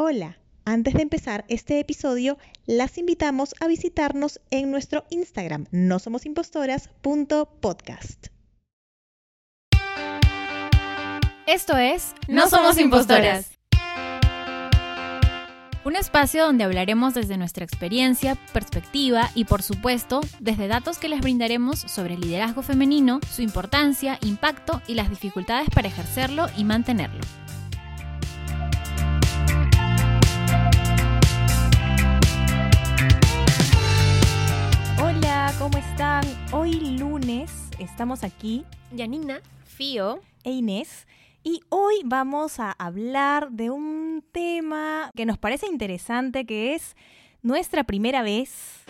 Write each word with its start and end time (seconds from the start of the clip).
Hola, 0.00 0.38
antes 0.64 0.94
de 0.94 1.02
empezar 1.02 1.44
este 1.48 1.80
episodio, 1.80 2.38
las 2.66 2.98
invitamos 2.98 3.56
a 3.58 3.66
visitarnos 3.66 4.40
en 4.52 4.70
nuestro 4.70 5.04
Instagram, 5.10 5.66
no 5.72 5.98
somos 5.98 6.24
impostoras.podcast. 6.24 8.28
Esto 11.48 11.76
es 11.76 12.14
No 12.28 12.48
Somos 12.48 12.78
Impostoras. 12.78 13.50
Un 15.84 15.96
espacio 15.96 16.44
donde 16.44 16.62
hablaremos 16.62 17.14
desde 17.14 17.36
nuestra 17.36 17.64
experiencia, 17.64 18.36
perspectiva 18.52 19.32
y 19.34 19.46
por 19.46 19.62
supuesto 19.62 20.20
desde 20.38 20.68
datos 20.68 20.98
que 20.98 21.08
les 21.08 21.20
brindaremos 21.20 21.80
sobre 21.80 22.14
el 22.14 22.20
liderazgo 22.20 22.62
femenino, 22.62 23.18
su 23.28 23.42
importancia, 23.42 24.20
impacto 24.22 24.80
y 24.86 24.94
las 24.94 25.10
dificultades 25.10 25.68
para 25.70 25.88
ejercerlo 25.88 26.46
y 26.56 26.62
mantenerlo. 26.62 27.22
¿Cómo 35.58 35.76
están? 35.78 36.24
Hoy 36.52 36.72
lunes 36.98 37.50
estamos 37.78 38.22
aquí, 38.24 38.64
Yanina, 38.92 39.40
Fío, 39.64 40.20
e 40.44 40.50
Inés, 40.52 41.06
y 41.42 41.60
hoy 41.68 42.02
vamos 42.04 42.60
a 42.60 42.72
hablar 42.72 43.50
de 43.50 43.70
un 43.70 44.24
tema 44.32 45.10
que 45.16 45.26
nos 45.26 45.38
parece 45.38 45.66
interesante, 45.66 46.46
que 46.46 46.74
es 46.74 46.96
nuestra 47.42 47.84
primera 47.84 48.22
vez 48.22 48.84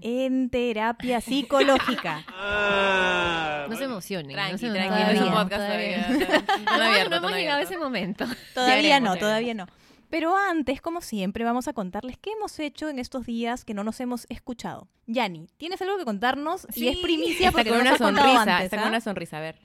en 0.00 0.50
terapia 0.50 1.20
psicológica. 1.20 2.24
No 3.68 3.76
se 3.76 3.84
emocionen. 3.84 4.32
Tranqui, 4.32 4.52
no 4.52 4.58
se 4.58 4.70
tranqui, 4.70 5.02
no 5.04 5.10
es 5.10 5.20
un 5.20 5.30
podcast 5.30 5.62
todavía. 5.66 6.06
todavía. 6.06 6.44
No, 6.64 6.78
No, 6.78 6.84
abierto, 6.84 7.10
no 7.10 7.16
hemos 7.16 7.32
llegado 7.32 7.58
a 7.58 7.62
ese 7.62 7.76
momento. 7.76 8.24
Todavía 8.54 8.98
no, 8.98 9.16
todavía 9.16 9.52
no. 9.52 9.66
Pero 10.10 10.34
antes, 10.36 10.80
como 10.80 11.00
siempre, 11.02 11.44
vamos 11.44 11.68
a 11.68 11.72
contarles 11.74 12.16
qué 12.18 12.30
hemos 12.32 12.58
hecho 12.58 12.88
en 12.88 12.98
estos 12.98 13.26
días 13.26 13.64
que 13.64 13.74
no 13.74 13.84
nos 13.84 14.00
hemos 14.00 14.26
escuchado. 14.30 14.88
Yani, 15.06 15.48
¿tienes 15.58 15.80
algo 15.82 15.98
que 15.98 16.04
contarnos? 16.04 16.66
y 16.74 16.88
es 16.88 16.96
Sí. 16.96 17.02
primicia 17.02 17.48
Está 17.48 17.52
porque 17.58 17.68
con 17.70 17.78
no 17.78 17.82
una 17.82 17.92
has 17.92 17.98
sonrisa, 17.98 18.40
antes, 18.42 18.64
está 18.64 18.76
¿ah? 18.76 18.80
con 18.80 18.88
una 18.88 19.00
sonrisa, 19.00 19.36
a 19.38 19.40
ver. 19.40 19.58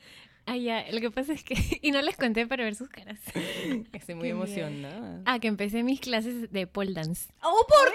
Ah, 0.45 0.58
ya, 0.58 0.83
lo 0.91 0.99
que 0.99 1.09
pasa 1.09 1.31
es 1.31 1.44
que... 1.45 1.55
Y 1.81 1.91
no 1.91 2.02
les 2.02 2.17
conté 2.17 2.45
para 2.45 2.66
ver 2.66 2.75
sus 2.75 2.89
caras. 2.89 3.17
Estoy 3.94 4.16
muy 4.16 4.30
emocionada. 4.30 5.21
Ah, 5.25 5.39
que 5.39 5.47
empecé 5.47 5.83
mis 5.83 6.02
clases 6.02 6.52
de 6.52 6.67
pole 6.67 6.91
dance. 6.94 7.30
¡Oh, 7.41 7.66
por 7.67 7.89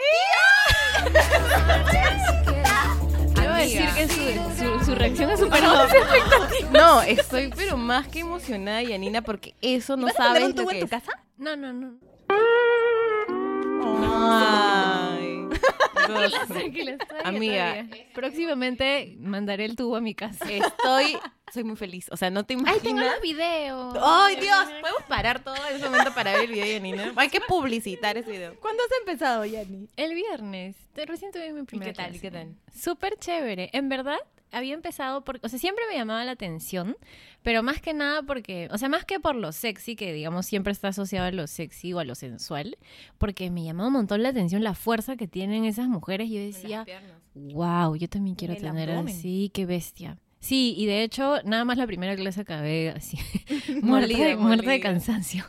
Debo 3.42 3.54
decir 3.54 3.82
Amiga. 3.82 3.94
que 3.94 4.08
su, 4.08 4.78
su, 4.78 4.84
su 4.86 4.94
reacción 4.94 5.30
es 5.30 5.40
súper 5.40 5.62
obvia. 5.64 6.70
No, 6.72 7.02
estoy 7.02 7.50
pero 7.54 7.76
más 7.76 8.08
que 8.08 8.20
emocionada, 8.20 8.82
Yanina, 8.82 9.22
porque 9.22 9.54
eso 9.60 9.96
no 9.96 10.06
¿Vas 10.06 10.16
sabes 10.16 10.44
un 10.44 10.54
tubo 10.54 10.66
lo 10.66 10.70
en 10.72 10.76
que 10.76 10.80
tu 10.80 10.84
es. 10.86 10.90
casa? 11.02 11.12
No, 11.36 11.56
no, 11.56 11.72
no. 11.72 11.96
Ay. 13.84 15.48
Amiga. 17.24 17.86
Próximamente 18.14 19.16
mandaré 19.20 19.64
el 19.64 19.76
tubo 19.76 19.96
a 19.96 20.00
mi 20.00 20.14
casa. 20.14 20.44
Estoy, 20.50 21.18
soy 21.52 21.64
muy 21.64 21.76
feliz. 21.76 22.06
O 22.10 22.16
sea, 22.16 22.30
no 22.30 22.44
te 22.44 22.54
¡Ay, 22.54 22.60
imaginas. 22.60 22.82
tengo 22.82 23.00
los 23.00 23.20
videos! 23.22 23.96
Ay, 24.02 24.36
Dios, 24.36 24.64
podemos 24.80 25.02
parar 25.08 25.42
todo 25.42 25.56
en 25.70 25.76
ese 25.76 25.84
momento 25.88 26.14
para 26.14 26.32
ver 26.32 26.42
el 26.42 26.48
video 26.52 26.64
de 26.64 26.72
Yanina. 26.74 27.12
Hay 27.16 27.28
que 27.28 27.40
publicitar 27.40 28.16
ese 28.16 28.30
video. 28.30 28.58
¿Cuándo 28.60 28.82
has 28.82 28.98
empezado, 29.00 29.44
Yani? 29.44 29.88
El 29.96 30.14
viernes. 30.14 30.76
Te- 30.92 31.06
Recién 31.06 31.30
tuve 31.32 31.52
mi 31.52 31.60
¿Y 31.60 31.64
primera 31.64 31.92
qué 31.92 31.96
tal? 31.96 32.06
¿Y 32.16 32.18
clase. 32.18 32.20
qué 32.20 32.30
tal? 32.30 32.54
Súper 32.74 33.16
chévere. 33.18 33.70
En 33.72 33.88
verdad, 33.88 34.18
había 34.50 34.74
empezado 34.74 35.24
por... 35.24 35.38
O 35.42 35.48
sea, 35.48 35.58
siempre 35.58 35.84
me 35.90 35.96
llamaba 35.96 36.24
la 36.24 36.32
atención, 36.32 36.96
pero 37.42 37.62
más 37.62 37.80
que 37.80 37.92
nada 37.94 38.22
porque... 38.22 38.68
O 38.72 38.78
sea, 38.78 38.88
más 38.88 39.04
que 39.04 39.20
por 39.20 39.34
lo 39.34 39.52
sexy, 39.52 39.94
que 39.96 40.12
digamos 40.12 40.46
siempre 40.46 40.72
está 40.72 40.88
asociado 40.88 41.26
a 41.26 41.30
lo 41.32 41.46
sexy 41.46 41.92
o 41.92 41.98
a 41.98 42.04
lo 42.04 42.14
sensual, 42.14 42.78
porque 43.18 43.50
me 43.50 43.64
llamaba 43.64 43.88
un 43.88 43.92
montón 43.94 44.22
la 44.22 44.30
atención 44.30 44.62
la 44.64 44.74
fuerza 44.74 45.16
que 45.16 45.28
tienen 45.28 45.64
esas 45.64 45.88
mujeres. 45.88 46.28
Yo 46.30 46.38
decía, 46.40 46.86
wow, 47.34 47.94
yo 47.96 48.08
también 48.08 48.36
quiero 48.36 48.56
tener 48.56 48.90
abdomen. 48.90 49.14
así, 49.14 49.50
qué 49.52 49.66
bestia. 49.66 50.18
Sí, 50.40 50.74
y 50.76 50.86
de 50.86 51.02
hecho, 51.02 51.36
nada 51.44 51.64
más 51.64 51.78
la 51.78 51.86
primera 51.86 52.14
clase 52.16 52.40
acabé 52.42 52.90
así, 52.90 53.16
muerta, 53.82 54.06
Molida, 54.06 54.26
de, 54.26 54.36
muerta 54.36 54.70
de 54.70 54.80
cansancio. 54.80 55.44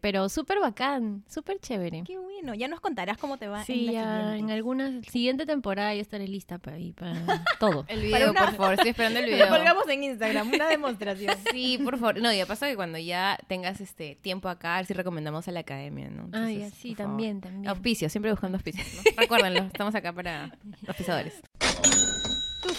Pero 0.00 0.30
súper 0.30 0.60
bacán, 0.60 1.24
súper 1.28 1.58
chévere. 1.58 2.04
Qué 2.06 2.16
bueno, 2.16 2.54
ya 2.54 2.68
nos 2.68 2.80
contarás 2.80 3.18
cómo 3.18 3.36
te 3.36 3.48
va 3.48 3.62
Sí, 3.66 3.80
en 3.80 3.86
la 3.86 3.92
ya 3.92 4.02
siguiente. 4.22 4.38
en 4.38 4.50
alguna 4.50 5.02
siguiente 5.02 5.44
temporada 5.44 5.94
ya 5.94 6.00
estaré 6.00 6.26
lista 6.26 6.56
para, 6.56 6.78
y 6.78 6.92
para 6.92 7.12
todo. 7.60 7.84
El 7.86 8.00
video, 8.00 8.30
una- 8.30 8.46
por 8.46 8.54
favor, 8.56 8.72
estoy 8.74 8.88
esperando 8.90 9.18
el 9.18 9.26
Lo 9.26 9.32
video. 9.36 9.48
colgamos 9.50 9.86
en 9.90 10.04
Instagram, 10.04 10.48
una 10.54 10.68
demostración. 10.68 11.34
Sí, 11.52 11.78
por 11.84 11.98
favor. 11.98 12.18
No, 12.18 12.32
ya 12.32 12.46
pasa 12.46 12.66
que 12.66 12.76
cuando 12.76 12.96
ya 12.96 13.36
tengas 13.46 13.82
este 13.82 14.14
tiempo 14.22 14.48
acá, 14.48 14.82
sí 14.84 14.94
recomendamos 14.94 15.46
a 15.48 15.52
la 15.52 15.60
academia, 15.60 16.08
¿no? 16.08 16.22
Ah, 16.32 16.48
Entonces, 16.48 16.58
ya, 16.60 16.70
sí, 16.70 16.88
por 16.90 16.96
favor. 16.96 17.10
también, 17.10 17.40
también. 17.42 17.68
Auspicio, 17.68 18.08
siempre 18.08 18.30
buscando 18.30 18.56
auspicios. 18.56 18.86
¿no? 18.94 19.02
Recuérdenlo, 19.18 19.64
estamos 19.64 19.94
acá 19.94 20.14
para 20.14 20.56
auspiciadores. 20.88 21.42
¿Tú? 22.62 22.70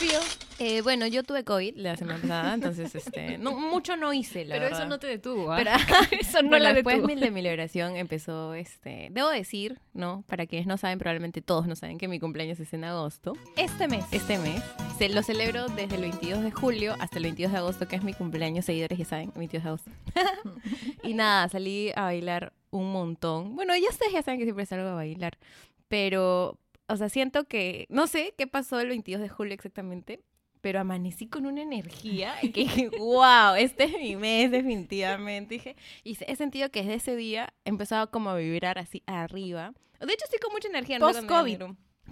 Eh, 0.59 0.81
bueno, 0.81 1.07
yo 1.07 1.23
tuve 1.23 1.43
COVID 1.43 1.75
la 1.77 1.97
semana 1.97 2.19
pasada, 2.19 2.53
entonces 2.53 2.93
este, 2.93 3.37
no, 3.39 3.53
mucho 3.53 3.97
no 3.97 4.13
hice, 4.13 4.45
la 4.45 4.55
Pero 4.55 4.65
verdad. 4.65 4.79
eso 4.79 4.89
no 4.89 4.99
te 4.99 5.07
detuvo, 5.07 5.51
¿ah? 5.51 5.57
Pero 5.57 5.71
eso 6.21 6.43
no 6.43 6.49
bueno, 6.49 6.65
la 6.65 6.73
después 6.73 6.97
detuvo. 6.97 7.19
de 7.19 7.31
mi 7.31 7.41
liberación 7.41 7.95
empezó, 7.95 8.53
este, 8.53 9.07
debo 9.11 9.29
decir, 9.29 9.79
¿no? 9.93 10.23
Para 10.27 10.45
quienes 10.45 10.67
no 10.67 10.77
saben, 10.77 10.99
probablemente 10.99 11.41
todos 11.41 11.65
no 11.65 11.75
saben 11.75 11.97
que 11.97 12.07
mi 12.07 12.19
cumpleaños 12.19 12.59
es 12.59 12.73
en 12.73 12.83
agosto. 12.83 13.33
Este 13.55 13.87
mes. 13.87 14.05
Este 14.11 14.37
mes. 14.37 14.61
Se, 14.99 15.09
lo 15.09 15.23
celebro 15.23 15.67
desde 15.69 15.95
el 15.95 16.01
22 16.01 16.43
de 16.43 16.51
julio 16.51 16.95
hasta 16.99 17.17
el 17.17 17.23
22 17.23 17.51
de 17.51 17.57
agosto, 17.57 17.87
que 17.87 17.95
es 17.95 18.03
mi 18.03 18.13
cumpleaños. 18.13 18.65
Seguidores 18.65 18.99
ya 18.99 19.05
saben, 19.05 19.31
22 19.35 19.63
de 19.63 19.69
agosto. 19.69 19.91
y 21.03 21.15
nada, 21.15 21.49
salí 21.49 21.91
a 21.95 22.03
bailar 22.03 22.53
un 22.69 22.91
montón. 22.91 23.55
Bueno, 23.55 23.75
ya 23.75 23.89
ustedes 23.89 24.13
ya 24.13 24.21
saben 24.21 24.39
que 24.39 24.45
siempre 24.45 24.65
salgo 24.67 24.89
a 24.89 24.93
bailar. 24.93 25.39
Pero, 25.87 26.57
o 26.91 26.97
sea, 26.97 27.09
siento 27.09 27.45
que, 27.45 27.85
no 27.89 28.07
sé 28.07 28.33
qué 28.37 28.47
pasó 28.47 28.79
el 28.79 28.89
22 28.89 29.21
de 29.21 29.29
julio 29.29 29.53
exactamente, 29.53 30.21
pero 30.61 30.79
amanecí 30.79 31.27
con 31.27 31.45
una 31.45 31.61
energía 31.61 32.35
y 32.41 32.49
que 32.49 32.61
dije, 32.61 32.89
wow, 32.99 33.55
este 33.57 33.85
es 33.85 33.93
mi 33.93 34.15
mes 34.15 34.51
definitivamente. 34.51 35.55
Dije, 35.55 35.75
y 36.03 36.17
he 36.25 36.35
sentido 36.35 36.69
que 36.69 36.81
desde 36.81 36.95
ese 36.95 37.15
día 37.15 37.53
he 37.65 37.69
empezado 37.69 38.11
como 38.11 38.29
a 38.29 38.37
vibrar 38.37 38.77
así 38.77 39.01
arriba. 39.07 39.73
De 39.99 40.13
hecho, 40.13 40.25
estoy 40.25 40.39
con 40.39 40.51
mucha 40.51 40.67
energía. 40.67 40.99
Post-COVID. 40.99 41.61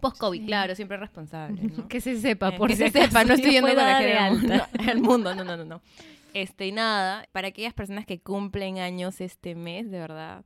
Post-COVID, 0.01 0.39
Sí. 0.39 0.45
claro, 0.45 0.75
siempre 0.75 0.97
responsable, 0.97 1.61
¿no? 1.63 1.87
Que 1.89 1.99
se 2.01 2.19
sepa, 2.19 2.49
Eh, 2.49 2.57
por 2.57 2.69
que 2.69 2.75
si 2.75 2.89
se 2.89 3.01
sepa, 3.01 3.23
no 3.23 3.33
estoy 3.33 3.51
yendo 3.51 3.69
con 3.69 3.79
al 3.79 4.31
mundo, 4.31 4.67
al 4.87 5.01
mundo, 5.01 5.35
no, 5.35 5.43
no, 5.43 5.57
no, 5.57 5.65
no. 5.65 5.81
Este, 6.33 6.67
y 6.67 6.71
nada, 6.71 7.27
para 7.31 7.49
aquellas 7.49 7.73
personas 7.73 8.05
que 8.05 8.19
cumplen 8.19 8.77
años 8.77 9.19
este 9.19 9.55
mes, 9.55 9.89
de 9.89 9.99
verdad, 9.99 10.45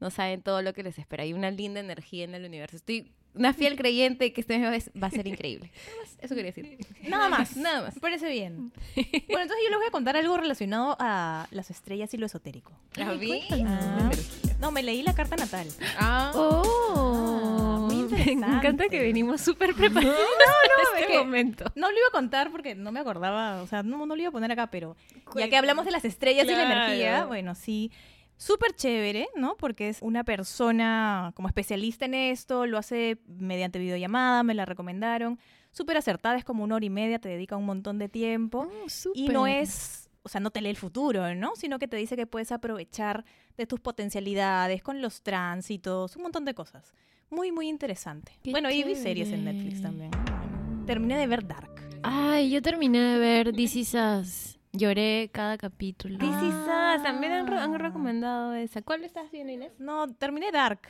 no 0.00 0.10
saben 0.10 0.42
todo 0.42 0.62
lo 0.62 0.72
que 0.72 0.82
les 0.82 0.98
espera. 0.98 1.24
Hay 1.24 1.32
una 1.32 1.50
linda 1.50 1.80
energía 1.80 2.24
en 2.24 2.34
el 2.34 2.44
universo. 2.44 2.76
Estoy 2.76 3.12
una 3.34 3.52
fiel 3.52 3.76
creyente 3.76 4.32
que 4.32 4.40
este 4.40 4.58
mes 4.58 4.90
va 5.00 5.08
a 5.08 5.10
ser 5.10 5.26
increíble. 5.26 5.70
Nada 5.86 5.98
más, 6.00 6.16
Eso 6.22 6.34
quería 6.34 6.52
decir. 6.52 6.78
Nada 7.08 7.28
más. 7.28 7.56
Nada 7.56 7.82
más. 7.82 7.94
Me 7.96 8.00
parece 8.00 8.28
bien. 8.30 8.72
Bueno, 8.94 9.42
entonces 9.42 9.64
yo 9.64 9.70
les 9.70 9.78
voy 9.78 9.86
a 9.88 9.90
contar 9.90 10.16
algo 10.16 10.36
relacionado 10.36 10.96
a 11.00 11.46
las 11.50 11.70
estrellas 11.70 12.12
y 12.14 12.16
lo 12.16 12.26
esotérico. 12.26 12.72
¿La 12.96 13.12
vi? 13.12 13.40
Ah. 13.66 14.10
No, 14.60 14.70
me 14.70 14.82
leí 14.82 15.02
la 15.02 15.14
carta 15.14 15.36
natal. 15.36 15.66
Ah. 15.98 16.30
Oh, 16.34 17.88
muy 17.90 18.04
me 18.04 18.32
encanta 18.32 18.88
que 18.88 19.00
venimos 19.00 19.40
súper 19.40 19.74
preparados 19.74 20.16
no, 20.16 20.94
en 20.94 20.96
es 20.96 21.02
este 21.02 21.18
momento. 21.18 21.64
No 21.74 21.90
lo 21.90 21.96
iba 21.96 22.06
a 22.08 22.12
contar 22.12 22.50
porque 22.50 22.74
no 22.74 22.92
me 22.92 23.00
acordaba, 23.00 23.62
o 23.62 23.66
sea, 23.66 23.82
no, 23.82 24.06
no 24.06 24.14
lo 24.14 24.20
iba 24.22 24.28
a 24.28 24.32
poner 24.32 24.52
acá, 24.52 24.68
pero 24.68 24.96
ya 25.36 25.48
que 25.48 25.56
hablamos 25.56 25.84
de 25.84 25.90
las 25.90 26.04
estrellas 26.04 26.44
y 26.46 26.50
la 26.50 26.64
Claro. 26.64 26.72
energía, 26.84 27.24
bueno, 27.24 27.54
sí, 27.54 27.90
súper 28.36 28.72
chévere, 28.74 29.28
¿no? 29.36 29.56
Porque 29.56 29.88
es 29.88 29.98
una 30.02 30.24
persona 30.24 31.32
como 31.34 31.48
especialista 31.48 32.04
en 32.04 32.14
esto, 32.14 32.66
lo 32.66 32.78
hace 32.78 33.18
mediante 33.26 33.78
videollamada, 33.78 34.42
me 34.42 34.54
la 34.54 34.64
recomendaron, 34.64 35.38
súper 35.70 35.96
acertada, 35.96 36.36
es 36.36 36.44
como 36.44 36.64
una 36.64 36.76
hora 36.76 36.84
y 36.84 36.90
media, 36.90 37.18
te 37.18 37.28
dedica 37.28 37.56
un 37.56 37.66
montón 37.66 37.98
de 37.98 38.08
tiempo. 38.08 38.68
Y 39.14 39.28
no 39.28 39.46
es, 39.46 40.10
o 40.22 40.28
sea, 40.28 40.40
no 40.40 40.50
te 40.50 40.60
lee 40.60 40.70
el 40.70 40.76
futuro, 40.76 41.34
¿no? 41.34 41.52
Sino 41.56 41.78
que 41.78 41.88
te 41.88 41.96
dice 41.96 42.16
que 42.16 42.26
puedes 42.26 42.52
aprovechar 42.52 43.24
de 43.56 43.66
tus 43.66 43.80
potencialidades 43.80 44.82
con 44.82 45.00
los 45.00 45.22
tránsitos, 45.22 46.16
un 46.16 46.22
montón 46.22 46.44
de 46.44 46.54
cosas. 46.54 46.92
Muy, 47.30 47.52
muy 47.52 47.68
interesante. 47.68 48.32
Qué 48.42 48.50
bueno, 48.50 48.70
y 48.70 48.82
vi 48.84 48.94
series 48.94 49.30
en 49.30 49.40
chévere. 49.40 49.52
Netflix 49.52 49.82
también. 49.82 50.10
Terminé 50.86 51.18
de 51.18 51.26
ver 51.26 51.46
Dark. 51.46 51.70
Ay, 52.02 52.50
yo 52.50 52.60
terminé 52.60 53.00
de 53.00 53.18
ver 53.18 53.52
This 53.52 53.76
Is 53.76 53.94
Us. 53.94 54.58
Lloré 54.76 55.30
cada 55.32 55.56
capítulo. 55.56 56.18
This 56.18 56.28
Is 56.42 56.52
Us, 56.54 57.02
también 57.04 57.32
han, 57.32 57.46
re- 57.46 57.58
han 57.58 57.78
recomendado 57.78 58.54
esa. 58.54 58.82
¿Cuál 58.82 59.04
estás 59.04 59.30
viendo, 59.30 59.52
Inés? 59.52 59.72
No, 59.78 60.12
terminé 60.14 60.50
Dark. 60.50 60.80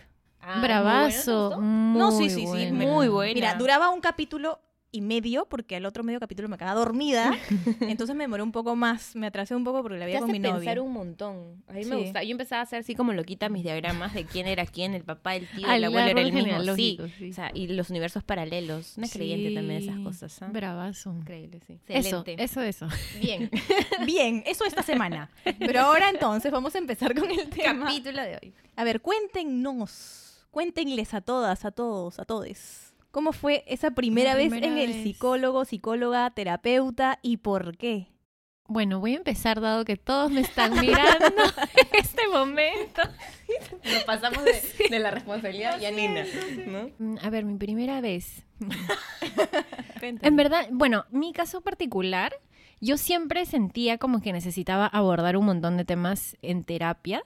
Ah, 0.40 0.60
Bravazo. 0.62 1.58
No, 1.60 2.10
sí, 2.10 2.22
muy 2.24 2.30
sí, 2.30 2.40
sí. 2.40 2.46
buena. 2.46 2.72
me- 2.78 2.86
Muy 2.86 3.08
buena. 3.08 3.34
Mira, 3.34 3.54
duraba 3.56 3.90
un 3.90 4.00
capítulo 4.00 4.58
y 4.94 5.00
medio, 5.00 5.46
porque 5.46 5.76
al 5.76 5.86
otro 5.86 6.04
medio 6.04 6.20
capítulo 6.20 6.48
me 6.48 6.56
quedaba 6.56 6.78
dormida. 6.78 7.32
entonces 7.80 8.14
me 8.14 8.24
demoré 8.24 8.42
un 8.42 8.52
poco 8.52 8.76
más, 8.76 9.16
me 9.16 9.26
atrasé 9.26 9.54
un 9.56 9.64
poco 9.64 9.82
porque 9.82 9.98
la 9.98 10.06
veía 10.06 10.20
con 10.20 10.30
mi 10.30 10.38
novio. 10.38 10.56
pensar 10.56 10.80
un 10.80 10.92
montón. 10.92 11.62
A 11.68 11.72
mí 11.72 11.84
me 11.84 11.96
Sí. 11.96 12.02
gusta. 12.04 12.22
Yo 12.22 12.30
empezaba 12.30 12.60
a 12.60 12.62
hacer 12.62 12.78
así 12.80 12.94
como 12.94 13.12
loquita 13.12 13.48
mis 13.48 13.64
diagramas 13.64 14.14
de 14.14 14.24
quién 14.24 14.46
era 14.46 14.64
quién, 14.66 14.94
el 14.94 15.02
papá, 15.02 15.34
el 15.36 15.46
tío, 15.48 15.66
el 15.66 15.74
el 15.74 15.84
abuelo 15.84 16.08
era 16.10 16.20
el 16.20 16.32
mismo. 16.32 16.74
Sí. 16.76 16.98
sí. 17.18 17.30
O 17.30 17.32
sea, 17.32 17.50
y 17.52 17.66
los 17.66 17.90
universos 17.90 18.22
paralelos. 18.22 18.96
Una 18.96 19.08
creyente 19.08 19.54
también 19.54 19.80
de 19.80 19.84
esas 19.86 19.96
Sí, 19.96 20.04
cosas. 20.04 20.42
¿ah? 20.42 20.48
Bravazo. 20.52 21.12
Increíble, 21.12 21.60
sí. 21.66 21.78
Eso, 21.88 22.20
Excelente. 22.20 22.42
eso, 22.44 22.60
eso. 22.62 22.88
Bien. 23.20 23.50
Bien, 24.06 24.42
eso 24.46 24.64
esta 24.64 24.82
semana. 24.82 25.30
Pero 25.58 25.80
ahora 25.80 26.08
entonces 26.10 26.52
vamos 26.52 26.74
a 26.74 26.78
empezar 26.78 27.18
con 27.18 27.30
el 27.30 27.48
tema. 27.48 27.86
Capítulo 27.86 28.22
de 28.22 28.38
hoy. 28.42 28.54
A 28.76 28.84
ver, 28.84 29.00
cuéntenos, 29.00 30.46
cuéntenles 30.50 31.14
a 31.14 31.20
todas, 31.20 31.64
a 31.64 31.70
todos, 31.70 32.18
a 32.18 32.24
todes. 32.24 32.83
¿Cómo 33.14 33.30
fue 33.32 33.62
esa 33.68 33.92
primera, 33.92 34.34
vez 34.34 34.50
primera 34.50 34.66
en 34.66 34.76
el 34.76 35.04
psicólogo, 35.04 35.64
psicóloga, 35.64 36.28
terapeuta 36.30 37.20
y 37.22 37.36
por 37.36 37.76
qué? 37.76 38.08
Bueno, 38.66 38.98
voy 38.98 39.14
a 39.14 39.18
empezar 39.18 39.60
dado 39.60 39.84
que 39.84 39.96
todos 39.96 40.32
me 40.32 40.40
están 40.40 40.72
mirando 40.80 41.26
en 41.76 41.88
este 41.92 42.26
momento. 42.26 43.02
Nos 43.84 44.02
pasamos 44.02 44.42
de, 44.42 44.60
de 44.90 44.98
la 44.98 45.12
responsabilidad 45.12 45.80
y 45.80 45.84
a 45.84 45.92
Nina. 45.92 46.24
¿no? 46.66 46.90
Mm, 46.98 47.18
A 47.22 47.30
ver, 47.30 47.44
mi 47.44 47.56
primera 47.56 48.00
vez. 48.00 48.44
En 50.02 50.36
verdad, 50.36 50.66
bueno, 50.72 51.06
mi 51.12 51.32
caso 51.32 51.60
particular, 51.60 52.34
yo 52.80 52.98
siempre 52.98 53.46
sentía 53.46 53.96
como 53.96 54.20
que 54.20 54.32
necesitaba 54.32 54.86
abordar 54.86 55.36
un 55.36 55.46
montón 55.46 55.76
de 55.76 55.84
temas 55.84 56.36
en 56.42 56.64
terapia. 56.64 57.22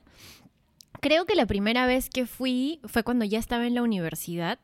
Creo 1.01 1.25
que 1.25 1.35
la 1.35 1.47
primera 1.47 1.87
vez 1.87 2.11
que 2.11 2.27
fui 2.27 2.79
fue 2.85 3.03
cuando 3.03 3.25
ya 3.25 3.39
estaba 3.39 3.67
en 3.67 3.75
la 3.75 3.83
universidad, 3.83 4.61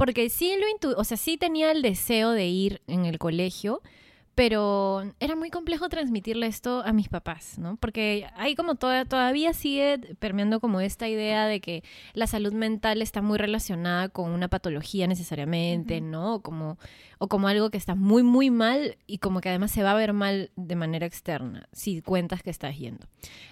porque 0.00 0.30
sí 0.30 0.56
lo 0.58 0.66
intu 0.66 0.94
o 0.96 1.04
sea, 1.04 1.18
sí 1.18 1.36
tenía 1.36 1.70
el 1.70 1.82
deseo 1.82 2.30
de 2.30 2.46
ir 2.46 2.80
en 2.86 3.04
el 3.04 3.18
colegio, 3.18 3.82
pero 4.40 5.02
era 5.20 5.36
muy 5.36 5.50
complejo 5.50 5.90
transmitirle 5.90 6.46
esto 6.46 6.82
a 6.86 6.94
mis 6.94 7.10
papás, 7.10 7.58
¿no? 7.58 7.76
Porque 7.76 8.26
hay 8.36 8.54
como 8.54 8.74
toda, 8.74 9.04
todavía 9.04 9.52
sigue 9.52 9.98
permeando 10.18 10.60
como 10.60 10.80
esta 10.80 11.06
idea 11.08 11.44
de 11.44 11.60
que 11.60 11.84
la 12.14 12.26
salud 12.26 12.54
mental 12.54 13.02
está 13.02 13.20
muy 13.20 13.36
relacionada 13.36 14.08
con 14.08 14.30
una 14.30 14.48
patología 14.48 15.06
necesariamente, 15.06 16.00
¿no? 16.00 16.36
O 16.36 16.40
como, 16.40 16.78
o 17.18 17.28
como 17.28 17.48
algo 17.48 17.68
que 17.68 17.76
está 17.76 17.94
muy, 17.94 18.22
muy 18.22 18.48
mal 18.48 18.96
y 19.06 19.18
como 19.18 19.42
que 19.42 19.50
además 19.50 19.72
se 19.72 19.82
va 19.82 19.90
a 19.90 19.94
ver 19.94 20.14
mal 20.14 20.50
de 20.56 20.74
manera 20.74 21.04
externa 21.04 21.68
si 21.72 22.00
cuentas 22.00 22.42
que 22.42 22.48
estás 22.48 22.78
yendo. 22.78 23.06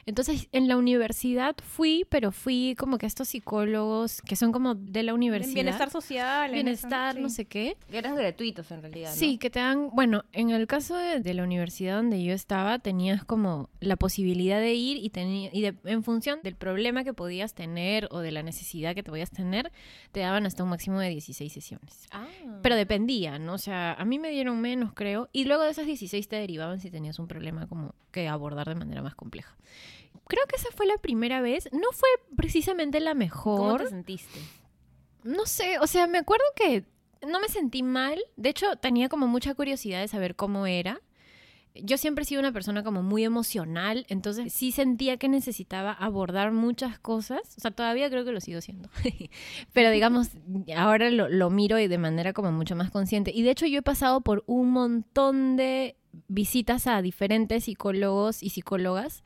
Entonces, 0.07 0.49
en 0.53 0.69
la 0.69 0.79
universidad 0.79 1.55
fui, 1.63 2.07
pero 2.09 2.33
fui 2.33 2.75
como 2.79 2.97
que 2.97 3.05
a 3.05 3.09
estos 3.09 3.29
psicólogos 3.29 4.23
que 4.23 4.37
son 4.37 4.53
como 4.53 4.75
de 4.75 5.03
la 5.03 5.13
universidad. 5.13 5.53
Bienestar 5.53 5.91
social. 5.91 6.49
en 6.49 6.55
Bienestar, 6.55 7.11
eso, 7.11 7.21
no 7.21 7.29
sí. 7.29 7.35
sé 7.35 7.45
qué. 7.45 7.77
Eran 7.93 8.17
gratuitos 8.17 8.71
en 8.71 8.81
realidad. 8.81 9.11
¿no? 9.11 9.17
Sí, 9.17 9.37
que 9.37 9.51
te 9.51 9.59
dan, 9.59 9.91
bueno, 9.93 10.25
en 10.33 10.49
el 10.49 10.67
caso 10.67 10.78
de, 10.89 11.21
de 11.21 11.35
la 11.35 11.43
universidad 11.43 11.97
donde 11.97 12.23
yo 12.23 12.33
estaba, 12.33 12.79
tenías 12.79 13.25
como 13.25 13.69
la 13.81 13.97
posibilidad 13.97 14.61
de 14.61 14.75
ir 14.75 14.97
y, 14.99 15.11
tenía, 15.11 15.51
y 15.53 15.61
de- 15.63 15.75
en 15.85 16.03
función 16.05 16.41
del 16.43 16.55
problema 16.55 17.05
que 17.05 17.13
podías 17.15 17.55
tener 17.55 18.09
o 18.11 18.21
de 18.21 18.31
la 18.33 18.43
necesidad 18.43 18.95
que 18.95 19.03
te 19.03 19.11
podías 19.11 19.31
tener, 19.31 19.73
te 20.13 20.21
daban 20.21 20.47
hasta 20.47 20.63
un 20.63 20.71
máximo 20.71 21.01
de 21.01 21.09
16 21.11 21.53
sesiones. 21.53 22.07
Ah. 22.13 22.27
Pero 22.63 22.77
dependía, 22.77 23.39
¿no? 23.39 23.55
O 23.55 23.59
sea, 23.59 23.93
a 23.95 24.05
mí 24.05 24.19
me 24.19 24.31
dieron 24.31 24.61
menos, 24.61 24.93
creo, 24.95 25.29
y 25.33 25.45
luego 25.45 25.65
de 25.65 25.71
esas 25.71 25.87
16 25.87 26.29
te 26.29 26.37
derivaban 26.37 26.81
si 26.81 26.91
tenías 26.91 27.19
un 27.19 27.27
problema 27.29 27.67
como 27.67 27.95
que 28.11 28.29
abordar 28.29 28.69
de 28.69 28.75
manera 28.77 29.03
más 29.03 29.15
compleja. 29.15 29.57
Creo 30.27 30.45
que 30.47 30.57
esa 30.57 30.69
fue 30.77 30.87
la 30.87 30.99
primera 30.99 31.41
vez. 31.41 31.69
No 31.73 31.91
fue 31.93 32.09
precisamente 32.37 33.01
la 33.01 33.11
¿Cómo 33.13 33.19
mejor. 33.19 33.83
te 33.83 33.89
sentiste? 33.89 34.39
No 35.25 35.47
sé, 35.47 35.79
o 35.81 35.87
sea, 35.87 36.07
me 36.07 36.19
acuerdo 36.19 36.45
que 36.55 36.85
no 37.27 37.41
me 37.41 37.49
sentí 37.49 37.83
mal. 37.83 38.19
De 38.37 38.51
hecho, 38.51 38.77
tenía 38.77 39.09
como 39.09 39.27
mucha 39.27 39.55
curiosidad 39.55 40.01
de 40.01 40.09
saber 40.09 40.37
cómo 40.37 40.67
era. 40.67 41.01
Yo 41.75 41.97
siempre 41.97 42.23
he 42.23 42.25
sido 42.25 42.41
una 42.41 42.53
persona 42.53 42.83
como 42.83 43.03
muy 43.03 43.25
emocional, 43.25 44.05
entonces 44.09 44.53
sí 44.53 44.73
sentía 44.73 45.17
que 45.17 45.29
necesitaba 45.29 45.93
abordar 45.93 46.51
muchas 46.51 46.99
cosas. 46.99 47.41
O 47.57 47.61
sea, 47.61 47.71
todavía 47.71 48.11
creo 48.11 48.25
que 48.25 48.33
lo 48.33 48.41
sigo 48.41 48.61
siendo. 48.61 48.89
Pero 49.73 49.91
digamos, 49.91 50.31
ahora 50.77 51.11
lo, 51.11 51.51
miro 51.51 51.79
y 51.79 51.87
de 51.87 51.99
manera 51.99 52.33
como 52.33 52.51
mucho 52.51 52.75
más 52.75 52.91
consciente. 52.91 53.31
Y 53.33 53.43
de 53.43 53.51
hecho 53.51 53.67
yo 53.67 53.79
he 53.79 53.83
pasado 53.83 54.23
por 54.23 54.43
un 54.47 54.71
montón 54.71 55.57
de 55.57 55.97
visitas 56.27 56.87
a 56.87 57.01
diferentes 57.01 57.65
psicólogos 57.65 58.43
y 58.43 58.51
psicólogas. 58.51 59.23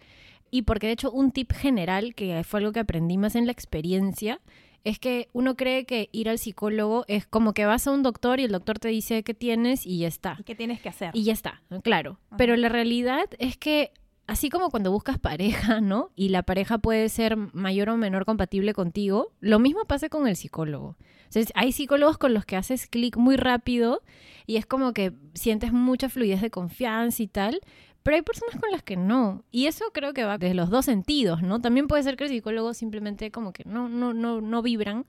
Y 0.51 0.63
porque 0.63 0.89
de 0.89 0.93
hecho 0.93 1.11
un 1.11 1.31
tip 1.31 1.53
general, 1.53 2.15
que 2.15 2.45
fue 2.45 2.61
algo 2.61 2.73
que 2.73 2.81
aprendí 2.81 3.17
más 3.17 3.35
en 3.35 3.47
la 3.47 3.53
experiencia, 3.53 4.41
es 4.85 4.99
que 4.99 5.29
uno 5.33 5.57
cree 5.57 5.85
que 5.85 6.09
ir 6.13 6.29
al 6.29 6.39
psicólogo 6.39 7.05
es 7.09 7.27
como 7.27 7.53
que 7.53 7.67
vas 7.67 7.87
a 7.87 7.93
un 7.93 8.03
doctor 8.03 8.41
y 8.41 8.45
el 8.45 8.53
doctor 8.53 8.79
te 8.79 8.89
dice 8.89 9.23
qué 9.23 9.35
tienes 9.35 9.87
y 9.87 9.99
ya 9.99 10.09
está. 10.09 10.37
¿Y 10.41 10.45
qué 10.45 10.55
tienes 10.55 10.81
que 10.81 10.89
hacer? 10.89 11.11
Y 11.15 11.25
ya 11.25 11.33
está, 11.33 11.63
claro. 11.83 12.19
Ajá. 12.29 12.37
Pero 12.37 12.57
la 12.57 12.69
realidad 12.69 13.27
es 13.39 13.57
que 13.57 13.93
así 14.27 14.49
como 14.49 14.71
cuando 14.71 14.91
buscas 14.91 15.19
pareja, 15.19 15.81
¿no? 15.81 16.11
Y 16.17 16.31
la 16.31 16.43
pareja 16.43 16.79
puede 16.79 17.09
ser 17.09 17.37
mayor 17.37 17.91
o 17.91 17.97
menor 17.97 18.25
compatible 18.25 18.75
contigo, 18.75 19.33
lo 19.41 19.59
mismo 19.59 19.85
pasa 19.85 20.09
con 20.09 20.27
el 20.27 20.37
psicólogo. 20.37 20.97
Sea, 21.29 21.45
hay 21.55 21.73
psicólogos 21.73 22.19
con 22.19 22.35
los 22.35 22.45
que 22.45 22.57
haces 22.57 22.87
clic 22.87 23.17
muy 23.17 23.37
rápido 23.37 24.03
y 24.47 24.57
es 24.57 24.67
como 24.67 24.93
que 24.93 25.13
sientes 25.35 25.73
mucha 25.73 26.09
fluidez 26.09 26.43
de 26.43 26.51
confianza 26.51 27.23
y 27.23 27.29
tal, 27.29 27.61
pero 28.03 28.17
hay 28.17 28.23
personas 28.23 28.61
con 28.61 28.71
las 28.71 28.83
que 28.83 28.97
no. 28.97 29.45
Y 29.51 29.67
eso 29.67 29.87
creo 29.93 30.13
que 30.13 30.25
va 30.25 30.39
de 30.39 30.55
los 30.55 30.71
dos 30.71 30.85
sentidos, 30.85 31.43
¿no? 31.43 31.61
También 31.61 31.87
puede 31.87 32.03
ser 32.03 32.17
que 32.17 32.25
el 32.25 32.31
psicólogo 32.31 32.75
simplemente 32.75 33.31
como 33.31 33.53
que 33.53 33.65
no, 33.65 33.89
no, 33.89 34.13
no, 34.13 34.41
no 34.41 34.63
vibran 34.63 35.07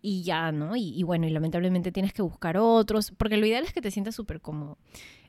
y 0.00 0.22
ya, 0.22 0.52
¿no? 0.52 0.76
Y, 0.76 0.90
y 0.90 1.02
bueno, 1.02 1.26
y 1.26 1.30
lamentablemente 1.30 1.92
tienes 1.92 2.12
que 2.12 2.22
buscar 2.22 2.56
otros, 2.56 3.12
porque 3.16 3.36
lo 3.36 3.46
ideal 3.46 3.64
es 3.64 3.72
que 3.72 3.80
te 3.80 3.90
sientas 3.90 4.14
súper 4.14 4.40
cómodo. 4.40 4.76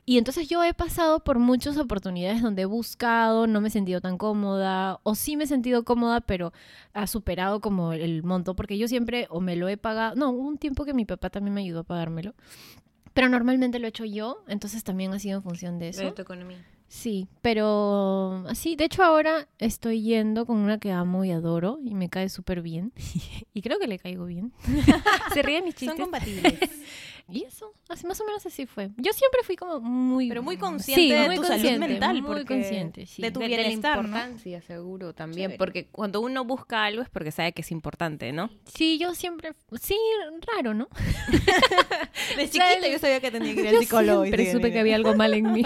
Y 0.08 0.18
entonces 0.18 0.48
yo 0.48 0.62
he 0.62 0.72
pasado 0.72 1.18
por 1.18 1.40
muchas 1.40 1.76
oportunidades 1.78 2.40
donde 2.40 2.62
he 2.62 2.66
buscado, 2.66 3.48
no 3.48 3.60
me 3.60 3.68
he 3.68 3.70
sentido 3.72 4.00
tan 4.00 4.18
cómoda, 4.18 5.00
o 5.02 5.16
sí 5.16 5.36
me 5.36 5.44
he 5.44 5.46
sentido 5.48 5.84
cómoda, 5.84 6.20
pero 6.20 6.52
ha 6.92 7.08
superado 7.08 7.60
como 7.60 7.92
el 7.92 8.22
monto, 8.22 8.54
porque 8.54 8.78
yo 8.78 8.86
siempre 8.86 9.26
o 9.30 9.40
me 9.40 9.56
lo 9.56 9.68
he 9.68 9.76
pagado, 9.76 10.14
no, 10.14 10.30
hubo 10.30 10.46
un 10.46 10.58
tiempo 10.58 10.84
que 10.84 10.94
mi 10.94 11.06
papá 11.06 11.28
también 11.28 11.54
me 11.54 11.62
ayudó 11.62 11.80
a 11.80 11.84
pagármelo, 11.84 12.34
pero 13.14 13.28
normalmente 13.28 13.80
lo 13.80 13.86
he 13.86 13.88
hecho 13.88 14.04
yo, 14.04 14.44
entonces 14.46 14.84
también 14.84 15.12
ha 15.12 15.18
sido 15.18 15.38
en 15.38 15.42
función 15.42 15.80
de 15.80 15.88
eso. 15.88 16.02
De 16.02 16.12
tu 16.12 16.22
economía. 16.22 16.64
Sí, 16.88 17.26
pero 17.42 18.44
así, 18.48 18.76
de 18.76 18.84
hecho 18.84 19.02
ahora 19.02 19.48
estoy 19.58 20.02
yendo 20.02 20.46
con 20.46 20.56
una 20.58 20.78
que 20.78 20.92
amo 20.92 21.24
y 21.24 21.32
adoro 21.32 21.78
y 21.84 21.94
me 21.94 22.08
cae 22.08 22.28
súper 22.28 22.62
bien. 22.62 22.92
y 23.54 23.62
creo 23.62 23.78
que 23.78 23.88
le 23.88 23.98
caigo 23.98 24.24
bien. 24.26 24.52
Se 25.34 25.42
ríen 25.42 25.64
mis 25.64 25.74
Son 25.74 25.88
chistes. 25.88 26.00
compatibles. 26.00 26.58
Y 27.28 27.42
eso, 27.42 27.72
así 27.88 28.06
más 28.06 28.20
o 28.20 28.24
menos 28.24 28.46
así 28.46 28.66
fue. 28.66 28.90
Yo 28.98 29.12
siempre 29.12 29.40
fui 29.42 29.56
como 29.56 29.80
muy... 29.80 30.28
Pero 30.28 30.44
muy 30.44 30.56
consciente 30.58 31.02
Sí, 31.02 31.10
de 31.10 31.26
muy 31.26 31.34
tu 31.34 31.42
salud 31.42 31.54
consciente, 31.60 31.88
mental, 31.88 32.22
Muy 32.22 32.44
consciente, 32.44 33.06
sí. 33.06 33.20
de 33.20 33.32
tu 33.32 33.40
De- 33.40 33.48
de 33.48 33.56
la 33.64 33.68
importancia, 33.72 34.62
seguro, 34.62 35.12
también. 35.12 35.46
Chévere. 35.50 35.58
Porque 35.58 35.86
cuando 35.88 36.20
uno 36.20 36.44
busca 36.44 36.84
algo 36.84 37.02
es 37.02 37.08
porque 37.10 37.32
sabe 37.32 37.50
que 37.50 37.62
es 37.62 37.72
importante, 37.72 38.30
¿no? 38.30 38.48
Sí, 38.72 38.98
yo 38.98 39.12
siempre... 39.16 39.54
Sí, 39.82 39.96
raro, 40.54 40.72
¿no? 40.72 40.88
De 42.36 42.44
chiquita 42.44 42.88
yo 42.92 42.98
sabía 43.00 43.18
que 43.20 43.32
tenía 43.32 43.54
que 43.56 43.60
ir 43.60 43.72
Yo 43.72 43.80
siempre 43.82 44.52
supe 44.52 44.70
que 44.70 44.78
había 44.78 44.94
algo 44.94 45.16
mal 45.16 45.34
en 45.34 45.50
mí. 45.52 45.62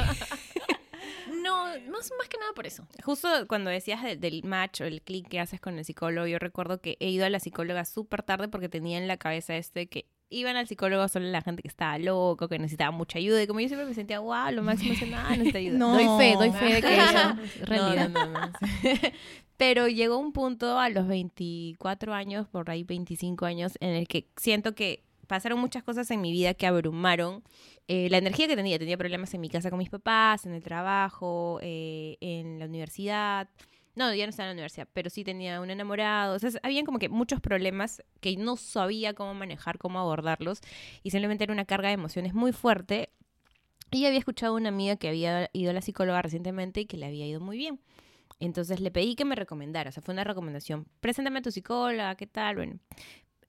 No, 1.79 1.93
más, 1.93 2.11
más 2.19 2.29
que 2.29 2.39
nada 2.39 2.53
por 2.55 2.67
eso. 2.67 2.87
Justo 3.05 3.29
cuando 3.49 3.71
decías 3.71 4.03
de- 4.03 4.17
del 4.17 4.43
match 4.45 4.81
o 4.81 4.85
el 4.85 5.03
clic 5.03 5.29
que 5.29 5.41
haces 5.41 5.61
con 5.61 5.79
el 5.79 5.85
psicólogo, 5.85 6.27
yo 6.27 6.39
recuerdo 6.39 6.81
que 6.81 6.97
he 7.01 7.09
ido 7.11 7.25
a 7.27 7.31
la 7.31 7.41
psicóloga 7.41 7.85
súper 7.85 8.23
tarde 8.23 8.49
porque 8.49 8.69
tenía 8.69 8.99
en 8.99 9.09
la 9.09 9.17
cabeza 9.17 9.57
este 9.57 9.89
que 9.89 10.07
iban 10.33 10.57
al 10.57 10.69
psicólogo 10.69 11.09
solo 11.09 11.27
la 11.27 11.43
gente 11.43 11.61
que 11.63 11.69
estaba 11.69 11.99
loco, 11.99 12.47
que 12.49 12.59
necesitaba 12.59 12.93
mucha 12.93 13.19
ayuda. 13.19 13.43
Y 13.43 13.47
como 13.49 13.59
yo 13.61 13.67
siempre 13.69 13.87
me 13.87 13.95
sentía, 13.95 14.21
wow, 14.21 14.53
lo 14.53 14.63
máximo 14.63 14.93
es 14.93 15.09
nada, 15.09 15.31
necesita 15.31 15.59
ayuda. 15.59 15.79
No. 15.79 15.95
Doy 15.95 16.07
fe, 16.19 16.35
doy 16.37 16.53
fe 16.53 16.75
de 16.75 16.83
que 16.83 16.95
eso 16.97 17.13
No, 17.61 17.67
realidad. 17.67 18.09
no, 18.11 18.27
no, 18.27 18.41
no. 18.41 18.53
Pero 19.57 19.89
llegó 19.89 20.19
un 20.19 20.33
punto 20.33 20.79
a 20.79 20.89
los 20.89 21.07
24 21.07 22.15
años, 22.15 22.47
por 22.49 22.71
ahí 22.71 22.83
25 22.85 23.45
años, 23.45 23.73
en 23.81 23.91
el 23.91 24.09
que 24.09 24.29
siento 24.37 24.75
que 24.75 25.03
pasaron 25.27 25.59
muchas 25.61 25.83
cosas 25.83 26.11
en 26.11 26.21
mi 26.21 26.33
vida 26.33 26.55
que 26.55 26.67
abrumaron 26.67 27.43
eh, 27.93 28.09
la 28.09 28.19
energía 28.19 28.47
que 28.47 28.55
tenía. 28.55 28.79
Tenía 28.79 28.97
problemas 28.97 29.35
en 29.35 29.41
mi 29.41 29.49
casa 29.49 29.69
con 29.69 29.81
mis 29.81 29.91
papás, 29.91 30.47
en 30.47 30.53
el 30.53 30.63
trabajo, 30.63 31.59
eh, 31.61 32.19
en 32.21 32.61
la 32.61 32.67
universidad. 32.67 33.49
No, 33.97 34.15
ya 34.15 34.27
no 34.27 34.31
estaba 34.31 34.47
en 34.47 34.51
la 34.51 34.61
universidad, 34.61 34.87
pero 34.93 35.11
sí 35.11 35.25
tenía 35.25 35.61
un 35.61 35.71
enamorado. 35.71 36.37
O 36.37 36.39
sea, 36.39 36.51
habían 36.63 36.87
como 36.87 37.01
que 37.01 37.09
muchos 37.09 37.41
problemas 37.41 38.01
que 38.21 38.37
no 38.37 38.55
sabía 38.55 39.13
cómo 39.15 39.35
manejar, 39.35 39.79
cómo 39.79 39.99
abordarlos. 39.99 40.61
Y 41.03 41.11
simplemente 41.11 41.43
era 41.43 41.53
una 41.53 41.65
carga 41.65 41.89
de 41.89 41.95
emociones 41.95 42.33
muy 42.33 42.53
fuerte. 42.53 43.11
Y 43.91 44.07
había 44.07 44.21
escuchado 44.21 44.53
a 44.53 44.57
una 44.57 44.69
amiga 44.69 44.95
que 44.95 45.09
había 45.09 45.51
ido 45.53 45.71
a 45.71 45.75
la 45.75 45.83
psicóloga 45.83 46.23
recientemente 46.23 46.83
y 46.83 46.87
que 46.87 46.97
le 46.97 47.07
había 47.07 47.27
ido 47.27 47.41
muy 47.41 47.59
bien. 47.59 47.81
Entonces 48.39 48.79
le 48.79 48.93
pedí 48.93 49.17
que 49.17 49.25
me 49.25 49.35
recomendara, 49.35 49.91
o 49.91 49.93
sea, 49.93 50.01
fue 50.01 50.15
una 50.15 50.23
recomendación. 50.23 50.87
Preséntame 51.01 51.41
a 51.41 51.43
tu 51.43 51.51
psicóloga, 51.51 52.15
¿qué 52.15 52.29
tal? 52.29 52.55
Bueno, 52.55 52.79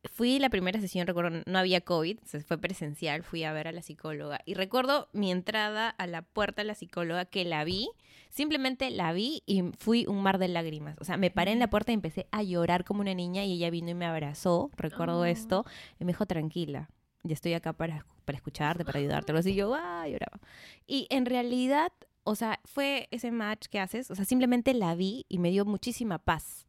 fui 0.05 0.39
la 0.39 0.49
primera 0.49 0.79
sesión, 0.81 1.05
recuerdo, 1.07 1.43
no 1.45 1.59
había 1.59 1.81
COVID, 1.81 2.19
se 2.25 2.41
fue 2.41 2.57
presencial, 2.57 3.23
fui 3.23 3.43
a 3.43 3.53
ver 3.53 3.67
a 3.67 3.71
la 3.71 3.81
psicóloga. 3.81 4.39
Y 4.45 4.55
recuerdo 4.55 5.09
mi 5.13 5.31
entrada 5.31 5.89
a 5.89 6.07
la 6.07 6.21
puerta 6.23 6.61
de 6.61 6.67
la 6.67 6.75
psicóloga 6.75 7.25
que 7.25 7.45
la 7.45 7.63
vi, 7.63 7.89
simplemente 8.29 8.89
la 8.89 9.13
vi 9.13 9.43
y 9.45 9.63
fui 9.77 10.05
un 10.07 10.23
mar 10.23 10.37
de 10.39 10.47
lágrimas. 10.47 10.95
O 10.99 11.03
sea, 11.05 11.17
me 11.17 11.29
paré 11.31 11.51
en 11.51 11.59
la 11.59 11.69
puerta 11.69 11.91
y 11.91 11.95
empecé 11.95 12.27
a 12.31 12.41
llorar 12.43 12.83
como 12.83 13.01
una 13.01 13.13
niña 13.13 13.45
y 13.45 13.53
ella 13.53 13.69
vino 13.69 13.89
y 13.89 13.93
me 13.93 14.05
abrazó, 14.05 14.71
recuerdo 14.75 15.19
Oh. 15.21 15.25
esto, 15.25 15.65
y 15.99 16.05
me 16.05 16.11
dijo, 16.13 16.25
tranquila. 16.25 16.89
ya 17.23 17.33
estoy 17.33 17.53
acá 17.53 17.73
para, 17.73 18.05
para 18.25 18.35
escucharte, 18.37 18.83
para 18.83 18.97
ayudarte. 18.99 19.31
Así 19.33 19.53
yo, 19.53 19.75
ah, 19.75 20.07
lloraba. 20.07 20.39
Y 20.87 21.05
en 21.11 21.27
realidad, 21.27 21.91
o 22.23 22.33
sea, 22.35 22.59
fue 22.65 23.07
ese 23.11 23.29
match 23.31 23.67
que 23.67 23.79
haces, 23.79 24.09
o 24.09 24.15
sea, 24.15 24.25
simplemente 24.25 24.73
la 24.73 24.95
vi 24.95 25.25
y 25.29 25.37
me 25.37 25.51
dio 25.51 25.63
muchísima 25.65 26.17
paz. 26.17 26.65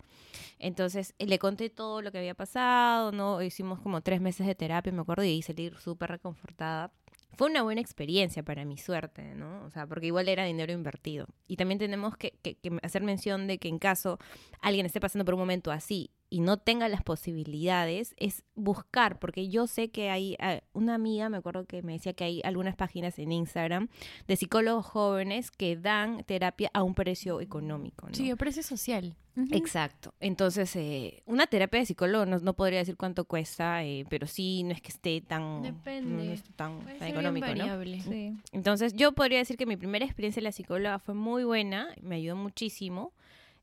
Entonces 0.63 1.15
le 1.19 1.39
conté 1.41 1.71
todo 1.71 2.03
lo 2.03 2.13
que 2.13 2.19
había 2.19 2.35
pasado, 2.35 3.11
¿no? 3.11 3.43
Hicimos 3.43 3.81
como 3.81 4.01
tres 4.01 4.21
meses 4.21 4.47
de 4.47 4.55
terapia, 4.55 4.93
me 4.93 5.01
acuerdo, 5.01 5.25
y 5.25 5.43
salir 5.43 5.77
súper 5.79 6.11
reconfortada. 6.11 6.93
Fue 7.37 7.51
una 7.51 7.63
buena 7.63 7.81
experiencia 7.81 8.45
para 8.45 8.65
mi 8.65 8.79
suerte, 8.79 9.35
¿no? 9.35 9.65
O 9.65 9.71
sea, 9.71 9.87
porque 9.87 10.07
igual 10.07 10.29
era 10.29 10.45
dinero 10.45 10.73
invertido. 10.73 11.27
Y 11.49 11.57
también 11.57 11.79
tenemos 11.79 12.17
que, 12.17 12.33
que, 12.43 12.55
que 12.55 12.79
hacer 12.83 13.03
mención 13.03 13.49
de 13.49 13.59
que 13.59 13.69
en 13.69 13.79
caso 13.79 14.19
alguien 14.61 14.87
esté 14.87 15.01
pasando 15.01 15.25
por 15.25 15.35
un 15.35 15.41
momento 15.41 15.73
así 15.73 16.11
y 16.33 16.41
no 16.41 16.57
tenga 16.57 16.89
las 16.89 17.03
posibilidades, 17.03 18.15
es 18.17 18.43
buscar, 18.55 19.19
porque 19.19 19.51
yo 19.51 19.67
sé 19.67 19.91
que 19.91 20.09
hay 20.09 20.35
eh, 20.41 20.63
una 20.73 20.95
amiga, 20.95 21.29
me 21.29 21.37
acuerdo 21.37 21.67
que 21.67 21.83
me 21.83 21.93
decía 21.93 22.15
que 22.15 22.25
hay 22.25 22.41
algunas 22.43 22.75
páginas 22.75 23.19
en 23.19 23.33
Instagram 23.33 23.89
de 24.27 24.37
psicólogos 24.37 24.87
jóvenes 24.87 25.51
que 25.51 25.77
dan 25.77 26.25
terapia 26.25 26.71
a 26.73 26.85
un 26.85 26.95
precio 26.95 27.43
económico. 27.43 28.09
¿no? 28.09 28.15
Sí, 28.15 28.31
a 28.31 28.37
precio 28.37 28.63
social. 28.63 29.15
Exacto. 29.51 30.15
Entonces, 30.21 30.75
eh, 30.77 31.23
una 31.27 31.47
terapia 31.47 31.81
de 31.81 31.87
psicólogo 31.87 32.25
no, 32.25 32.39
no 32.39 32.55
podría 32.55 32.79
decir 32.79 32.97
cuánto 32.97 33.27
cuesta, 33.27 33.85
eh, 33.85 34.07
pero 34.09 34.27
sí 34.27 34.63
no 34.63 34.73
es 34.73 34.81
que 34.81 34.89
esté 34.89 35.21
tan, 35.21 35.63
Depende. 35.63 36.25
no 36.25 36.33
esté 36.33 36.51
tan, 36.55 36.81
económico, 37.01 37.55
¿no? 37.55 37.85
Sí. 37.85 38.35
Entonces, 38.53 38.95
yo 38.95 39.13
podría 39.13 39.39
decir 39.39 39.59
que 39.59 39.67
mi 39.67 39.77
primera 39.77 40.07
experiencia 40.07 40.41
en 40.41 40.45
la 40.45 40.53
psicóloga 40.53 40.99
fue 40.99 41.15
muy 41.15 41.45
buena, 41.45 41.95
me 42.01 42.17
ayudó 42.17 42.37
muchísimo, 42.37 43.13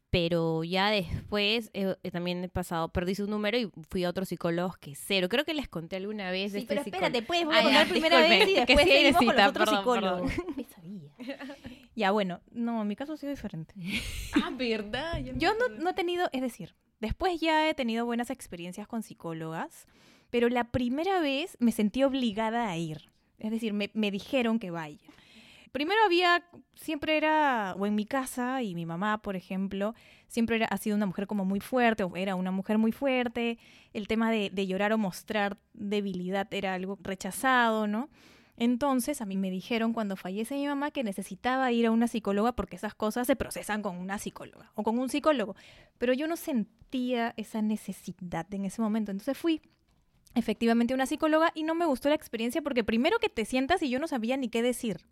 pero 0.10 0.63
ya 0.63 0.89
después 0.89 1.70
eh, 1.74 1.96
eh, 2.04 2.12
también 2.12 2.44
he 2.44 2.50
pasado, 2.50 2.89
perdí 2.89 3.16
su 3.16 3.28
número 3.28 3.58
y 3.58 3.70
fui 3.89 4.04
a 4.04 4.10
otros 4.10 4.30
psicólogos 4.30 4.78
que 4.78 4.96
cero. 4.96 5.30
Creo 5.30 5.46
que 5.46 5.54
les 5.54 5.68
conté 5.68 5.98
alguna 5.98 6.32
vez 6.32 6.51
Sí, 6.51 6.60
este 6.60 6.68
pero 6.70 6.84
psicólogo. 6.84 7.06
espérate, 7.08 7.28
pues 7.28 7.46
voy 7.46 7.56
Ah, 7.56 7.60
a 7.60 7.63
contar 7.63 7.86
ya, 7.86 7.89
primera 7.92 8.20
vez 8.22 8.50
y 8.50 8.54
después 8.56 8.80
sí, 8.86 8.89
seguimos 8.92 9.24
con 9.25 9.36
los 9.36 9.48
otros 9.48 9.70
psicólogos. 9.70 10.32
Ya, 11.96 12.12
bueno, 12.12 12.39
no, 12.51 12.82
en 12.82 12.88
mi 12.88 12.96
caso 12.96 13.13
ha 13.13 13.18
sido 13.18 13.30
diferente. 13.32 13.74
Ah, 14.44 14.51
¿verdad? 14.54 15.20
Yo 15.36 15.51
no, 15.56 15.68
no 15.75 15.89
he 15.89 15.94
tenido, 15.94 16.30
es 16.32 16.42
decir, 16.42 16.75
después 17.00 17.39
ya 17.42 17.70
he 17.70 17.74
tenido 17.74 18.06
buenas 18.06 18.30
experiencias 18.30 18.88
con 18.88 19.04
psicólogas, 19.04 19.86
pero 20.30 20.50
la 20.50 20.66
primera 20.72 21.20
vez 21.20 21.58
me 21.60 21.72
sentí 21.72 22.04
obligada 22.04 22.70
a 22.70 22.78
ir. 22.78 23.12
Es 23.39 23.51
decir, 23.51 23.74
me, 23.74 23.89
me 23.94 24.12
dijeron 24.12 24.60
que 24.60 24.70
vaya. 24.72 25.00
Primero 25.71 25.99
había, 26.05 26.43
siempre 26.75 27.17
era, 27.17 27.75
o 27.77 27.85
en 27.85 27.95
mi 27.95 28.05
casa, 28.05 28.61
y 28.63 28.75
mi 28.75 28.85
mamá, 28.85 29.21
por 29.21 29.35
ejemplo, 29.35 29.93
siempre 30.27 30.57
era, 30.57 30.65
ha 30.67 30.77
sido 30.77 30.95
una 30.95 31.05
mujer 31.05 31.27
como 31.27 31.45
muy 31.45 31.59
fuerte, 31.59 32.03
o 32.03 32.15
era 32.15 32.35
una 32.35 32.51
mujer 32.51 32.77
muy 32.77 32.91
fuerte. 32.91 33.57
El 33.93 34.07
tema 34.07 34.31
de, 34.31 34.49
de 34.51 34.67
llorar 34.67 34.93
o 34.93 34.97
mostrar 34.97 35.57
debilidad 35.73 36.51
era 36.53 36.73
algo 36.73 36.97
rechazado, 37.01 37.88
¿no? 37.88 38.09
Entonces 38.59 39.21
a 39.21 39.25
mí 39.25 39.38
me 39.38 39.49
dijeron 39.49 39.93
cuando 39.93 40.17
fallece 40.17 40.55
mi 40.55 40.67
mamá 40.67 40.91
que 40.91 41.01
necesitaba 41.01 41.71
ir 41.71 41.85
a 41.85 41.91
una 41.91 42.09
psicóloga 42.09 42.51
porque 42.51 42.75
esas 42.75 42.93
cosas 42.93 43.25
se 43.25 43.38
procesan 43.38 43.81
con 43.81 43.95
una 43.95 44.19
psicóloga 44.19 44.73
o 44.75 44.83
con 44.83 44.99
un 44.99 45.07
psicólogo. 45.07 45.55
Pero 45.97 46.11
yo 46.11 46.27
no 46.27 46.35
sentía 46.35 47.33
esa 47.38 47.61
necesidad 47.61 48.53
en 48.53 48.65
ese 48.65 48.81
momento. 48.81 49.11
Entonces 49.11 49.38
fui 49.38 49.61
efectivamente 50.35 50.93
una 50.93 51.05
psicóloga 51.05 51.51
y 51.55 51.63
no 51.63 51.73
me 51.73 51.85
gustó 51.85 52.09
la 52.09 52.15
experiencia 52.15 52.61
porque 52.61 52.83
primero 52.83 53.17
que 53.19 53.29
te 53.29 53.45
sientas 53.45 53.81
y 53.81 53.89
yo 53.89 53.97
no 53.97 54.09
sabía 54.09 54.35
ni 54.35 54.49
qué 54.49 54.61
decir. 54.61 55.05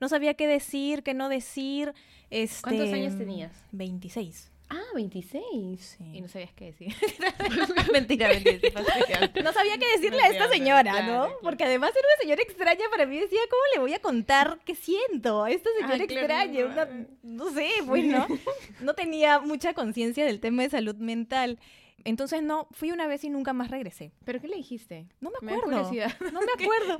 No 0.00 0.08
sabía 0.08 0.34
qué 0.34 0.46
decir, 0.46 1.02
qué 1.02 1.14
no 1.14 1.28
decir. 1.28 1.92
Este, 2.30 2.62
¿Cuántos 2.62 2.92
años 2.92 3.16
tenías? 3.18 3.52
26. 3.72 4.52
Ah, 4.70 4.76
26. 4.94 5.96
Sí. 5.98 6.04
Y 6.12 6.20
no 6.20 6.28
sabías 6.28 6.52
qué 6.52 6.66
decir. 6.66 6.94
mentira, 7.92 8.28
mentira. 8.28 8.82
No 9.42 9.52
sabía 9.52 9.78
qué 9.78 9.86
decirle 9.96 10.20
a 10.22 10.28
esta 10.28 10.48
señora, 10.48 10.82
claro, 10.92 11.06
¿no? 11.06 11.24
claro. 11.24 11.38
Porque 11.42 11.64
además 11.64 11.90
era 11.92 12.00
una 12.06 12.22
señora 12.22 12.42
extraña 12.42 12.84
para 12.90 13.06
mí. 13.06 13.18
Decía, 13.18 13.40
¿cómo 13.50 13.62
le 13.74 13.80
voy 13.80 13.94
a 13.94 13.98
contar 14.00 14.58
qué 14.66 14.74
siento 14.74 15.44
a 15.44 15.50
esta 15.50 15.70
señora 15.78 15.94
Ah, 15.94 16.04
extraña? 16.04 16.60
no. 16.60 16.66
Una- 16.72 17.06
no 17.22 17.50
sé, 17.50 17.68
pues, 17.86 18.04
¿no? 18.04 18.26
No 18.82 18.94
tenía 18.94 19.40
mucha 19.40 19.72
conciencia 19.74 20.24
del 20.26 20.38
tema 20.40 20.62
de 20.64 20.70
salud 20.70 20.96
mental. 20.96 21.58
Entonces, 22.04 22.42
no, 22.42 22.68
fui 22.70 22.90
una 22.92 23.06
vez 23.06 23.24
y 23.24 23.30
nunca 23.30 23.52
más 23.52 23.70
regresé. 23.70 24.12
¿Pero 24.24 24.40
qué 24.40 24.48
le 24.48 24.56
dijiste? 24.56 25.06
No 25.20 25.30
me 25.30 25.36
acuerdo. 25.52 25.90
No 26.32 26.40
me 26.40 26.52
acuerdo. 26.64 26.98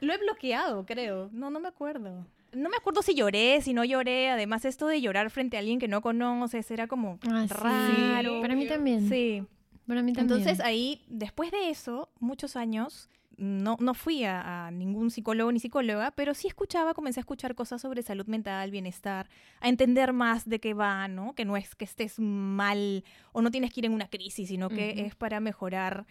Lo 0.00 0.12
he 0.12 0.18
bloqueado, 0.18 0.84
creo. 0.86 1.28
No, 1.32 1.50
no 1.50 1.60
me 1.60 1.68
acuerdo. 1.68 2.26
No 2.52 2.68
me 2.70 2.76
acuerdo 2.76 3.02
si 3.02 3.14
lloré, 3.14 3.60
si 3.60 3.74
no 3.74 3.84
lloré. 3.84 4.30
Además, 4.30 4.64
esto 4.64 4.86
de 4.86 5.00
llorar 5.00 5.30
frente 5.30 5.56
a 5.56 5.60
alguien 5.60 5.78
que 5.78 5.88
no 5.88 6.00
conoces 6.00 6.70
era 6.70 6.86
como 6.86 7.18
Ah, 7.28 7.46
sí. 7.48 7.54
raro. 7.54 8.40
Para 8.40 8.54
mí 8.54 8.66
también. 8.66 9.08
Sí. 9.08 9.42
Para 9.86 10.02
mí 10.02 10.12
también. 10.12 10.38
Entonces 10.40 10.64
ahí, 10.64 11.02
después 11.08 11.50
de 11.50 11.70
eso, 11.70 12.08
muchos 12.20 12.56
años, 12.56 13.08
no, 13.38 13.76
no 13.80 13.94
fui 13.94 14.24
a, 14.24 14.66
a 14.66 14.70
ningún 14.70 15.10
psicólogo 15.10 15.52
ni 15.52 15.60
psicóloga, 15.60 16.10
pero 16.12 16.34
sí 16.34 16.48
escuchaba, 16.48 16.94
comencé 16.94 17.20
a 17.20 17.22
escuchar 17.22 17.54
cosas 17.54 17.82
sobre 17.82 18.02
salud 18.02 18.26
mental, 18.26 18.70
bienestar, 18.70 19.28
a 19.60 19.68
entender 19.68 20.12
más 20.12 20.48
de 20.48 20.58
qué 20.58 20.74
va, 20.74 21.06
¿no? 21.08 21.34
Que 21.34 21.44
no 21.44 21.56
es 21.56 21.74
que 21.74 21.84
estés 21.84 22.18
mal 22.18 23.04
o 23.32 23.42
no 23.42 23.50
tienes 23.50 23.72
que 23.72 23.80
ir 23.80 23.86
en 23.86 23.92
una 23.92 24.08
crisis, 24.08 24.48
sino 24.48 24.68
que 24.68 25.06
es 25.06 25.14
para 25.14 25.40
mejorar. 25.40 26.06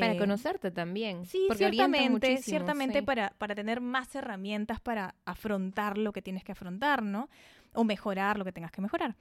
Para 0.00 0.12
eh, 0.12 0.18
conocerte 0.18 0.70
también. 0.70 1.24
Sí, 1.24 1.46
ciertamente, 1.56 2.36
ciertamente 2.38 2.98
sí. 2.98 3.04
para, 3.04 3.30
para 3.38 3.54
tener 3.54 3.80
más 3.80 4.14
herramientas 4.14 4.80
para 4.80 5.14
afrontar 5.24 5.96
lo 5.96 6.12
que 6.12 6.20
tienes 6.20 6.44
que 6.44 6.52
afrontar, 6.52 7.02
¿no? 7.02 7.30
O 7.72 7.84
mejorar 7.84 8.38
lo 8.38 8.44
que 8.44 8.52
tengas 8.52 8.70
que 8.70 8.82
mejorar. 8.82 9.16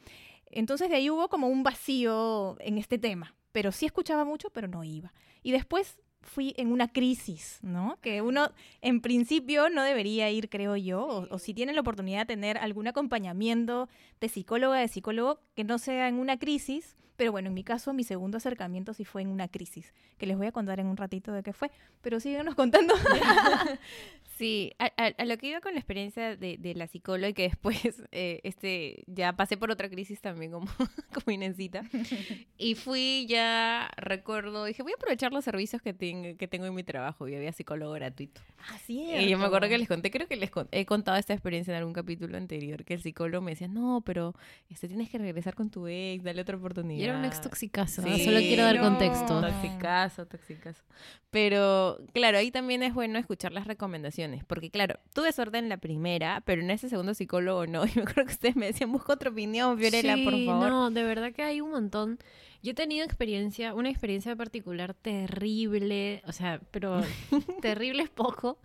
Entonces 0.52 0.90
de 0.90 0.96
ahí 0.96 1.10
hubo 1.10 1.30
como 1.30 1.48
un 1.48 1.64
vacío 1.64 2.58
en 2.60 2.78
este 2.78 2.98
tema, 2.98 3.36
pero 3.52 3.72
sí 3.72 3.86
escuchaba 3.86 4.26
mucho, 4.26 4.50
pero 4.50 4.68
no 4.68 4.84
iba. 4.84 5.14
Y 5.42 5.52
después 5.52 6.00
fui 6.22 6.54
en 6.58 6.72
una 6.72 6.88
crisis, 6.88 7.60
¿no? 7.62 7.98
Que 8.02 8.22
uno 8.22 8.52
en 8.82 9.02
principio 9.02 9.70
no 9.70 9.84
debería 9.84 10.30
ir, 10.30 10.50
creo 10.50 10.76
yo, 10.76 11.06
o, 11.06 11.28
o 11.34 11.40
si 11.40 11.54
tienen 11.54 11.76
la 11.76 11.82
oportunidad 11.82 12.22
de 12.22 12.36
tener 12.36 12.58
algún 12.58 12.88
acompañamiento 12.88 13.90
de 14.20 14.30
psicóloga, 14.30 14.80
de 14.80 14.88
psicólogo, 14.88 15.40
que 15.56 15.64
no 15.64 15.78
sea 15.78 16.08
en 16.08 16.16
una 16.16 16.38
crisis. 16.38 16.96
Pero 17.16 17.32
bueno, 17.32 17.48
en 17.48 17.56
mi 17.56 17.64
caso, 17.64 17.94
mi 17.94 18.04
segundo 18.04 18.38
acercamiento 18.38 18.94
sí 18.94 19.04
fue 19.04 19.24
en 19.24 19.30
una 19.30 19.48
crisis, 19.48 19.94
que 20.20 20.28
les 20.28 20.38
voy 20.38 20.46
a 20.48 20.52
contar 20.52 20.80
en 20.80 20.86
un 20.86 20.98
ratito 20.98 21.32
de 21.32 21.42
qué 21.42 21.52
fue. 21.52 21.72
Pero 22.02 22.20
síguenos 22.20 22.54
contando. 22.54 22.94
Sí, 24.38 24.72
a, 24.80 24.86
a- 24.98 25.14
a 25.18 25.26
lo 25.26 25.38
que 25.38 25.48
iba 25.48 25.62
con 25.62 25.74
la 25.74 25.80
experiencia 25.80 26.36
de, 26.36 26.58
de 26.58 26.76
la 26.76 26.88
psicóloga 26.88 27.30
y 27.30 27.34
que 27.34 27.44
después 27.44 27.78
eh, 28.12 28.40
este, 28.44 29.04
ya 29.08 29.34
pasé 29.36 29.58
por 29.58 29.72
otra 29.72 29.90
crisis 29.90 30.22
también 30.22 30.52
como, 30.52 30.68
como 31.14 31.32
Inesita. 31.34 31.84
Y 32.60 32.74
fui 32.76 33.26
ya, 33.30 33.90
recuerdo, 33.98 34.66
dije, 34.66 34.82
voy 34.84 34.92
a 34.92 34.96
aprovechar 34.96 35.32
los 35.32 35.44
servicios 35.46 35.82
que, 35.82 35.94
tengo 35.94 36.36
que 36.38 36.48
tengo 36.48 36.66
en 36.66 36.74
mi 36.74 36.84
trabajo 36.84 37.28
y 37.28 37.36
había 37.36 37.52
psicólogo 37.52 37.94
gratuito. 37.94 38.42
Así 38.74 39.00
Y 39.14 39.30
yo 39.30 39.38
me 39.38 39.46
acuerdo 39.46 39.70
que 39.70 39.78
les 39.78 39.88
conté, 39.88 40.10
creo 40.12 40.28
que 40.28 40.36
les 40.36 40.50
con- 40.50 40.68
he 40.72 40.86
contado 40.86 41.18
esta 41.18 41.34
experiencia 41.34 41.72
en 41.72 41.78
algún 41.78 41.94
capítulo 41.94 42.36
anterior, 42.38 42.84
que 42.84 42.96
el 42.96 43.02
psicólogo 43.02 43.44
me 43.44 43.52
decía, 43.52 43.68
no, 43.68 44.02
pero 44.06 44.34
este, 44.70 44.88
tienes 44.88 45.10
que 45.10 45.18
regresar 45.20 45.54
con 45.56 45.70
tu 45.70 45.88
ex, 45.88 46.24
dale 46.24 46.42
otra 46.42 46.58
oportunidad. 46.58 47.00
Y 47.00 47.04
era 47.04 47.18
un 47.18 47.26
ex 47.26 47.42
toxicazo. 47.42 48.02
Sí, 48.02 48.24
Solo 48.26 48.40
quiero 48.40 48.64
dar 48.64 48.76
no. 48.78 48.82
contexto. 48.82 49.40
Toxicazo, 49.42 50.26
toxicazo. 50.26 50.84
Pero, 51.30 52.00
claro, 52.14 52.38
ahí 52.40 52.52
también 52.52 52.82
es 52.84 52.94
bueno 52.94 53.20
escuchar 53.20 53.52
las 53.52 53.68
recomendaciones. 53.68 54.27
Porque, 54.48 54.70
claro, 54.70 55.00
tuve 55.14 55.32
suerte 55.32 55.58
en 55.58 55.70
la 55.70 55.78
primera, 55.78 56.42
pero 56.46 56.62
en 56.62 56.70
ese 56.72 56.90
segundo 56.90 57.14
psicólogo 57.14 57.66
no. 57.68 57.84
Y 57.88 57.92
me 57.96 58.02
acuerdo 58.02 58.26
que 58.26 58.32
ustedes 58.34 58.56
me 58.56 58.66
decían, 58.68 58.92
busca 58.92 59.14
otra 59.14 59.30
opinión, 59.30 59.78
Fiorella, 59.78 60.18
por 60.24 60.34
favor. 60.46 60.70
No, 60.70 60.92
de 60.92 61.04
verdad 61.04 61.32
que 61.34 61.44
hay 61.44 61.62
un 61.62 61.72
montón. 61.72 62.20
Yo 62.64 62.72
he 62.72 62.76
tenido 62.76 63.06
experiencia, 63.06 63.74
una 63.74 63.90
experiencia 63.90 64.36
particular 64.36 64.94
terrible, 64.94 66.22
o 66.26 66.32
sea, 66.32 66.60
pero 66.72 67.02
terrible 67.62 68.04
es 68.04 68.10
poco, 68.10 68.58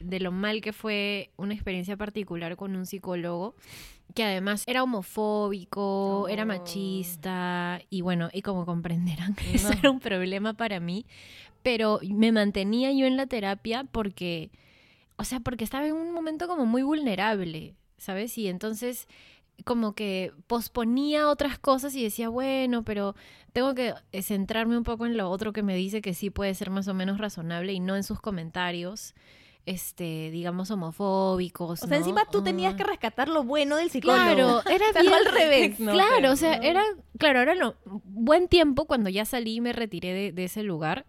de 0.00 0.20
lo 0.20 0.32
mal 0.32 0.60
que 0.60 0.72
fue 0.72 1.30
una 1.36 1.54
experiencia 1.54 1.96
particular 1.96 2.56
con 2.56 2.74
un 2.76 2.86
psicólogo, 2.86 3.54
que 4.14 4.24
además 4.24 4.64
era 4.66 4.82
homofóbico, 4.82 6.26
era 6.28 6.42
Oh. 6.42 6.46
machista, 6.46 7.80
y 7.90 8.00
bueno, 8.00 8.28
y 8.32 8.42
como 8.42 8.66
comprenderán, 8.66 9.36
eso 9.52 9.70
No. 9.72 9.78
era 9.78 9.90
un 9.90 10.00
problema 10.00 10.54
para 10.54 10.80
mí, 10.80 11.06
pero 11.62 12.00
me 12.02 12.32
mantenía 12.32 12.92
yo 12.92 13.06
en 13.06 13.16
la 13.16 13.26
terapia 13.26 13.84
porque, 13.84 14.50
o 15.16 15.24
sea, 15.24 15.40
porque 15.40 15.64
estaba 15.64 15.86
en 15.86 15.94
un 15.94 16.12
momento 16.12 16.46
como 16.48 16.66
muy 16.66 16.82
vulnerable, 16.82 17.74
¿sabes? 17.98 18.36
Y 18.38 18.48
entonces 18.48 19.08
como 19.64 19.94
que 19.94 20.32
posponía 20.46 21.28
otras 21.28 21.58
cosas 21.58 21.94
y 21.94 22.02
decía, 22.02 22.28
bueno, 22.28 22.84
pero 22.84 23.14
tengo 23.54 23.74
que 23.74 23.94
eh, 24.12 24.22
centrarme 24.22 24.76
un 24.76 24.84
poco 24.84 25.06
en 25.06 25.16
lo 25.16 25.30
otro 25.30 25.54
que 25.54 25.62
me 25.62 25.74
dice 25.74 26.02
que 26.02 26.12
sí 26.12 26.28
puede 26.28 26.54
ser 26.54 26.68
más 26.68 26.88
o 26.88 26.94
menos 26.94 27.16
razonable 27.18 27.72
y 27.72 27.80
no 27.80 27.96
en 27.96 28.02
sus 28.04 28.20
comentarios, 28.20 29.14
este, 29.64 30.30
digamos, 30.30 30.70
homofóbicos. 30.70 31.82
O 31.82 31.86
sea, 31.86 31.96
¿no? 31.98 32.04
encima 32.04 32.26
tú 32.30 32.42
tenías 32.42 32.74
Ah. 32.74 32.76
que 32.76 32.84
rescatar 32.84 33.28
lo 33.28 33.44
bueno 33.44 33.76
del 33.76 33.90
psicólogo. 33.90 34.22
Claro, 34.22 34.62
era 34.70 34.84
O 34.90 34.92
sea, 34.92 35.00
bien 35.00 35.12
no 35.12 35.16
al 35.16 35.24
revés. 35.24 35.80
No, 35.80 35.92
claro, 35.92 36.12
pero 36.16 36.32
o 36.32 36.36
sea, 36.36 36.54
era, 36.56 36.82
claro, 37.18 37.40
era 37.40 37.54
lo, 37.54 37.76
buen 38.04 38.48
tiempo 38.48 38.84
cuando 38.84 39.08
ya 39.08 39.24
salí 39.24 39.54
y 39.56 39.60
me 39.62 39.72
retiré 39.72 40.12
de, 40.12 40.32
de 40.32 40.44
ese 40.44 40.62
lugar. 40.62 41.06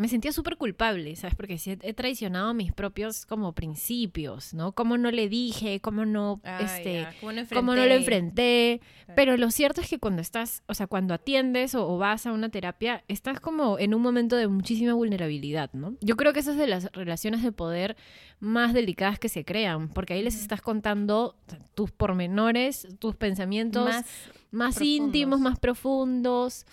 Me 0.00 0.08
sentía 0.08 0.32
súper 0.32 0.56
culpable, 0.56 1.14
¿sabes? 1.14 1.34
Porque 1.34 1.58
sí 1.58 1.76
he, 1.82 1.92
traicionado 1.92 2.54
mis 2.54 2.72
propios 2.72 3.26
como 3.26 3.52
principios, 3.52 4.54
¿no? 4.54 4.72
Cómo 4.72 4.96
no 4.96 5.10
le 5.10 5.28
dije, 5.28 5.80
cómo 5.80 6.06
no, 6.06 6.40
Ah, 6.42 6.60
este, 6.62 7.06
¿Cómo 7.20 7.32
no 7.32 7.42
cómo 7.52 7.74
no 7.74 7.84
lo 7.84 7.92
enfrenté. 7.92 8.80
Pero 9.14 9.36
lo 9.36 9.50
cierto 9.50 9.82
es 9.82 9.90
que 9.90 9.98
cuando 9.98 10.22
estás, 10.22 10.62
o 10.68 10.72
sea, 10.72 10.86
cuando 10.86 11.12
atiendes 11.12 11.74
o, 11.74 11.86
o 11.86 11.98
vas 11.98 12.24
a 12.24 12.32
una 12.32 12.48
terapia, 12.48 13.04
estás 13.08 13.40
como 13.40 13.78
en 13.78 13.92
un 13.92 14.00
momento 14.00 14.36
de 14.36 14.48
muchísima 14.48 14.94
vulnerabilidad, 14.94 15.70
¿no? 15.74 15.94
Yo 16.00 16.16
creo 16.16 16.32
que 16.32 16.40
esa 16.40 16.52
es 16.52 16.56
de 16.56 16.66
las 16.66 16.90
relaciones 16.92 17.42
de 17.42 17.52
poder 17.52 17.94
más 18.38 18.72
delicadas 18.72 19.18
que 19.18 19.28
se 19.28 19.44
crean, 19.44 19.90
porque 19.90 20.14
ahí 20.14 20.22
les 20.22 20.40
estás 20.40 20.62
contando 20.62 21.36
tus 21.74 21.90
pormenores, 21.90 22.88
tus 22.98 23.16
pensamientos 23.16 23.84
más, 23.84 24.06
Más 24.50 24.80
íntimos, 24.80 25.40
más 25.40 25.58
profundos. 25.58 26.64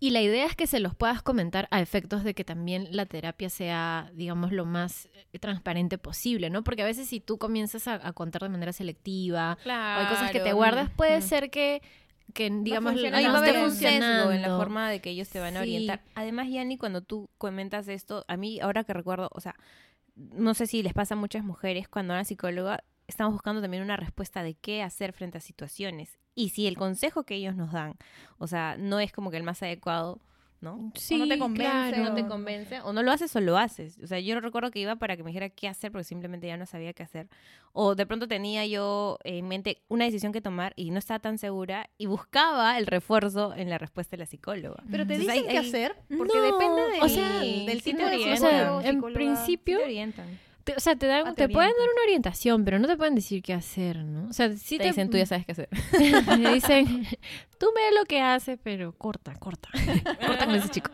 Y 0.00 0.10
la 0.10 0.20
idea 0.22 0.46
es 0.46 0.56
que 0.56 0.66
se 0.66 0.80
los 0.80 0.94
puedas 0.94 1.22
comentar 1.22 1.68
a 1.70 1.80
efectos 1.80 2.24
de 2.24 2.34
que 2.34 2.44
también 2.44 2.88
la 2.90 3.06
terapia 3.06 3.48
sea, 3.50 4.10
digamos, 4.14 4.50
lo 4.52 4.64
más 4.64 5.08
eh, 5.32 5.38
transparente 5.38 5.98
posible, 5.98 6.50
¿no? 6.50 6.64
Porque 6.64 6.82
a 6.82 6.86
veces 6.86 7.08
si 7.08 7.20
tú 7.20 7.38
comienzas 7.38 7.86
a, 7.88 8.06
a 8.06 8.12
contar 8.12 8.42
de 8.42 8.48
manera 8.48 8.72
selectiva, 8.72 9.56
Claro. 9.62 10.00
o 10.00 10.02
hay 10.04 10.08
cosas 10.08 10.30
que 10.30 10.40
te 10.40 10.52
guardas, 10.52 10.90
puede 10.90 11.18
Ujú. 11.18 11.26
ser 11.28 11.50
que, 11.50 11.82
que 12.32 12.50
digamos, 12.50 12.92
funcione 12.92 13.16
Ahí 13.16 13.24
no 13.24 13.32
va 13.32 13.38
a 13.38 13.44
esté 13.44 13.50
haber 13.58 13.68
un 13.70 13.76
sesgo 13.76 14.32
en 14.32 14.42
la 14.42 14.56
forma 14.56 14.90
de 14.90 15.00
que 15.00 15.10
ellos 15.10 15.28
te 15.28 15.38
van 15.40 15.56
a 15.56 15.60
Sí. 15.62 15.68
orientar. 15.68 16.02
Además, 16.14 16.48
Yanni, 16.50 16.76
cuando 16.78 17.02
tú 17.02 17.28
comentas 17.38 17.86
esto, 17.88 18.24
a 18.28 18.36
mí, 18.36 18.60
ahora 18.60 18.84
que 18.84 18.92
recuerdo, 18.94 19.28
o 19.32 19.40
sea, 19.40 19.54
no 20.16 20.54
sé 20.54 20.66
si 20.66 20.82
les 20.82 20.92
pasa 20.94 21.14
a 21.14 21.16
muchas 21.18 21.44
mujeres, 21.44 21.88
cuando 21.88 22.12
van 22.12 22.18
a 22.18 22.20
la 22.20 22.24
psicóloga, 22.24 22.82
estamos 23.06 23.34
buscando 23.34 23.60
también 23.60 23.82
una 23.82 23.96
respuesta 23.96 24.42
de 24.42 24.54
qué 24.54 24.82
hacer 24.82 25.12
frente 25.12 25.38
a 25.38 25.40
situaciones. 25.40 26.18
Y 26.34 26.48
si 26.50 26.66
el 26.66 26.76
consejo 26.76 27.24
que 27.24 27.34
ellos 27.36 27.54
nos 27.56 27.72
dan, 27.72 27.94
o 28.38 28.46
sea, 28.46 28.76
no 28.78 29.00
es 29.00 29.12
como 29.12 29.30
que 29.30 29.36
el 29.36 29.42
más 29.44 29.62
adecuado, 29.62 30.18
¿no? 30.60 30.90
Sí, 30.94 31.18
no 31.18 31.28
te 31.28 31.38
convence, 31.38 31.92
claro. 31.94 32.04
no 32.04 32.14
te 32.14 32.22
o- 32.22 32.28
convence, 32.28 32.80
o 32.80 32.92
no 32.94 33.02
lo 33.02 33.12
haces 33.12 33.36
o 33.36 33.40
lo 33.40 33.58
haces. 33.58 33.98
O 34.02 34.06
sea, 34.06 34.18
yo 34.18 34.34
no 34.34 34.40
recuerdo 34.40 34.70
que 34.70 34.78
iba 34.80 34.96
para 34.96 35.14
que 35.16 35.22
me 35.22 35.28
dijera 35.28 35.50
qué 35.50 35.68
hacer 35.68 35.92
porque 35.92 36.04
simplemente 36.04 36.46
ya 36.46 36.56
no 36.56 36.64
sabía 36.64 36.92
qué 36.94 37.02
hacer. 37.02 37.28
O 37.72 37.94
de 37.94 38.06
pronto 38.06 38.26
tenía 38.28 38.64
yo 38.66 39.18
en 39.24 39.46
mente 39.46 39.82
una 39.88 40.06
decisión 40.06 40.32
que 40.32 40.40
tomar 40.40 40.72
y 40.74 40.90
no 40.90 40.98
estaba 40.98 41.18
tan 41.18 41.36
segura 41.38 41.90
y 41.98 42.06
buscaba 42.06 42.78
el 42.78 42.86
refuerzo 42.86 43.52
en 43.54 43.68
la 43.68 43.76
respuesta 43.78 44.16
de 44.16 44.22
la 44.22 44.26
psicóloga. 44.26 44.82
Pero 44.90 45.06
te 45.06 45.14
Entonces, 45.16 45.34
dicen 45.34 45.50
qué 45.50 45.58
hacer, 45.58 45.96
porque 46.16 46.36
No, 46.38 46.42
depende 46.44 46.82
del, 46.92 47.02
o 47.02 47.08
sea, 47.10 47.38
del 47.40 47.80
sí 47.82 47.92
tipo 47.92 47.98
te 47.98 48.04
de 48.10 48.14
orientan. 48.16 48.68
O 48.70 48.80
sea, 48.80 48.90
en 48.90 49.02
principio- 49.02 49.76
Sí 49.76 49.82
te 49.82 49.84
orientan. 49.84 50.38
Te- 50.64 50.74
o 50.74 50.80
sea, 50.80 50.96
te, 50.96 51.06
dan, 51.06 51.26
Ah, 51.26 51.34
te, 51.34 51.46
te 51.46 51.52
pueden 51.52 51.70
dar 51.70 51.88
una 51.94 52.02
orientación, 52.04 52.64
pero 52.64 52.78
no 52.78 52.88
te 52.88 52.96
pueden 52.96 53.14
decir 53.14 53.42
qué 53.42 53.52
hacer, 53.52 53.98
¿no? 54.04 54.28
O 54.28 54.32
sea, 54.32 54.48
sí 54.56 54.78
te 54.78 54.84
dicen, 54.88 55.10
tú 55.10 55.16
ya 55.18 55.26
sabes 55.26 55.44
qué 55.46 55.52
hacer. 55.52 55.68
Me 56.40 56.54
dicen, 56.54 57.06
tú 57.58 57.66
ve 57.74 57.94
lo 57.98 58.04
que 58.06 58.20
haces, 58.22 58.58
pero 58.62 58.92
corta, 58.96 59.34
corta. 59.34 59.68
corta 60.26 60.46
con 60.46 60.54
ese 60.54 60.68
chico. 60.70 60.90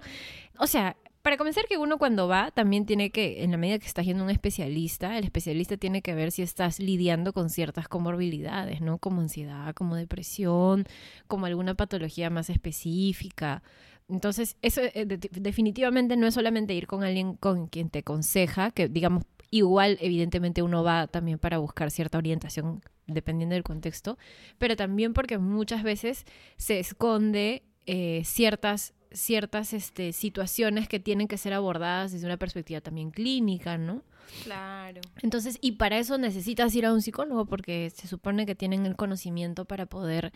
O 0.59 0.67
sea, 0.67 0.97
para 1.23 1.37
comenzar 1.37 1.67
que 1.67 1.77
uno 1.77 1.99
cuando 1.99 2.27
va 2.29 2.51
también 2.51 2.87
tiene 2.87 3.11
que, 3.11 3.45
en 3.45 3.51
la 3.53 3.59
medida 3.59 3.79
que 3.79 3.87
estás 3.87 4.07
yendo 4.07 4.23
a 4.23 4.25
un 4.25 4.31
especialista, 4.31 5.17
el 5.19 5.25
especialista 5.25 5.77
tiene 5.77 6.01
que 6.03 6.15
ver 6.15 6.33
si 6.33 6.43
estás 6.43 6.81
lidiando 6.81 7.33
con 7.33 7.51
ciertas 7.51 7.89
comorbilidades, 7.89 8.81
¿no? 8.81 8.99
Como 8.99 9.21
ansiedad, 9.21 9.75
como 9.75 9.97
depresión, 9.97 10.85
como 11.29 11.47
alguna 11.47 11.75
patología 11.75 12.29
más 12.31 12.49
específica. 12.51 13.63
Entonces, 14.09 14.57
eso 14.63 14.81
eh, 14.83 15.05
de- 15.07 15.19
definitivamente 15.31 16.17
no 16.17 16.27
es 16.27 16.35
solamente 16.35 16.75
ir 16.75 16.87
con 16.87 17.05
alguien 17.05 17.35
con 17.35 17.69
quien 17.69 17.91
te 17.91 18.01
aconseja, 18.01 18.71
que 18.73 18.89
digamos, 18.89 19.23
igual 19.51 19.99
evidentemente 20.01 20.63
uno 20.63 20.83
va 20.83 21.07
también 21.07 21.39
para 21.39 21.59
buscar 21.59 21.91
cierta 21.91 22.19
orientación 22.19 22.83
dependiendo 23.07 23.55
del 23.55 23.65
contexto, 23.65 24.19
pero 24.59 24.77
también 24.77 25.13
porque 25.13 25.39
muchas 25.39 25.83
veces 25.83 26.25
se 26.57 26.79
esconde 26.79 27.65
eh, 27.87 28.23
ciertas 28.25 28.95
ciertas 29.13 29.73
este, 29.73 30.13
situaciones 30.13 30.89
que 30.89 31.01
tienen 31.01 31.27
que 31.27 31.37
ser 31.37 31.53
abordadas 31.53 32.13
desde 32.13 32.27
una 32.27 32.37
perspectiva 32.37 32.81
también 32.81 33.11
clínica, 33.11 33.77
¿no? 33.77 34.05
Claro. 34.45 35.01
Entonces, 35.23 35.59
y 35.61 35.73
para 35.73 35.99
eso 35.99 36.17
necesitas 36.17 36.75
ir 36.77 36.87
a 36.87 36.93
un 36.93 37.03
psicólogo 37.03 37.47
porque 37.47 37.91
se 37.91 38.07
supone 38.07 38.47
que 38.47 38.55
tienen 38.55 38.87
el 38.87 38.95
conocimiento 38.95 39.65
para 39.65 39.87
poder 39.87 40.33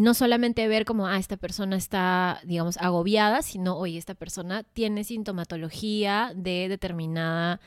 no 0.00 0.14
solamente 0.14 0.66
ver 0.68 0.84
como, 0.84 1.06
ah, 1.06 1.18
esta 1.18 1.36
persona 1.36 1.76
está, 1.76 2.40
digamos, 2.44 2.78
agobiada, 2.78 3.42
sino, 3.42 3.76
oye, 3.76 3.98
esta 3.98 4.14
persona 4.14 4.62
tiene 4.62 5.04
sintomatología 5.04 6.32
de 6.34 6.68
determinada, 6.68 7.60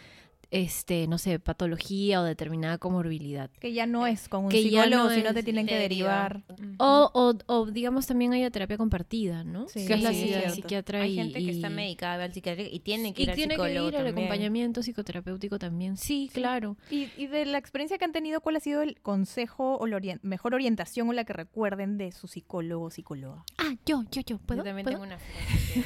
este, 0.51 1.07
no 1.07 1.17
sé, 1.17 1.39
patología 1.39 2.21
o 2.21 2.23
determinada 2.23 2.77
comorbilidad. 2.77 3.49
Que 3.59 3.73
ya 3.73 3.85
no 3.85 4.07
es 4.07 4.27
con 4.29 4.45
un 4.45 4.49
Que 4.51 4.63
ya 4.69 4.83
psicólogo, 4.83 5.09
no 5.09 5.15
sino 5.15 5.33
te 5.33 5.43
tienen 5.43 5.65
que 5.67 5.77
derivar. 5.77 6.43
O, 6.77 7.11
o, 7.13 7.33
o, 7.53 7.65
digamos, 7.67 8.07
también 8.07 8.33
hay 8.33 8.41
la 8.41 8.51
terapia 8.51 8.77
compartida, 8.77 9.43
¿no? 9.43 9.67
Sí, 9.67 9.85
que 9.85 9.93
es 9.93 10.03
la 10.03 10.11
sí, 10.11 10.31
es 10.33 10.53
psiquiatra 10.55 11.01
Hay 11.01 11.13
y... 11.13 11.15
gente 11.15 11.39
que 11.43 11.51
está 11.51 11.69
medicada 11.69 12.23
al 12.25 12.33
psiquiatra 12.33 12.63
y 12.63 12.79
tiene 12.79 13.13
que 13.13 13.21
y 13.21 13.25
ir 13.25 13.29
al 13.31 13.35
tiene 13.35 13.55
que 13.57 13.73
ir 13.73 13.95
al 13.97 14.07
acompañamiento 14.07 14.81
psicoterapéutico 14.83 15.59
también. 15.59 15.97
Sí, 15.97 16.29
claro. 16.33 16.77
Y, 16.89 17.09
y 17.17 17.27
de 17.27 17.45
la 17.45 17.57
experiencia 17.57 17.97
que 17.97 18.05
han 18.05 18.11
tenido, 18.11 18.41
¿cuál 18.41 18.55
ha 18.55 18.59
sido 18.59 18.81
el 18.81 18.99
consejo 19.01 19.77
o 19.77 19.87
la 19.87 19.97
orien- 19.97 20.19
mejor 20.23 20.53
orientación 20.53 21.09
o 21.09 21.13
la 21.13 21.23
que 21.25 21.33
recuerden 21.33 21.97
de 21.97 22.11
su 22.11 22.27
psicólogo 22.27 22.85
o 22.85 22.89
psicóloga? 22.89 23.43
Ah, 23.57 23.75
yo, 23.85 24.03
yo, 24.11 24.21
yo. 24.25 24.37
¿Puedo? 24.39 24.61
Yo 24.61 24.65
también 24.65 24.83
¿Puedo? 24.85 24.97
tengo 24.99 25.05
una 25.05 25.17
frase 25.17 25.83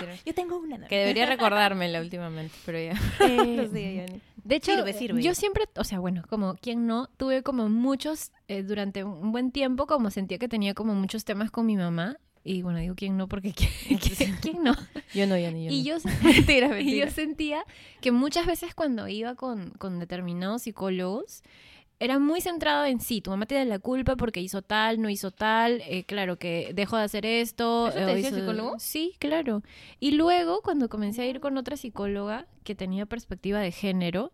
que, 0.00 0.20
Yo 0.26 0.34
tengo 0.34 0.58
una. 0.58 0.86
que 0.86 0.96
debería 0.98 1.26
recordármela 1.26 2.00
últimamente, 2.00 2.54
pero 2.64 2.78
ya. 2.78 2.92
Eh, 3.26 3.56
No 3.56 3.68
sé, 3.70 4.05
De 4.44 4.56
hecho, 4.56 4.72
Sirve, 4.74 4.92
sirve. 4.92 5.22
yo 5.22 5.34
siempre, 5.34 5.64
o 5.76 5.84
sea, 5.84 5.98
bueno, 5.98 6.22
como 6.28 6.54
quien 6.54 6.86
no, 6.86 7.08
tuve 7.16 7.42
como 7.42 7.68
muchos, 7.68 8.30
eh, 8.48 8.62
durante 8.62 9.02
un 9.04 9.32
buen 9.32 9.50
tiempo, 9.50 9.86
como 9.86 10.10
sentía 10.10 10.38
que 10.38 10.48
tenía 10.48 10.74
como 10.74 10.94
muchos 10.94 11.24
temas 11.24 11.50
con 11.50 11.66
mi 11.66 11.76
mamá. 11.76 12.16
Y 12.44 12.62
bueno, 12.62 12.78
digo 12.78 12.94
quién 12.94 13.16
no, 13.16 13.26
porque 13.28 13.52
quién, 13.52 13.98
quién- 13.98 14.36
quién 14.40 14.62
no. 14.62 14.74
Yo 15.12 15.26
no, 15.26 15.36
Yanni, 15.36 15.64
yo 15.64 15.72
Y 15.72 15.78
no. 15.82 15.84
yo, 15.84 15.96
sen- 16.00 16.22
mentira, 16.22 16.66
y 16.68 16.84
mentira. 16.84 17.06
yo 17.06 17.12
sentía 17.12 17.64
que 18.00 18.12
muchas 18.12 18.46
veces 18.46 18.72
cuando 18.72 19.08
iba 19.08 19.34
con, 19.34 19.70
con 19.78 19.98
determinados 19.98 20.62
psicólogos, 20.62 21.42
era 21.98 22.18
muy 22.18 22.40
centrado 22.40 22.84
en 22.84 23.00
sí, 23.00 23.20
tu 23.20 23.30
mamá 23.30 23.46
tiene 23.46 23.64
la 23.64 23.78
culpa 23.78 24.16
porque 24.16 24.40
hizo 24.40 24.60
tal, 24.60 25.00
no 25.00 25.08
hizo 25.08 25.30
tal, 25.30 25.82
eh, 25.86 26.04
claro 26.04 26.38
que 26.38 26.72
dejó 26.74 26.98
de 26.98 27.04
hacer 27.04 27.24
esto. 27.24 27.88
¿Eso 27.88 27.96
te 27.96 28.02
eh, 28.02 28.14
decía 28.14 28.28
el 28.28 28.34
psicólogo? 28.34 28.74
Sí, 28.78 29.14
claro. 29.18 29.62
Y 29.98 30.12
luego 30.12 30.60
cuando 30.60 30.88
comencé 30.88 31.22
a 31.22 31.26
ir 31.26 31.40
con 31.40 31.56
otra 31.56 31.76
psicóloga 31.76 32.46
que 32.64 32.74
tenía 32.74 33.06
perspectiva 33.06 33.60
de 33.60 33.72
género, 33.72 34.32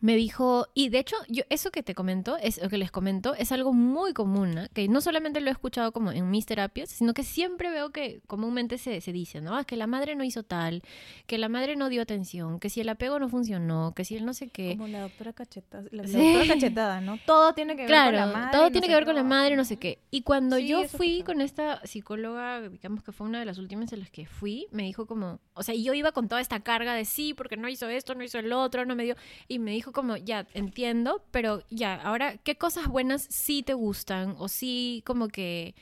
me 0.00 0.16
dijo, 0.16 0.66
y 0.74 0.88
de 0.88 0.98
hecho, 0.98 1.16
yo 1.28 1.42
eso 1.50 1.70
que 1.70 1.82
te 1.82 1.94
comento, 1.94 2.36
es 2.36 2.60
lo 2.62 2.68
que 2.68 2.78
les 2.78 2.90
comento, 2.90 3.34
es 3.34 3.52
algo 3.52 3.72
muy 3.72 4.12
común, 4.12 4.58
¿ah? 4.58 4.68
que 4.72 4.88
no 4.88 5.00
solamente 5.00 5.40
lo 5.40 5.48
he 5.48 5.52
escuchado 5.52 5.92
como 5.92 6.12
en 6.12 6.30
mis 6.30 6.46
terapias, 6.46 6.88
sino 6.90 7.14
que 7.14 7.24
siempre 7.24 7.70
veo 7.70 7.90
que 7.90 8.20
comúnmente 8.26 8.78
se, 8.78 9.00
se 9.00 9.12
dice, 9.12 9.40
¿no? 9.40 9.56
Ah, 9.56 9.64
que 9.64 9.76
la 9.76 9.86
madre 9.86 10.14
no 10.14 10.24
hizo 10.24 10.42
tal, 10.42 10.82
que 11.26 11.38
la 11.38 11.48
madre 11.48 11.76
no 11.76 11.88
dio 11.88 12.02
atención, 12.02 12.58
que 12.58 12.70
si 12.70 12.80
el 12.80 12.88
apego 12.88 13.18
no 13.18 13.28
funcionó, 13.28 13.92
que 13.94 14.04
si 14.04 14.16
el 14.16 14.24
no 14.24 14.34
sé 14.34 14.48
qué. 14.48 14.76
Como 14.76 14.88
la 14.88 15.00
doctora 15.00 15.32
cachetada, 15.32 15.84
la, 15.90 16.02
doctora 16.04 16.46
cachetada, 16.46 17.00
¿no? 17.00 17.18
Todo 17.26 17.52
tiene 17.54 17.74
que 17.74 17.82
ver 17.82 17.88
Claro, 17.88 18.18
con 18.18 18.26
la 18.26 18.26
madre. 18.26 18.52
todo 18.52 18.62
no 18.64 18.72
tiene 18.72 18.86
que 18.88 18.94
ver 18.94 19.04
con 19.04 19.14
la 19.14 19.24
madre, 19.24 19.56
no 19.56 19.64
sé 19.64 19.76
qué. 19.76 19.98
Y 20.10 20.22
cuando 20.22 20.56
Sí, 20.56 20.68
yo 20.68 20.84
fui 20.88 21.22
con 21.22 21.40
esta 21.40 21.84
psicóloga, 21.86 22.68
digamos 22.68 23.02
que 23.02 23.12
fue 23.12 23.26
una 23.26 23.40
de 23.40 23.44
las 23.44 23.58
últimas 23.58 23.92
en 23.92 24.00
las 24.00 24.10
que 24.10 24.26
fui, 24.26 24.66
me 24.70 24.82
dijo 24.84 25.06
como, 25.06 25.40
o 25.54 25.62
sea, 25.62 25.74
y 25.74 25.84
yo 25.84 25.94
iba 25.94 26.12
con 26.12 26.28
toda 26.28 26.40
esta 26.40 26.60
carga 26.60 26.94
de 26.94 27.04
sí, 27.04 27.34
porque 27.34 27.56
no 27.56 27.68
hizo 27.68 27.88
esto, 27.88 28.14
no 28.14 28.24
hizo 28.24 28.38
el 28.38 28.52
otro, 28.52 28.84
no 28.86 28.94
me 28.94 29.04
dio, 29.04 29.16
y 29.46 29.58
me 29.58 29.72
dijo 29.72 29.87
como, 29.92 30.16
ya, 30.16 30.46
entiendo, 30.54 31.24
pero 31.30 31.62
ya, 31.70 31.94
ahora, 31.94 32.36
¿qué 32.38 32.56
cosas 32.56 32.88
buenas 32.88 33.26
sí 33.30 33.62
te 33.62 33.74
gustan? 33.74 34.34
O 34.38 34.48
sí 34.48 35.02
como 35.06 35.28
que 35.28 35.74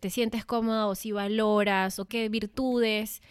te 0.00 0.10
sientes 0.10 0.44
cómoda, 0.44 0.86
o 0.86 0.94
sí 0.94 1.12
valoras, 1.12 1.98
o 1.98 2.04
qué 2.04 2.28
virtudes. 2.28 3.22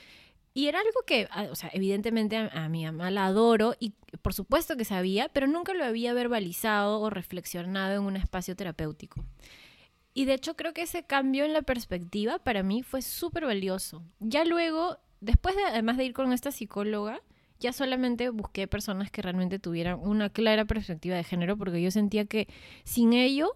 Y 0.54 0.68
era 0.68 0.80
algo 0.80 1.02
que, 1.06 1.28
o 1.52 1.56
sea, 1.56 1.70
evidentemente 1.74 2.38
a, 2.38 2.48
a 2.48 2.70
mi 2.70 2.86
mamá 2.86 3.12
la 3.12 3.26
adoro 3.26 3.76
y 3.80 3.94
por 4.22 4.34
supuesto 4.34 4.78
que 4.78 4.86
sabía, 4.86 5.30
pero 5.30 5.48
nunca 5.48 5.74
lo 5.74 5.84
había 5.84 6.14
verbalizado 6.14 7.00
o 7.02 7.10
reflexionado 7.10 7.96
en 7.96 8.04
un 8.04 8.16
espacio 8.16 8.56
terapéutico. 8.56 9.24
Y 10.14 10.26
de 10.26 10.36
hecho 10.36 10.56
creo 10.56 10.74
que 10.74 10.84
ese 10.84 11.04
cambio 11.04 11.44
en 11.44 11.54
la 11.54 11.64
perspectiva 11.64 12.40
para 12.40 12.64
mí 12.64 12.84
fue 12.84 13.02
súper 13.02 13.46
valioso. 13.46 14.04
Ya 14.20 14.46
luego, 14.46 15.00
después 15.22 15.56
de, 15.56 15.64
además 15.64 15.98
de 15.98 16.06
ir 16.06 16.14
con 16.14 16.32
esta 16.32 16.52
psicóloga, 16.52 17.22
ya 17.64 17.72
solamente 17.72 18.30
busqué 18.30 18.68
personas 18.68 19.10
que 19.10 19.22
realmente 19.22 19.58
tuvieran 19.58 20.00
una 20.02 20.30
clara 20.30 20.66
perspectiva 20.66 21.16
de 21.16 21.24
género 21.24 21.58
porque 21.58 21.82
yo 21.82 21.92
sentía 21.92 22.26
que 22.26 22.50
sin 22.84 23.14
ello 23.14 23.56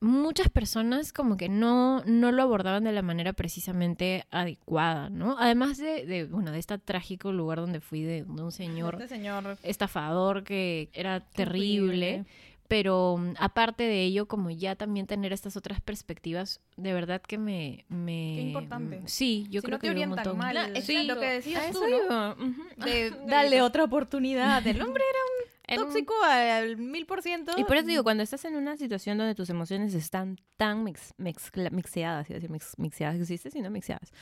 muchas 0.00 0.48
personas 0.50 1.12
como 1.12 1.36
que 1.36 1.48
no, 1.48 2.02
no 2.04 2.32
lo 2.32 2.42
abordaban 2.42 2.84
de 2.84 2.92
la 2.92 3.02
manera 3.02 3.32
precisamente 3.32 4.24
adecuada, 4.30 5.10
¿no? 5.10 5.36
Además 5.38 5.78
de, 5.78 6.04
de, 6.06 6.24
bueno, 6.24 6.52
de 6.52 6.58
este 6.58 6.78
trágico 6.78 7.32
lugar 7.32 7.60
donde 7.60 7.80
fui 7.80 8.02
de, 8.02 8.24
de 8.24 8.42
un 8.42 8.52
señor 8.52 8.94
Este 8.94 9.08
señor 9.08 9.58
estafador 9.62 10.44
que 10.44 10.90
era 10.92 11.20
terrible. 11.20 12.24
Pero 12.70 13.16
mm, 13.18 13.34
aparte 13.40 13.82
de 13.82 14.04
ello, 14.04 14.28
como 14.28 14.48
ya 14.48 14.76
también 14.76 15.08
tener 15.08 15.32
estas 15.32 15.56
otras 15.56 15.80
perspectivas, 15.80 16.60
de 16.76 16.92
verdad 16.92 17.20
que 17.20 17.36
me... 17.36 17.84
me 17.88 18.34
Qué 18.36 18.42
importante. 18.46 19.00
mm, 19.00 19.06
Sí, 19.08 19.48
yo 19.50 19.60
Si 19.60 19.66
creo 19.66 19.76
no 19.78 19.80
que 19.80 19.86
te 19.88 19.90
un 19.90 19.96
orientan 19.96 20.16
montón. 20.36 20.38
mal. 20.38 20.72
No, 20.72 20.80
Sí, 20.80 21.02
lo 21.02 21.18
que 21.18 21.26
decías 21.26 21.64
eso 21.70 21.80
tú, 21.80 21.86
¿no? 22.08 22.36
de 22.86 23.10
darle 23.26 23.60
otra 23.60 23.82
oportunidad. 23.82 24.64
El 24.64 24.80
hombre 24.82 25.02
en 25.02 25.16
un- 25.18 25.50
tóxico 25.76 26.14
al 26.24 26.76
mil 26.76 27.06
por 27.06 27.22
ciento. 27.22 27.52
Y 27.56 27.64
por 27.64 27.76
eso 27.76 27.86
digo, 27.86 28.02
cuando 28.02 28.22
estás 28.22 28.44
en 28.44 28.56
una 28.56 28.76
situación 28.76 29.18
donde 29.18 29.34
tus 29.34 29.50
emociones 29.50 29.94
están 29.94 30.36
tan 30.56 30.84
mix, 30.84 31.14
mezcla- 31.18 31.70
mixeadas, 31.70 32.28
iba 32.30 32.36
a 32.36 32.40
decir 32.40 32.50
mix- 32.50 32.74
mixeadas, 32.78 33.20
existe, 33.20 33.50
sino 33.50 33.70
mixeadas. 33.70 34.12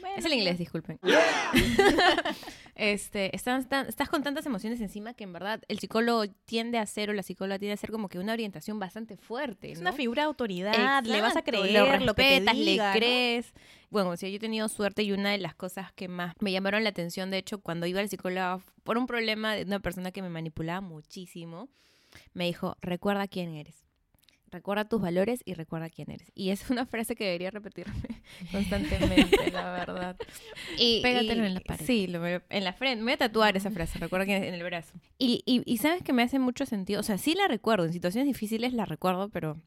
Bueno, 0.00 0.16
Es 0.16 0.24
el 0.24 0.32
inglés, 0.34 0.58
disculpen. 0.58 0.98
este, 2.74 3.34
estás, 3.34 3.68
tan- 3.68 3.86
estás 3.88 4.08
con 4.08 4.22
tantas 4.22 4.46
emociones 4.46 4.80
encima 4.80 5.14
que 5.14 5.24
en 5.24 5.32
verdad 5.32 5.60
el 5.68 5.78
psicólogo 5.78 6.24
tiende 6.44 6.78
a 6.78 6.82
hacer 6.82 7.10
o 7.10 7.12
la 7.12 7.22
psicóloga 7.22 7.58
tiende 7.58 7.72
a 7.72 7.74
hacer 7.74 7.90
como 7.90 8.08
que 8.08 8.18
una 8.18 8.32
orientación 8.32 8.78
bastante 8.78 9.16
fuerte. 9.16 9.72
Es 9.72 9.80
una 9.80 9.92
figura 9.92 10.22
de 10.22 10.26
autoridad, 10.26 11.04
le 11.04 11.20
vas 11.20 11.36
a 11.36 11.42
creer 11.42 11.72
lo 12.00 12.06
lo 12.06 12.14
que 12.14 12.22
te 12.22 12.28
respetas, 12.30 12.54
diga, 12.56 12.94
le 12.94 13.38
¿no? 13.38 13.46
Bueno, 13.90 14.10
o 14.10 14.16
sea, 14.16 14.28
yo 14.28 14.36
he 14.36 14.40
tenido 14.40 14.68
suerte 14.68 15.02
y 15.02 15.12
una 15.12 15.30
de 15.30 15.38
las 15.38 15.54
cosas 15.54 15.92
que 15.92 16.08
más 16.08 16.34
me 16.40 16.52
llamaron 16.52 16.84
la 16.84 16.90
atención, 16.90 17.30
de 17.30 17.38
hecho, 17.38 17.58
cuando 17.60 17.86
iba 17.86 18.00
al 18.00 18.08
psicólogo 18.08 18.62
por 18.84 18.98
un 18.98 19.06
problema 19.06 19.54
de 19.54 19.62
una 19.64 19.80
persona 19.80 20.10
que 20.12 20.20
me 20.22 20.28
manipulaba 20.28 20.80
muchísimo, 20.80 21.68
me 22.34 22.44
dijo, 22.44 22.76
recuerda 22.82 23.26
quién 23.28 23.54
eres. 23.54 23.84
Recuerda 24.50 24.88
tus 24.88 25.02
valores 25.02 25.42
y 25.44 25.52
recuerda 25.52 25.90
quién 25.90 26.10
eres. 26.10 26.32
Y 26.34 26.48
es 26.50 26.70
una 26.70 26.86
frase 26.86 27.14
que 27.16 27.24
debería 27.24 27.50
repetirme 27.50 27.94
constantemente, 28.52 29.50
la 29.50 29.72
verdad. 29.72 30.16
Y, 30.78 31.02
Pégatelo 31.02 31.42
y- 31.44 31.46
en 31.48 31.54
la 31.54 31.60
pared. 31.60 31.84
Sí, 31.86 32.06
lo 32.06 32.24
en 32.26 32.64
la 32.64 32.72
frente. 32.72 32.96
Me 33.04 33.10
voy 33.10 33.12
a 33.12 33.18
tatuar 33.18 33.56
esa 33.58 33.70
frase, 33.70 33.98
recuerda 33.98 34.24
quién 34.24 34.42
es 34.42 34.48
en 34.48 34.54
el 34.54 34.62
brazo. 34.64 34.94
Y, 35.18 35.42
y, 35.44 35.62
y 35.70 35.78
sabes 35.78 36.02
que 36.02 36.12
me 36.14 36.22
hace 36.22 36.38
mucho 36.38 36.64
sentido. 36.66 37.00
O 37.00 37.02
sea, 37.02 37.18
sí 37.18 37.34
la 37.34 37.46
recuerdo. 37.48 37.84
En 37.84 37.92
situaciones 37.92 38.26
difíciles 38.26 38.72
la 38.72 38.84
recuerdo, 38.86 39.28
pero 39.28 39.60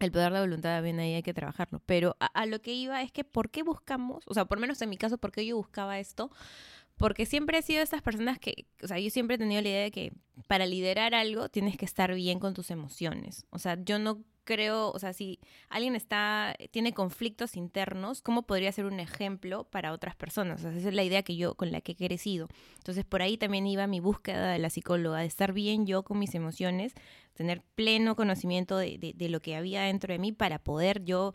el 0.00 0.12
poder 0.12 0.32
de 0.32 0.40
voluntad 0.40 0.76
también 0.76 0.98
ahí 1.00 1.14
hay 1.14 1.22
que 1.22 1.34
trabajarlo. 1.34 1.80
Pero 1.86 2.16
a, 2.20 2.26
a 2.26 2.46
lo 2.46 2.60
que 2.60 2.72
iba 2.72 3.02
es 3.02 3.12
que, 3.12 3.24
¿por 3.24 3.50
qué 3.50 3.62
buscamos? 3.62 4.24
O 4.26 4.34
sea, 4.34 4.44
por 4.44 4.58
menos 4.58 4.80
en 4.82 4.90
mi 4.90 4.96
caso, 4.96 5.18
¿por 5.18 5.32
qué 5.32 5.46
yo 5.46 5.56
buscaba 5.56 5.98
esto? 5.98 6.30
Porque 6.98 7.26
siempre 7.26 7.58
he 7.58 7.62
sido 7.62 7.78
de 7.78 7.84
estas 7.84 8.02
personas 8.02 8.38
que, 8.38 8.66
o 8.82 8.86
sea, 8.88 8.98
yo 8.98 9.08
siempre 9.10 9.36
he 9.36 9.38
tenido 9.38 9.62
la 9.62 9.68
idea 9.68 9.82
de 9.84 9.90
que 9.90 10.12
para 10.46 10.66
liderar 10.66 11.14
algo 11.14 11.48
tienes 11.48 11.76
que 11.76 11.84
estar 11.84 12.12
bien 12.14 12.38
con 12.40 12.54
tus 12.54 12.70
emociones. 12.70 13.46
O 13.50 13.58
sea, 13.58 13.78
yo 13.82 13.98
no 13.98 14.22
creo, 14.44 14.90
o 14.92 14.98
sea, 14.98 15.12
si 15.12 15.38
alguien 15.68 15.94
está, 15.94 16.56
tiene 16.70 16.94
conflictos 16.94 17.54
internos, 17.54 18.22
¿cómo 18.22 18.46
podría 18.46 18.72
ser 18.72 18.86
un 18.86 18.98
ejemplo 18.98 19.64
para 19.64 19.92
otras 19.92 20.16
personas? 20.16 20.60
O 20.60 20.62
sea, 20.62 20.72
esa 20.78 20.88
es 20.88 20.94
la 20.94 21.04
idea 21.04 21.22
que 21.22 21.36
yo, 21.36 21.54
con 21.54 21.70
la 21.70 21.82
que 21.82 21.92
he 21.92 21.96
crecido. 21.96 22.48
Entonces, 22.78 23.04
por 23.04 23.20
ahí 23.20 23.36
también 23.36 23.66
iba 23.66 23.86
mi 23.86 24.00
búsqueda 24.00 24.50
de 24.50 24.58
la 24.58 24.70
psicóloga, 24.70 25.18
de 25.18 25.26
estar 25.26 25.52
bien 25.52 25.86
yo 25.86 26.02
con 26.02 26.18
mis 26.18 26.34
emociones, 26.34 26.94
tener 27.34 27.62
pleno 27.74 28.16
conocimiento 28.16 28.78
de, 28.78 28.96
de- 28.98 29.12
de 29.14 29.28
lo 29.28 29.40
que 29.40 29.54
había 29.54 29.82
dentro 29.82 30.12
de 30.14 30.18
mí 30.18 30.32
para 30.32 30.58
poder 30.58 31.04
yo 31.04 31.34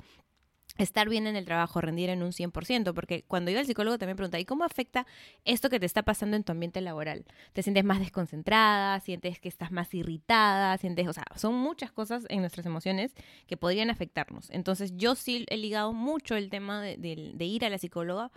estar 0.77 1.07
bien 1.07 1.27
en 1.27 1.35
el 1.35 1.45
trabajo, 1.45 1.81
rendir 1.81 2.09
en 2.09 2.23
un 2.23 2.31
100%, 2.31 2.93
porque 2.93 3.23
cuando 3.27 3.51
iba 3.51 3.59
al 3.59 3.65
psicólogo 3.65 3.97
también 3.97 4.15
preguntaba, 4.17 4.39
¿y 4.41 4.45
cómo 4.45 4.63
afecta 4.63 5.05
esto 5.45 5.69
que 5.69 5.79
te 5.79 5.85
está 5.85 6.03
pasando 6.03 6.35
en 6.35 6.43
tu 6.43 6.51
ambiente 6.51 6.81
laboral? 6.81 7.25
¿Te 7.53 7.61
sientes 7.61 7.83
más 7.83 7.99
desconcentrada? 7.99 8.99
¿Sientes 8.99 9.39
que 9.39 9.49
estás 9.49 9.71
más 9.71 9.93
irritada? 9.93 10.77
¿Sientes, 10.77 11.07
o 11.07 11.13
sea, 11.13 11.25
son 11.35 11.55
muchas 11.55 11.91
cosas 11.91 12.25
en 12.29 12.39
nuestras 12.41 12.65
emociones 12.65 13.13
que 13.47 13.57
podrían 13.57 13.89
afectarnos. 13.89 14.49
Entonces 14.49 14.93
yo 14.97 15.15
sí 15.15 15.45
he 15.49 15.57
ligado 15.57 15.93
mucho 15.93 16.35
el 16.35 16.49
tema 16.49 16.81
de, 16.81 16.97
de- 16.97 17.31
de 17.35 17.45
ir 17.45 17.65
a 17.65 17.69
la 17.69 17.77
psicóloga 17.77 18.31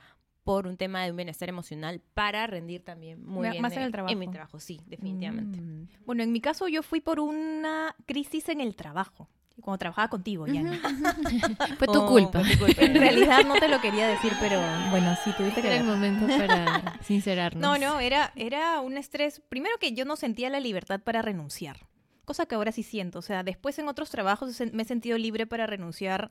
por 0.44 0.66
un 0.68 0.76
tema 0.76 1.02
de 1.04 1.10
un 1.10 1.16
bienestar 1.16 1.48
emocional 1.48 2.00
para 2.14 2.46
rendir 2.46 2.84
también 2.84 3.24
muy 3.24 3.48
bien 3.50 3.62
más 3.62 3.72
en 3.72 3.82
el 3.82 3.90
trabajo. 3.92 4.12
En 4.12 4.18
mi 4.20 4.28
trabajo, 4.28 4.60
sí, 4.60 4.80
definitivamente. 4.86 5.60
Mm. 5.60 5.88
Bueno, 6.04 6.22
en 6.22 6.30
mi 6.30 6.40
caso 6.40 6.68
yo 6.68 6.82
fui 6.84 7.00
por 7.00 7.18
una 7.18 7.96
crisis 8.06 8.48
en 8.48 8.60
el 8.60 8.76
trabajo. 8.76 9.28
Cuando 9.60 9.78
trabajaba 9.78 10.08
contigo, 10.08 10.46
Yana. 10.46 10.72
Fue 11.78 11.86
tu 11.88 11.94
Oh, 12.02 12.06
culpa. 12.06 12.40
fue 12.40 12.52
tu 12.52 12.58
culpa. 12.64 12.82
En 12.84 12.94
realidad 12.94 13.44
no 13.44 13.54
te 13.54 13.68
lo 13.68 13.80
quería 13.80 14.06
decir, 14.06 14.32
pero 14.38 14.60
bueno, 14.90 15.16
sí, 15.24 15.32
tuviste 15.36 15.60
que 15.62 15.68
Era 15.68 15.76
el 15.78 15.84
momento 15.84 16.26
para 16.26 16.98
sincerarnos. 17.02 17.60
No, 17.60 17.78
no, 17.78 17.98
era, 18.00 18.32
era 18.36 18.80
un 18.80 18.96
estrés. 18.96 19.40
Primero 19.48 19.74
que 19.80 19.92
yo 19.92 20.04
no 20.04 20.16
sentía 20.16 20.50
la 20.50 20.60
libertad 20.60 21.00
para 21.00 21.22
renunciar, 21.22 21.78
cosa 22.24 22.46
que 22.46 22.54
ahora 22.54 22.70
sí 22.70 22.82
siento. 22.82 23.18
O 23.18 23.22
sea, 23.22 23.42
después 23.42 23.78
en 23.78 23.88
otros 23.88 24.10
trabajos 24.10 24.60
me 24.72 24.82
he 24.82 24.86
sentido 24.86 25.16
libre 25.18 25.46
para 25.46 25.66
renunciar 25.66 26.30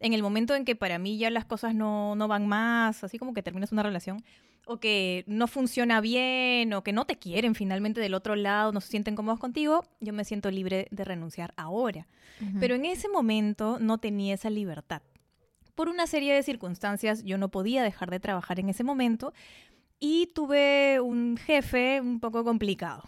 en 0.00 0.12
el 0.12 0.22
momento 0.22 0.54
en 0.54 0.64
que 0.64 0.76
para 0.76 0.98
mí 0.98 1.18
ya 1.18 1.30
las 1.30 1.44
cosas 1.44 1.74
no, 1.74 2.14
no 2.16 2.28
van 2.28 2.46
más, 2.46 3.04
así 3.04 3.18
como 3.18 3.34
que 3.34 3.42
terminas 3.42 3.72
una 3.72 3.82
relación, 3.82 4.22
o 4.66 4.78
que 4.78 5.24
no 5.26 5.46
funciona 5.46 6.00
bien, 6.00 6.72
o 6.72 6.82
que 6.82 6.92
no 6.92 7.04
te 7.04 7.16
quieren 7.16 7.54
finalmente 7.54 8.00
del 8.00 8.14
otro 8.14 8.36
lado, 8.36 8.72
no 8.72 8.80
se 8.80 8.88
sienten 8.88 9.14
cómodos 9.14 9.40
contigo, 9.40 9.84
yo 10.00 10.12
me 10.12 10.24
siento 10.24 10.50
libre 10.50 10.88
de 10.90 11.04
renunciar 11.04 11.52
ahora. 11.56 12.06
Pero 12.58 12.74
en 12.74 12.84
ese 12.84 13.08
momento 13.08 13.78
no 13.80 13.98
tenía 13.98 14.34
esa 14.34 14.50
libertad. 14.50 15.02
Por 15.74 15.88
una 15.88 16.06
serie 16.06 16.34
de 16.34 16.42
circunstancias 16.42 17.22
yo 17.24 17.38
no 17.38 17.48
podía 17.48 17.82
dejar 17.82 18.10
de 18.10 18.20
trabajar 18.20 18.60
en 18.60 18.68
ese 18.68 18.84
momento 18.84 19.32
y 20.00 20.28
tuve 20.34 21.00
un 21.00 21.36
jefe 21.36 22.00
un 22.00 22.20
poco 22.20 22.44
complicado. 22.44 23.04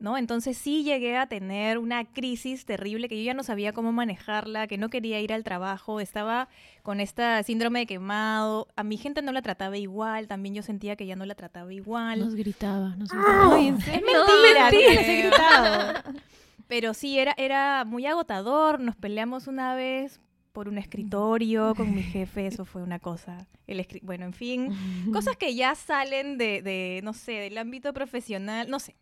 ¿No? 0.00 0.16
Entonces 0.16 0.56
sí 0.56 0.82
llegué 0.82 1.16
a 1.16 1.26
tener 1.26 1.78
una 1.78 2.06
crisis 2.06 2.64
terrible 2.64 3.08
que 3.08 3.18
yo 3.18 3.22
ya 3.22 3.34
no 3.34 3.42
sabía 3.42 3.72
cómo 3.72 3.92
manejarla, 3.92 4.66
que 4.66 4.78
no 4.78 4.88
quería 4.88 5.20
ir 5.20 5.32
al 5.32 5.44
trabajo, 5.44 6.00
estaba 6.00 6.48
con 6.82 7.00
esta 7.00 7.42
síndrome 7.42 7.80
de 7.80 7.86
quemado, 7.86 8.66
a 8.76 8.82
mi 8.82 8.96
gente 8.96 9.20
no 9.20 9.30
la 9.30 9.42
trataba 9.42 9.76
igual, 9.76 10.26
también 10.26 10.54
yo 10.54 10.62
sentía 10.62 10.96
que 10.96 11.06
ya 11.06 11.16
no 11.16 11.26
la 11.26 11.34
trataba 11.34 11.72
igual. 11.72 12.18
Nos 12.20 12.34
gritaba, 12.34 12.96
nos 12.96 13.10
gritaba. 13.10 13.54
Ay, 13.56 13.68
¿en 13.68 13.80
serio? 13.80 14.06
mentira, 14.42 14.70
gritado. 14.70 16.02
Pero 16.70 16.94
sí, 16.94 17.18
era, 17.18 17.34
era 17.36 17.84
muy 17.84 18.06
agotador. 18.06 18.78
Nos 18.78 18.94
peleamos 18.94 19.48
una 19.48 19.74
vez 19.74 20.20
por 20.52 20.68
un 20.68 20.78
escritorio 20.78 21.74
con 21.74 21.92
mi 21.92 22.02
jefe. 22.02 22.46
Eso 22.46 22.64
fue 22.64 22.80
una 22.80 23.00
cosa. 23.00 23.48
El 23.66 23.84
bueno, 24.02 24.24
en 24.24 24.32
fin. 24.32 24.68
Cosas 25.12 25.36
que 25.36 25.56
ya 25.56 25.74
salen 25.74 26.38
de, 26.38 26.62
de, 26.62 27.00
no 27.02 27.12
sé, 27.12 27.32
del 27.32 27.58
ámbito 27.58 27.92
profesional. 27.92 28.70
No 28.70 28.78
sé. 28.78 28.94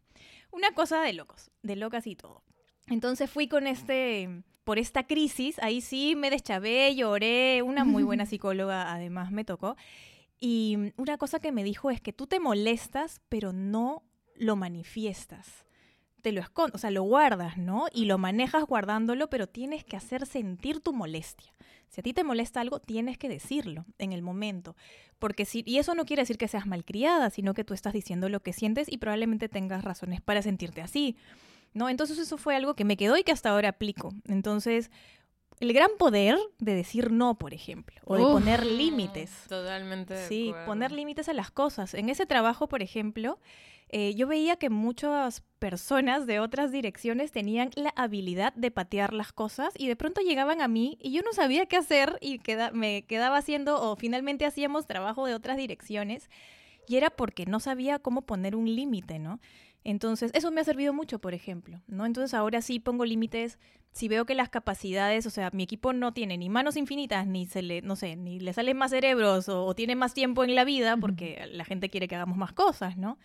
Una 0.51 0.73
cosa 0.73 1.01
de 1.03 1.13
locos. 1.13 1.51
De 1.63 1.77
locas 1.77 2.07
y 2.07 2.17
todo. 2.17 2.43
Entonces 2.87 3.31
fui 3.31 3.49
con 3.49 3.67
este... 3.67 4.43
Por 4.65 4.79
esta 4.79 5.07
crisis, 5.07 5.59
ahí 5.61 5.81
sí 5.81 6.15
me 6.15 6.29
deschavé, 6.29 6.95
lloré. 6.95 7.63
Una 7.63 7.85
muy 7.85 8.03
buena 8.03 8.27
psicóloga 8.27 8.93
además 8.93 9.31
me 9.31 9.45
tocó. 9.45 9.77
Y 10.39 10.93
una 10.97 11.17
cosa 11.17 11.41
que 11.41 11.53
me 11.53 11.65
dijo 11.65 11.91
es 11.91 12.01
que 12.01 12.13
tú 12.13 12.27
te 12.27 12.39
molestas, 12.39 13.23
pero 13.29 13.53
no 13.53 14.03
lo 14.35 14.57
manifiestas. 14.57 15.65
Te 16.23 16.33
lo 16.33 16.41
escondes, 16.41 16.75
o 16.75 16.79
sea, 16.79 16.91
lo 16.91 17.03
guardas, 17.03 17.59
¿no? 17.59 17.87
Y 17.93 18.07
lo 18.07 18.19
manejas 18.19 18.65
guardándolo, 18.65 19.31
pero 19.31 19.47
tienes 19.47 19.85
que 19.85 19.97
hacer 19.97 20.27
sentir 20.27 20.81
tu 20.81 20.93
molestia. 20.93 21.53
Si 21.89 22.01
a 22.01 22.03
ti 22.03 22.13
te 22.13 22.25
molesta 22.25 22.61
algo, 22.61 22.81
tienes 22.81 23.19
que 23.19 23.29
decirlo 23.29 23.87
en 23.99 24.13
el 24.13 24.23
momento. 24.23 24.77
Porque 25.19 25.45
si, 25.45 25.63
y 25.67 25.79
eso 25.79 25.95
no 25.95 26.05
quiere 26.05 26.23
decir 26.23 26.39
que 26.39 26.49
seas 26.49 26.67
malcriada, 26.67 27.31
sino 27.31 27.55
que 27.55 27.65
tú 27.65 27.75
estás 27.75 27.93
diciendo 27.93 28.29
lo 28.29 28.41
que 28.41 28.53
sientes 28.53 28.91
y 28.91 28.99
probablemente 28.99 29.49
tengas 29.49 29.85
razones 29.85 30.21
para 30.21 30.43
sentirte 30.43 30.81
así. 30.83 31.17
¿No? 31.75 31.89
Entonces 31.89 32.19
eso 32.19 32.39
fue 32.39 32.57
algo 32.57 32.75
que 32.75 32.85
me 32.85 32.97
quedó 32.97 33.17
y 33.17 33.23
que 33.23 33.33
hasta 33.33 33.51
ahora 33.51 33.69
aplico. 33.69 34.15
Entonces, 34.27 34.91
el 35.61 35.73
gran 35.73 35.91
poder 35.99 36.39
de 36.59 36.75
decir 36.75 37.11
no, 37.11 37.37
por 37.39 37.53
ejemplo, 37.55 38.01
o 38.05 38.17
de 38.17 38.23
Uf. 38.23 38.33
poner 38.33 38.65
límites. 38.67 39.31
Totalmente. 39.49 40.27
Sí, 40.29 40.53
poner 40.67 40.93
límites 40.93 41.29
a 41.29 41.33
las 41.33 41.51
cosas. 41.51 41.95
En 41.95 42.09
ese 42.09 42.27
trabajo, 42.27 42.69
por 42.69 42.83
ejemplo, 42.83 43.39
eh, 43.91 44.15
yo 44.15 44.27
veía 44.27 44.57
que 44.57 44.69
muchas 44.71 45.43
personas 45.59 46.27
de 46.27 46.41
otras 46.41 46.71
direcciones 46.71 47.33
tenían 47.33 47.71
la 47.75 47.91
habilidad 47.97 48.53
de 48.55 48.71
patear 48.71 49.13
las 49.15 49.33
cosas 49.33 49.73
y 49.79 49.89
de 49.89 49.97
pronto 49.97 50.21
llegaban 50.21 50.61
a 50.61 50.69
mí 50.69 50.99
y 51.01 51.13
yo 51.13 51.23
no 51.23 51.33
sabía 51.33 51.67
qué 51.67 51.77
hacer 51.79 52.19
y 52.21 52.39
queda- 52.39 52.71
me 52.71 53.03
quedaba 53.07 53.39
haciendo 53.39 53.81
o 53.81 53.97
finalmente 53.97 54.45
hacíamos 54.45 54.87
trabajo 54.87 55.27
de 55.27 55.35
otras 55.35 55.57
direcciones 55.57 56.29
y 56.87 56.97
era 56.97 57.11
porque 57.11 57.47
no 57.47 57.61
sabía 57.61 57.99
cómo 57.99 58.23
poner 58.23 58.57
un 58.57 58.67
límite, 58.75 59.19
¿no? 59.19 59.41
Entonces, 59.85 60.31
eso 60.35 60.51
me 60.51 60.61
ha 60.61 60.65
servido 60.65 60.93
mucho, 60.93 61.19
por 61.19 61.35
ejemplo, 61.35 61.81
¿no? 61.87 62.05
Entonces, 62.05 62.35
ahora 62.35 62.61
sí 62.63 62.79
pongo 62.81 63.05
límites. 63.05 63.59
Si 63.93 64.07
veo 64.09 64.27
que 64.27 64.35
las 64.35 64.49
capacidades, 64.51 65.25
o 65.27 65.31
sea, 65.31 65.51
mi 65.53 65.63
equipo 65.63 65.93
no 65.93 66.13
tiene 66.13 66.37
ni 66.37 66.49
manos 66.51 66.77
infinitas, 66.77 67.27
ni 67.27 67.47
se 67.47 67.63
le, 67.63 67.81
no 67.83 67.97
sé, 67.97 68.17
ni 68.17 68.39
le 68.39 68.53
salen 68.53 68.77
más 68.77 68.91
cerebros 68.91 69.49
o, 69.49 69.65
o 69.65 69.75
tiene 69.75 69.97
más 69.97 70.13
tiempo 70.15 70.45
en 70.45 70.55
la 70.55 70.65
vida, 70.65 70.97
porque 70.99 71.47
la 71.53 71.65
gente 71.65 71.89
quiere 71.89 72.07
que 72.09 72.17
hagamos 72.17 72.37
más 72.37 72.53
cosas, 72.53 72.97
¿no? 72.99 73.19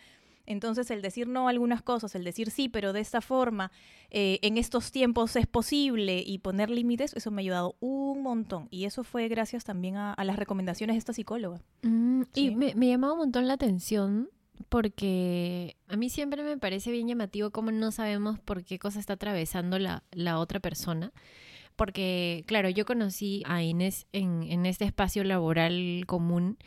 Entonces, 0.45 0.91
el 0.91 1.01
decir 1.01 1.27
no 1.27 1.47
a 1.47 1.51
algunas 1.51 1.81
cosas, 1.81 2.15
el 2.15 2.23
decir 2.25 2.51
sí, 2.51 2.67
pero 2.67 2.91
de 2.91 2.99
esta 2.99 3.21
forma, 3.21 3.71
eh, 4.09 4.39
en 4.41 4.57
estos 4.57 4.91
tiempos 4.91 5.35
es 5.37 5.47
posible 5.47 6.21
y 6.25 6.39
poner 6.39 6.69
límites, 6.69 7.13
eso 7.13 7.31
me 7.31 7.41
ha 7.41 7.43
ayudado 7.43 7.75
un 7.79 8.21
montón. 8.23 8.67
Y 8.69 8.83
eso 8.85 9.03
fue 9.05 9.29
gracias 9.29 9.63
también 9.63 9.95
a, 9.95 10.13
a 10.13 10.23
las 10.25 10.35
recomendaciones 10.37 10.95
de 10.95 10.99
esta 10.99 11.13
psicóloga. 11.13 11.61
Mm, 11.81 12.23
Sí. 12.33 12.47
Y 12.47 12.55
me, 12.55 12.75
me 12.75 12.87
llamaba 12.89 13.13
un 13.13 13.19
montón 13.19 13.47
la 13.47 13.53
atención 13.53 14.29
porque 14.69 15.75
a 15.87 15.95
mí 15.95 16.09
siempre 16.09 16.43
me 16.43 16.57
parece 16.57 16.91
bien 16.91 17.07
llamativo 17.07 17.51
cómo 17.51 17.71
no 17.71 17.91
sabemos 17.91 18.39
por 18.39 18.63
qué 18.63 18.79
cosa 18.79 18.99
está 18.99 19.13
atravesando 19.13 19.79
la, 19.79 20.03
la 20.11 20.39
otra 20.39 20.59
persona. 20.59 21.11
Porque, 21.75 22.43
claro, 22.45 22.69
yo 22.69 22.85
conocí 22.85 23.43
a 23.45 23.63
Inés 23.63 24.05
en, 24.13 24.43
en 24.43 24.65
este 24.65 24.85
espacio 24.85 25.23
laboral 25.23 26.03
común 26.05 26.57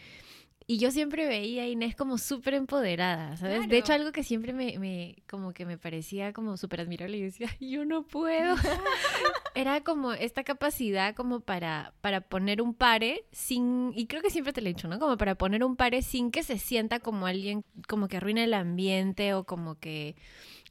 y 0.68 0.78
yo 0.78 0.90
siempre 0.90 1.28
veía 1.28 1.62
a 1.62 1.68
Inés 1.68 1.94
como 1.94 2.18
súper 2.18 2.54
empoderada, 2.54 3.36
¿sabes? 3.36 3.68
De 3.68 3.78
hecho, 3.78 3.92
algo 3.92 4.10
que 4.10 4.24
siempre 4.24 4.52
me, 4.52 4.80
me 4.80 5.22
como 5.28 5.52
que 5.52 5.64
me 5.64 5.78
parecía 5.78 6.32
como 6.32 6.56
súper 6.56 6.80
admirable 6.80 7.16
y 7.18 7.22
decía, 7.22 7.48
yo 7.60 7.84
no 7.84 8.02
puedo. 8.02 8.56
Era 9.54 9.82
como 9.82 10.12
esta 10.12 10.42
capacidad 10.42 11.14
como 11.14 11.38
para, 11.38 11.94
para 12.00 12.20
poner 12.20 12.60
un 12.60 12.74
pare 12.74 13.26
sin, 13.30 13.92
y 13.94 14.08
creo 14.08 14.22
que 14.22 14.30
siempre 14.30 14.52
te 14.52 14.60
lo 14.60 14.68
he 14.68 14.74
dicho, 14.74 14.88
¿no? 14.88 14.98
Como 14.98 15.16
para 15.16 15.36
poner 15.36 15.62
un 15.62 15.76
pare 15.76 16.02
sin 16.02 16.32
que 16.32 16.42
se 16.42 16.58
sienta 16.58 16.98
como 16.98 17.26
alguien 17.26 17.64
como 17.86 18.08
que 18.08 18.16
arruina 18.16 18.42
el 18.42 18.52
ambiente 18.52 19.34
o 19.34 19.44
como 19.44 19.78
que 19.78 20.16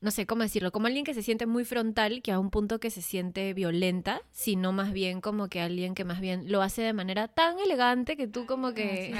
no 0.02 0.12
sé 0.12 0.26
cómo 0.26 0.44
decirlo, 0.44 0.72
como 0.72 0.88
alguien 0.88 1.06
que 1.06 1.14
se 1.14 1.24
siente 1.24 1.46
muy 1.46 1.66
frontal, 1.66 2.22
que 2.22 2.32
a 2.32 2.40
un 2.40 2.50
punto 2.50 2.80
que 2.80 2.90
se 2.90 3.02
siente 3.02 3.54
violenta, 3.54 4.22
sino 4.32 4.72
más 4.72 4.92
bien 4.92 5.22
como 5.22 5.48
que 5.48 5.62
alguien 5.62 5.96
que 5.96 6.04
más 6.04 6.20
bien 6.20 6.52
lo 6.52 6.62
hace 6.62 6.82
de 6.82 6.94
manera 6.94 7.28
tan 7.28 7.60
elegante 7.60 8.18
que 8.18 8.28
tú 8.28 8.46
como 8.46 8.74
que 8.74 9.14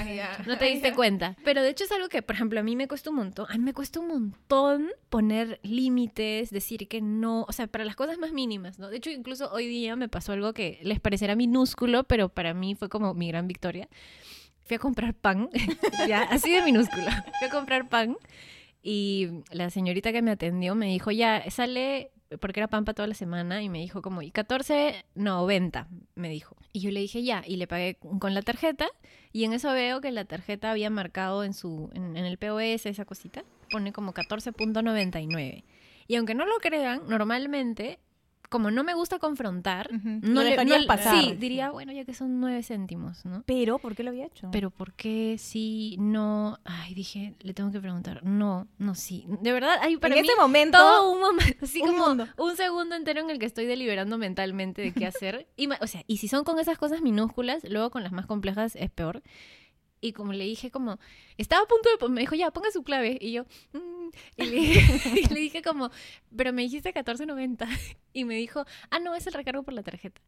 no 0.46 0.58
te 0.58 0.66
diste 0.66 0.92
cuenta. 0.94 1.36
Pero 1.44 1.62
de 1.62 1.70
hecho 1.70 1.84
es 1.84 1.92
algo 1.92 2.08
que, 2.08 2.22
por 2.22 2.34
ejemplo, 2.34 2.60
a 2.60 2.62
mí 2.62 2.76
me 2.76 2.88
cuesta 2.88 3.10
un 3.10 3.16
montón, 3.16 3.46
a 3.48 3.54
mí 3.54 3.64
me 3.64 3.72
cuesta 3.72 4.00
un 4.00 4.08
montón 4.08 4.90
poner 5.08 5.60
límites, 5.62 6.50
decir 6.50 6.88
que 6.88 7.00
no, 7.00 7.44
o 7.48 7.52
sea, 7.52 7.66
para 7.66 7.84
las 7.84 7.96
cosas 7.96 8.18
más 8.18 8.32
mínimas, 8.32 8.78
¿no? 8.78 8.88
De 8.88 8.98
hecho, 8.98 9.10
incluso 9.10 9.50
hoy 9.52 9.66
día 9.66 9.96
me 9.96 10.08
pasó 10.08 10.32
algo 10.32 10.52
que 10.52 10.78
les 10.82 11.00
parecerá 11.00 11.36
minúsculo, 11.36 12.04
pero 12.04 12.28
para 12.28 12.54
mí 12.54 12.74
fue 12.74 12.88
como 12.88 13.14
mi 13.14 13.28
gran 13.28 13.48
victoria. 13.48 13.88
Fui 14.64 14.76
a 14.76 14.78
comprar 14.80 15.14
pan, 15.14 15.48
ya, 16.08 16.22
así 16.22 16.50
de 16.52 16.62
minúsculo. 16.62 17.06
Fui 17.38 17.48
a 17.48 17.50
comprar 17.50 17.88
pan 17.88 18.16
y 18.88 19.42
la 19.50 19.68
señorita 19.70 20.12
que 20.12 20.22
me 20.22 20.30
atendió 20.30 20.76
me 20.76 20.86
dijo, 20.86 21.10
ya, 21.10 21.42
sale, 21.50 22.12
porque 22.40 22.60
era 22.60 22.68
pan 22.68 22.84
para 22.84 22.94
toda 22.94 23.08
la 23.08 23.14
semana, 23.14 23.60
y 23.60 23.68
me 23.68 23.80
dijo 23.80 24.00
como, 24.00 24.22
y 24.22 24.30
14.90, 24.30 25.88
me 26.14 26.28
dijo. 26.28 26.56
Y 26.72 26.82
yo 26.82 26.92
le 26.92 27.00
dije, 27.00 27.24
ya, 27.24 27.42
y 27.44 27.56
le 27.56 27.66
pagué 27.66 27.98
con 28.20 28.32
la 28.32 28.42
tarjeta, 28.42 28.86
y 29.32 29.42
en 29.42 29.54
eso 29.54 29.72
veo 29.72 30.00
que 30.00 30.12
la 30.12 30.24
tarjeta 30.24 30.70
había 30.70 30.88
marcado 30.88 31.42
en, 31.42 31.52
su, 31.52 31.90
en, 31.94 32.16
en 32.16 32.26
el 32.26 32.38
POS, 32.38 32.86
esa 32.86 33.04
cosita, 33.04 33.42
pone 33.72 33.92
como 33.92 34.14
14.99. 34.14 35.64
Y 36.06 36.14
aunque 36.14 36.36
no 36.36 36.46
lo 36.46 36.58
crean, 36.58 37.02
normalmente 37.08 37.98
como 38.48 38.70
no 38.70 38.84
me 38.84 38.94
gusta 38.94 39.18
confrontar, 39.18 39.88
no 39.92 40.42
le 40.42 40.50
dejarías 40.50 40.80
no- 40.82 40.86
pasar. 40.86 41.24
Sí, 41.24 41.34
diría, 41.34 41.70
bueno, 41.70 41.92
ya 41.92 42.04
que 42.04 42.14
son 42.14 42.40
nueve 42.40 42.62
céntimos, 42.62 43.24
¿no? 43.24 43.42
Pero, 43.46 43.78
¿por 43.78 43.94
qué 43.94 44.02
lo 44.02 44.10
había 44.10 44.26
hecho? 44.26 44.48
Pero 44.52 44.70
¿por 44.70 44.92
qué 44.94 45.36
sí, 45.38 45.96
no? 45.98 46.58
Ay, 46.64 46.94
dije, 46.94 47.34
le 47.40 47.54
tengo 47.54 47.70
que 47.72 47.80
preguntar. 47.80 48.24
No, 48.24 48.66
no, 48.78 48.94
sí. 48.94 49.24
De 49.40 49.52
verdad, 49.52 49.78
hay 49.82 49.96
para 49.96 50.14
en 50.14 50.22
mí 50.22 50.28
ese 50.28 50.40
momento, 50.40 50.78
todo 50.78 51.12
un 51.12 51.20
momento, 51.20 51.56
así 51.64 51.80
un 51.82 51.88
como 51.92 52.08
mundo. 52.08 52.26
un 52.38 52.56
segundo 52.56 52.94
entero 52.94 53.20
en 53.20 53.30
el 53.30 53.38
que 53.38 53.46
estoy 53.46 53.66
deliberando 53.66 54.18
mentalmente 54.18 54.82
de 54.82 54.92
qué 54.92 55.06
hacer. 55.06 55.46
Y, 55.56 55.68
o 55.80 55.86
sea, 55.86 56.02
y 56.06 56.18
si 56.18 56.28
son 56.28 56.44
con 56.44 56.58
esas 56.58 56.78
cosas 56.78 57.02
minúsculas, 57.02 57.62
luego 57.68 57.90
con 57.90 58.02
las 58.02 58.12
más 58.12 58.26
complejas 58.26 58.76
es 58.76 58.90
peor. 58.90 59.22
Y 60.06 60.12
como 60.12 60.32
le 60.32 60.44
dije, 60.44 60.70
como, 60.70 60.98
estaba 61.36 61.62
a 61.62 61.66
punto 61.66 61.88
de, 62.00 62.08
me 62.08 62.20
dijo, 62.20 62.34
ya, 62.34 62.50
ponga 62.50 62.70
su 62.70 62.82
clave. 62.82 63.18
Y 63.20 63.32
yo, 63.32 63.44
"Mm", 63.72 64.08
y, 64.36 64.44
le, 64.46 64.56
y 65.20 65.34
le 65.34 65.40
dije 65.40 65.62
como, 65.62 65.90
pero 66.36 66.52
me 66.52 66.62
dijiste 66.62 66.92
14.90. 66.94 67.68
Y 68.12 68.24
me 68.24 68.34
dijo, 68.36 68.64
ah, 68.90 68.98
no, 68.98 69.14
es 69.14 69.26
el 69.26 69.34
recargo 69.34 69.62
por 69.62 69.74
la 69.74 69.82
tarjeta. 69.82 70.20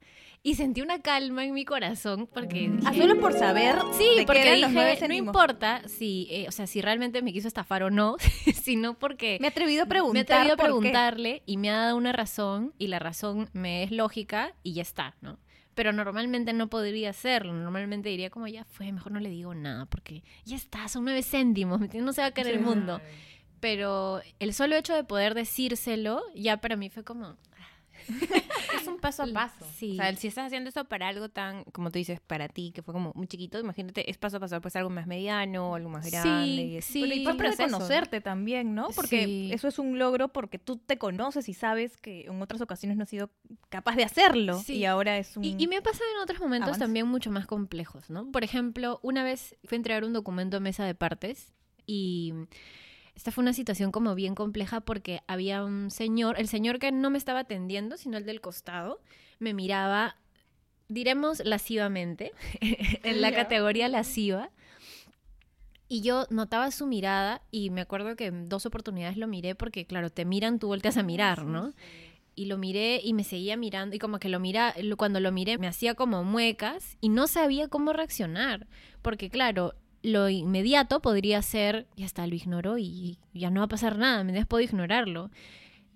Y 0.43 0.55
sentí 0.57 0.83
una 0.83 1.01
calma 1.01 1.45
en 1.45 1.55
mi 1.55 1.65
corazón 1.65 2.29
porque 2.33 2.71
Ah, 2.85 2.91
dije, 2.93 3.03
solo 3.07 3.21
por 3.21 3.33
saber 3.33 3.77
Sí, 3.97 4.05
de 4.19 4.27
porque 4.27 4.61
nueve 4.71 4.91
dije, 4.93 5.09
no 5.09 5.15
importa 5.15 5.83
si, 5.89 6.29
eh, 6.31 6.47
o 6.49 6.53
sea, 6.53 6.67
si 6.67 6.81
realmente 6.83 7.23
me 7.23 7.33
quiso 7.33 7.49
estafar 7.49 7.83
o 7.83 7.91
no, 7.91 8.17
sino 8.63 8.99
porque 8.99 9.39
Me 9.41 9.47
he 9.47 9.51
atrevido 9.51 9.85
a 9.85 9.87
preguntar. 9.87 10.13
me 10.15 10.21
he 10.21 10.23
atrevido 10.23 10.55
a 10.55 10.57
por 10.57 10.67
qué. 10.67 10.73
preguntarle 10.73 11.43
y 11.47 11.57
me 11.57 11.71
ha 11.71 11.77
dado 11.79 11.97
una 11.97 12.13
razón 12.13 12.75
y 12.79 12.89
la 12.89 12.99
razón 12.99 13.49
me 13.53 13.83
es 13.85 13.91
lógica 13.91 14.55
y 14.63 14.75
ya 14.75 14.83
está, 14.83 15.17
¿no? 15.23 15.39
Pero 15.79 15.93
normalmente 15.93 16.53
no 16.53 16.67
podría 16.67 17.11
hacerlo, 17.11 17.53
normalmente 17.53 18.09
diría 18.09 18.31
como 18.31 18.49
ya 18.49 18.65
fue, 18.65 18.91
mejor 18.91 19.13
no 19.13 19.21
le 19.21 19.29
digo 19.29 19.55
nada 19.55 19.87
porque 19.87 20.25
ya 20.45 20.57
está, 20.57 20.89
son 20.89 21.05
nueve 21.05 21.23
céntimos, 21.23 21.81
no 21.95 22.13
se 22.13 22.21
va 22.21 22.27
a 22.27 22.31
caer 22.33 22.49
el 22.49 22.59
mundo. 22.59 23.01
Pero 23.61 24.21
el 24.41 24.55
solo 24.55 24.75
hecho 24.75 24.93
de 24.93 25.05
poder 25.05 25.35
decírselo 25.35 26.21
ya 26.35 26.57
para 26.57 26.75
mí 26.75 26.91
fue 26.91 27.05
como, 27.05 27.37
Es 28.81 28.87
un 28.87 28.99
paso 28.99 29.23
a 29.23 29.27
paso. 29.27 29.65
Sí. 29.77 29.93
O 29.93 29.95
sea, 29.97 30.15
si 30.17 30.29
estás 30.29 30.47
haciendo 30.47 30.69
eso 30.69 30.85
para 30.85 31.09
algo 31.09 31.29
tan, 31.31 31.65
como 31.73 31.91
tú 31.91 31.99
dices, 31.99 32.21
para 32.21 32.49
ti, 32.49 32.71
que 32.75 32.83
fue 32.83 32.93
como 32.95 33.13
muy 33.15 33.27
chiquito, 33.27 33.59
imagínate, 33.59 34.09
es 34.11 34.19
paso 34.19 34.37
a 34.37 34.41
paso, 34.41 34.61
pues 34.61 34.77
algo 34.77 34.91
más 34.91 35.07
mediano, 35.07 35.75
algo 35.75 35.89
más 35.89 36.11
grande. 36.11 36.47
y 36.47 36.77
es- 36.77 36.85
sí, 36.85 37.01
Pero 37.03 37.15
y 37.15 37.19
sí. 37.19 37.25
parte 37.25 37.57
conocerte 37.57 38.21
también, 38.21 38.75
¿no? 38.75 38.89
Porque 38.95 39.25
Sí. 39.25 39.51
eso 39.53 39.69
es 39.69 39.79
un 39.79 39.99
logro 39.99 40.29
porque 40.29 40.59
tú 40.59 40.77
te 40.77 40.99
conoces 40.99 41.49
y 41.49 41.55
sabes 41.55 41.97
que 41.97 42.23
en 42.27 42.41
otras 42.43 42.61
ocasiones 42.61 42.97
no 42.99 43.05
has 43.05 43.09
sido 43.09 43.31
capaz 43.69 43.97
de 43.97 44.05
hacerlo. 44.05 44.59
Sí. 44.61 44.75
Y 44.77 44.85
ahora 44.85 45.19
es 45.19 45.37
un... 45.37 45.45
Y, 45.45 45.57
y 45.59 45.67
me 45.67 45.77
ha 45.79 45.83
pasado 45.83 46.05
en 46.17 46.23
otros 46.23 46.41
momentos 46.41 46.69
avance. 46.69 46.85
también 46.85 47.07
mucho 47.07 47.31
más 47.31 47.47
complejos, 47.47 48.11
¿no? 48.11 48.31
Por 48.31 48.45
ejemplo, 48.45 49.01
una 49.03 49.25
vez 49.25 49.57
fui 49.65 49.77
a 49.77 49.79
entregar 49.79 50.05
un 50.05 50.13
documento 50.13 50.59
a 50.59 50.61
mesa 50.61 50.85
de 50.85 50.95
partes 50.95 51.53
y 51.87 52.33
esta 53.19 53.33
fue 53.33 53.43
una 53.43 53.53
situación 53.53 53.91
como 53.91 54.15
bien 54.15 54.37
compleja 54.37 54.81
porque 54.81 55.23
había 55.27 55.65
un 55.65 55.91
señor, 55.91 56.39
el 56.39 56.47
señor 56.47 56.79
que 56.79 56.93
no 56.93 57.11
me 57.11 57.19
estaba 57.19 57.41
atendiendo, 57.41 57.97
sino 57.97 58.17
el 58.17 58.25
del 58.25 58.41
costado, 58.41 59.01
me 59.41 59.55
miraba, 59.55 60.15
diremos 60.87 61.43
lascivamente, 61.45 62.31
en 62.61 63.21
la 63.21 63.33
categoría 63.33 63.89
lasciva. 63.89 64.51
Y 65.89 66.03
yo 66.03 66.27
notaba 66.31 66.71
su 66.71 66.87
mirada 66.87 67.43
y 67.51 67.71
me 67.71 67.81
acuerdo 67.81 68.15
que 68.15 68.27
en 68.27 68.49
dos 68.49 68.67
oportunidades 68.67 69.17
lo 69.17 69.27
miré 69.27 69.57
porque, 69.57 69.85
claro, 69.85 70.11
te 70.11 70.25
miran, 70.25 70.61
tú 70.61 70.69
volteas 70.69 70.97
a 70.97 71.03
mirar, 71.03 71.45
¿no? 71.45 71.75
y 72.37 72.45
lo 72.45 72.57
miré 72.57 73.01
y 73.03 73.15
me 73.15 73.25
seguía 73.25 73.57
mirando 73.57 73.97
y 73.97 73.99
como 73.99 74.21
que 74.21 74.29
lo 74.29 74.39
mira 74.39 74.73
cuando 74.97 75.19
lo 75.19 75.33
miré 75.33 75.59
me 75.59 75.67
hacía 75.67 75.97
como 75.97 76.23
muecas 76.23 76.97
y 77.01 77.09
no 77.09 77.27
sabía 77.27 77.67
cómo 77.67 77.93
reaccionar 77.93 78.69
porque 79.03 79.29
claro 79.29 79.75
lo 80.03 80.29
inmediato 80.29 81.01
podría 81.01 81.43
ser 81.43 81.87
ya 81.97 82.07
está 82.07 82.27
lo 82.27 82.35
ignoró 82.35 82.79
y 82.79 83.19
ya 83.35 83.51
no 83.51 83.61
va 83.61 83.65
a 83.65 83.69
pasar 83.69 83.99
nada 83.99 84.25
me 84.25 84.47
puedo 84.47 84.63
ignorarlo 84.63 85.31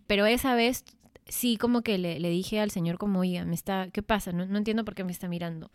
pero 0.07 0.27
esa 0.27 0.55
vez 0.55 0.85
sí 1.27 1.57
como 1.57 1.83
que 1.83 1.99
le, 1.99 2.19
le 2.19 2.31
dije 2.31 2.61
al 2.61 2.71
señor 2.71 2.99
como 2.99 3.21
oiga 3.21 3.45
me 3.45 3.55
está 3.55 3.89
qué 3.93 4.03
pasa 4.03 4.33
no, 4.33 4.45
no 4.47 4.59
entiendo 4.59 4.85
por 4.85 4.95
qué 4.95 5.05
me 5.05 5.13
está 5.13 5.29
mirando 5.29 5.71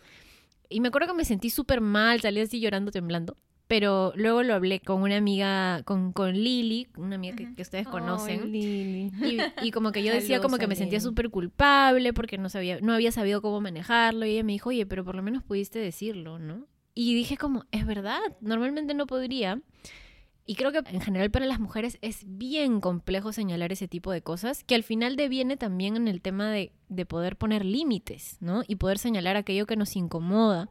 y 0.70 0.82
me 0.82 0.90
acuerdo 0.90 1.08
que 1.08 1.14
me 1.14 1.26
sentí 1.26 1.50
súper 1.50 1.80
mal 1.82 2.20
salí 2.22 2.42
así 2.42 2.60
llorando 2.60 2.92
temblando 2.92 3.38
pero 3.68 4.14
luego 4.16 4.44
lo 4.44 4.54
hablé 4.54 4.80
con 4.80 5.02
una 5.02 5.18
amiga 5.18 5.84
con, 5.84 6.14
con 6.14 6.34
Lili 6.34 6.88
una 6.98 7.16
amiga 7.16 7.36
que, 7.36 7.54
que 7.54 7.62
ustedes 7.62 7.88
conocen 7.88 8.42
Ay, 8.44 8.50
Lili. 8.50 9.12
y, 9.62 9.68
y 9.68 9.72
como 9.72 9.92
que 9.92 10.04
yo 10.04 10.14
decía 10.14 10.40
como 10.42 10.58
que 10.58 10.68
me 10.68 10.76
sentía 10.76 11.02
súper 11.02 11.30
culpable 11.30 12.14
porque 12.14 12.38
no 12.38 12.50
sabía, 12.50 12.80
no 12.82 12.94
había 12.94 13.12
sabido 13.12 13.42
cómo 13.42 13.60
manejarlo. 13.60 14.26
Y 14.26 14.32
ella 14.32 14.44
me 14.44 14.54
dijo, 14.54 14.70
oye, 14.70 14.86
pero 14.86 15.04
por 15.04 15.16
lo 15.16 15.22
menos 15.22 15.44
pudiste 15.44 15.80
decirlo, 15.80 16.40
¿no? 16.40 16.66
Y 17.00 17.14
dije 17.14 17.38
como, 17.38 17.64
es 17.72 17.86
verdad, 17.86 18.20
normalmente 18.42 18.96
no 18.96 19.06
podría. 19.06 19.62
Y 20.48 20.56
creo 20.56 20.72
que 20.72 20.80
en 20.80 21.00
general 21.00 21.30
para 21.30 21.46
las 21.46 21.60
mujeres 21.60 22.00
es 22.02 22.22
bien 22.26 22.82
complejo 22.82 23.32
señalar 23.34 23.72
ese 23.72 23.88
tipo 23.88 24.12
de 24.12 24.24
cosas, 24.24 24.64
que 24.64 24.74
al 24.74 24.82
final 24.82 25.16
deviene 25.16 25.58
también 25.58 25.96
en 25.96 26.08
el 26.08 26.22
tema 26.22 26.50
de, 26.50 26.72
de 26.90 27.06
poder 27.06 27.38
poner 27.38 27.66
límites, 27.66 28.38
¿no? 28.40 28.64
Y 28.68 28.78
poder 28.78 28.98
señalar 28.98 29.36
aquello 29.38 29.68
que 29.68 29.76
nos 29.76 29.96
incomoda. 29.96 30.70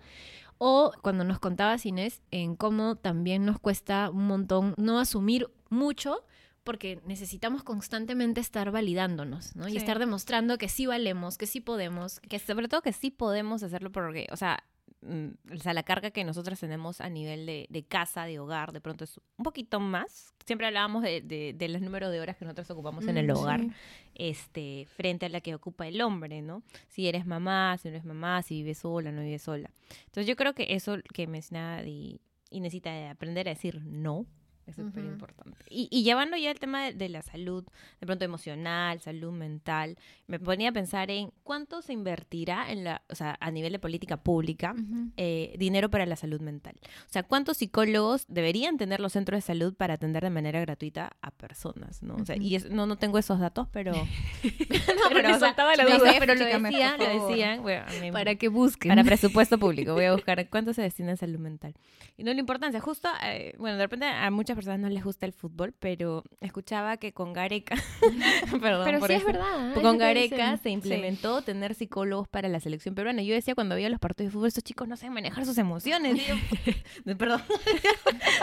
O 0.58 0.90
cuando 1.00 1.22
nos 1.22 1.38
contabas 1.38 1.86
Inés 1.86 2.22
en 2.32 2.56
cómo 2.56 2.96
también 2.96 3.44
nos 3.44 3.60
cuesta 3.60 4.10
un 4.10 4.26
montón 4.26 4.74
no 4.78 4.98
asumir 4.98 5.48
mucho 5.70 6.24
porque 6.64 7.00
necesitamos 7.06 7.62
constantemente 7.62 8.40
estar 8.40 8.72
validándonos, 8.72 9.54
¿no? 9.54 9.68
Y 9.68 9.72
Sí. 9.72 9.76
estar 9.76 10.00
demostrando 10.00 10.58
que 10.58 10.68
sí 10.68 10.86
valemos, 10.86 11.38
que 11.38 11.46
sí 11.46 11.60
podemos. 11.60 12.18
Que 12.18 12.40
sobre 12.40 12.66
todo 12.66 12.82
que 12.82 12.92
sí 12.92 13.12
podemos 13.12 13.62
hacerlo 13.62 13.92
porque, 13.92 14.26
o 14.32 14.36
sea, 14.36 14.64
o 15.02 15.58
sea, 15.58 15.72
la 15.74 15.82
carga 15.82 16.10
que 16.10 16.24
nosotras 16.24 16.58
tenemos 16.58 17.00
a 17.00 17.08
nivel 17.08 17.46
de, 17.46 17.66
de 17.68 17.84
casa, 17.84 18.24
de 18.24 18.38
hogar, 18.38 18.72
de 18.72 18.80
pronto 18.80 19.04
es 19.04 19.20
un 19.36 19.44
poquito 19.44 19.78
más. 19.78 20.34
Siempre 20.44 20.66
hablábamos 20.66 21.02
de, 21.02 21.20
de, 21.20 21.52
de 21.56 21.68
los 21.68 21.80
números 21.82 22.10
de 22.10 22.20
horas 22.20 22.36
que 22.36 22.44
nosotros 22.44 22.70
ocupamos 22.70 23.06
en 23.06 23.16
el 23.18 23.26
Mm, 23.26 23.30
hogar, 23.36 23.60
sí. 23.60 23.70
este, 24.14 24.86
frente 24.96 25.26
a 25.26 25.28
la 25.28 25.40
que 25.40 25.54
ocupa 25.54 25.86
el 25.86 26.00
hombre, 26.00 26.42
¿no? 26.42 26.62
Si 26.88 27.06
eres 27.08 27.26
mamá, 27.26 27.76
si 27.78 27.88
no 27.88 27.94
eres 27.94 28.04
mamá, 28.04 28.42
si 28.42 28.56
vives 28.56 28.78
sola, 28.78 29.12
no 29.12 29.22
vives 29.22 29.42
sola. 29.42 29.70
Entonces 30.06 30.26
yo 30.26 30.36
creo 30.36 30.54
que 30.54 30.74
eso 30.74 30.96
que 31.12 31.26
mencionaba 31.26 31.82
y, 31.82 32.20
necesita 32.50 32.90
de 32.90 33.08
aprender 33.08 33.48
a 33.48 33.52
decir 33.54 33.82
no. 33.84 34.24
Es 34.66 34.74
súper 34.76 35.04
Ujú. 35.04 35.12
importante. 35.12 35.56
Y, 35.70 35.88
y 35.92 36.02
llevando 36.02 36.36
ya 36.36 36.50
el 36.50 36.58
tema 36.58 36.84
de, 36.86 36.92
de 36.92 37.08
la 37.08 37.22
salud, 37.22 37.64
de 38.00 38.06
pronto 38.06 38.24
emocional, 38.24 39.00
salud 39.00 39.32
mental, 39.32 39.96
me 40.26 40.40
ponía 40.40 40.70
a 40.70 40.72
pensar 40.72 41.08
en 41.10 41.30
cuánto 41.44 41.82
se 41.82 41.92
invertirá 41.92 42.70
en 42.72 42.82
la, 42.82 43.02
o 43.08 43.14
sea, 43.14 43.36
a 43.40 43.50
nivel 43.52 43.72
de 43.72 43.78
política 43.78 44.16
pública, 44.16 44.74
Ujú. 44.76 45.10
eh, 45.16 45.54
dinero 45.58 45.88
para 45.88 46.04
la 46.04 46.16
salud 46.16 46.40
mental. 46.40 46.74
O 46.82 47.12
sea, 47.12 47.22
¿cuántos 47.22 47.58
psicólogos 47.58 48.24
deberían 48.28 48.76
tener 48.76 48.98
los 48.98 49.12
centros 49.12 49.38
de 49.38 49.42
salud 49.42 49.74
para 49.74 49.94
atender 49.94 50.24
de 50.24 50.30
manera 50.30 50.60
gratuita 50.60 51.12
a 51.22 51.30
personas? 51.30 52.02
¿no? 52.02 52.16
O 52.16 52.24
sea, 52.26 52.36
y 52.36 52.56
es- 52.56 52.68
no, 52.68 52.86
no 52.86 52.96
tengo 52.96 53.18
esos 53.18 53.38
datos, 53.38 53.68
pero... 53.70 53.92
no, 54.44 55.08
Pero 55.08 55.28
me 55.28 55.34
o 55.36 55.38
sea, 55.38 55.54
la 55.56 55.84
no, 55.84 55.98
duda. 55.98 56.14
pero 56.18 56.34
lo 56.34 56.44
decían, 56.44 56.98
lo 56.98 57.28
decían. 57.28 57.62
bueno, 57.62 57.84
mí- 58.00 58.10
Para 58.10 58.34
que 58.34 58.48
busquen. 58.48 58.88
para 58.90 59.04
presupuesto 59.04 59.58
público. 59.60 59.94
Voy 59.94 60.04
a 60.06 60.12
buscar 60.12 60.48
cuánto 60.48 60.72
se 60.74 60.82
destina 60.82 61.12
a 61.12 61.16
salud 61.16 61.38
mental. 61.38 61.74
Y 62.16 62.24
no 62.24 62.32
la 62.32 62.40
importancia. 62.40 62.80
Justo, 62.80 63.08
eh, 63.22 63.54
bueno, 63.58 63.76
de 63.76 63.84
repente 63.84 64.06
a 64.06 64.30
muchas 64.30 64.55
personas 64.56 64.80
no 64.80 64.88
les 64.88 65.04
gusta 65.04 65.24
el 65.26 65.32
fútbol, 65.32 65.72
pero 65.78 66.24
escuchaba 66.40 66.96
que 66.96 67.12
con 67.12 67.32
Gareca, 67.32 67.76
perdón 68.60 68.84
Pero 68.84 68.98
por 68.98 69.08
sí 69.08 69.14
eso, 69.14 69.26
es 69.28 69.32
verdad. 69.32 69.74
con 69.80 69.98
Gareca 69.98 70.56
se 70.56 70.70
implementó 70.70 71.42
tener 71.42 71.74
psicólogos 71.74 72.26
para 72.26 72.48
la 72.48 72.58
selección 72.58 72.94
peruana. 72.94 73.22
Yo 73.22 73.34
decía 73.34 73.54
cuando 73.54 73.74
veía 73.76 73.88
los 73.88 74.00
partidos 74.00 74.30
de 74.30 74.32
fútbol, 74.32 74.48
estos 74.48 74.64
chicos 74.64 74.88
no 74.88 74.96
saben 74.96 75.12
manejar 75.14 75.44
sus 75.44 75.58
emociones. 75.58 76.20
Yo, 76.26 76.34
perdón. 77.18 77.42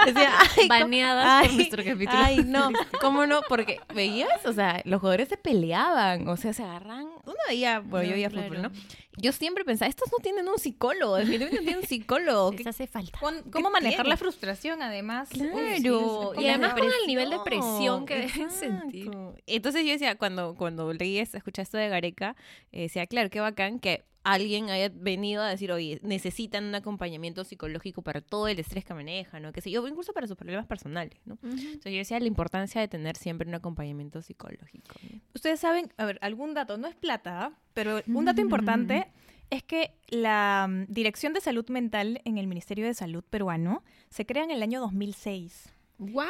decía, 0.06 0.32
ay, 0.40 0.68
¿cómo- 0.68 0.70
Baneadas 0.70 1.42
por 1.42 1.50
Ay, 1.52 1.56
nuestro 1.58 1.84
capítulo. 1.84 2.20
Ay, 2.24 2.44
no, 2.46 2.70
¿cómo 3.02 3.26
no? 3.26 3.42
Porque 3.50 3.80
veías, 3.94 4.46
o 4.46 4.54
sea, 4.54 4.82
los 4.86 5.00
jugadores 5.02 5.30
se 5.30 5.38
peleaban, 5.38 6.28
o 6.28 6.38
sea, 6.38 6.54
se 6.54 6.64
agarran. 6.64 7.08
Uno 7.26 7.36
veía, 7.48 7.80
bueno, 7.80 8.08
yo 8.08 8.14
veía 8.14 8.30
claro. 8.30 8.48
fútbol, 8.48 8.62
¿no? 8.64 8.72
Yo 9.18 9.32
siempre 9.32 9.64
pensaba, 9.64 9.90
estos 9.90 10.12
no 10.12 10.18
tienen 10.18 10.48
un 10.48 10.58
psicólogo, 10.58 11.16
definitivamente 11.16 11.58
no 11.58 11.64
tienen 11.64 11.82
un 11.84 11.88
psicólogo. 11.88 12.52
Les 12.54 12.68
hace 12.68 12.88
falta. 12.88 13.20
¿Cómo 13.52 13.70
manejar 13.70 14.08
la 14.08 14.18
frustración, 14.18 14.82
además? 14.82 15.30
Claro, 15.30 16.34
Y 16.38 16.48
además 16.48 16.74
con 16.74 16.84
el 16.84 17.08
nivel 17.08 17.30
de 17.30 17.40
presión 17.44 18.06
que 18.06 18.16
deben 18.28 18.50
sentir. 18.50 19.12
Entonces 19.46 19.86
yo 19.86 19.92
decía, 19.92 20.18
cuando, 20.18 20.56
cuando 20.56 20.92
leí 20.94 21.20
esto, 21.20 21.38
escuché 21.38 21.62
esto 21.62 21.78
de 21.78 21.90
Gareca, 21.90 22.36
eh, 22.72 22.84
decía, 22.84 23.06
claro, 23.08 23.30
qué 23.30 23.40
bacán 23.40 23.80
que 23.80 24.04
alguien 24.24 24.70
haya 24.70 24.90
venido 24.94 25.42
a 25.44 25.50
decir, 25.50 25.72
oye, 25.72 26.00
necesitan 26.02 26.64
un 26.64 26.76
acompañamiento 26.76 27.44
psicológico 27.44 28.02
para 28.02 28.22
todo 28.22 28.48
el 28.48 28.60
estrés 28.60 28.86
que 28.86 28.94
manejan, 28.94 29.44
¿no? 29.44 29.52
Que 29.52 29.62
sé 29.62 29.70
yo, 29.70 29.86
incluso 29.88 30.14
para 30.14 30.28
sus 30.28 30.38
problemas 30.38 30.66
personales, 30.66 31.20
¿no? 31.26 31.38
Entonces 31.44 31.92
yo 31.92 31.98
decía 31.98 32.20
la 32.20 32.28
importancia 32.28 32.80
de 32.80 32.88
tener 32.88 33.18
siempre 33.18 33.48
un 33.48 33.56
acompañamiento 33.56 34.22
psicológico. 34.22 34.96
¿no? 35.04 35.20
Ustedes 35.34 35.60
saben, 35.60 35.92
a 35.98 36.06
ver, 36.06 36.20
algún 36.22 36.54
dato, 36.54 36.78
no 36.78 36.88
es 36.88 36.96
plata, 36.96 37.46
¿ah? 37.46 37.60
pero 37.74 38.02
un 38.08 38.26
dato 38.26 38.42
importante 38.42 39.08
es 39.50 39.64
que 39.64 39.92
la 40.08 40.68
mm, 40.70 40.86
Dirección 40.88 41.34
de 41.34 41.42
Salud 41.42 41.68
Mental 41.70 42.22
en 42.26 42.38
el 42.38 42.48
Ministerio 42.48 42.86
de 42.86 42.94
Salud 42.94 43.24
peruano 43.30 43.84
se 44.10 44.26
crea 44.26 44.44
en 44.44 44.52
el 44.52 44.64
año 44.64 44.80
2006 44.80 45.74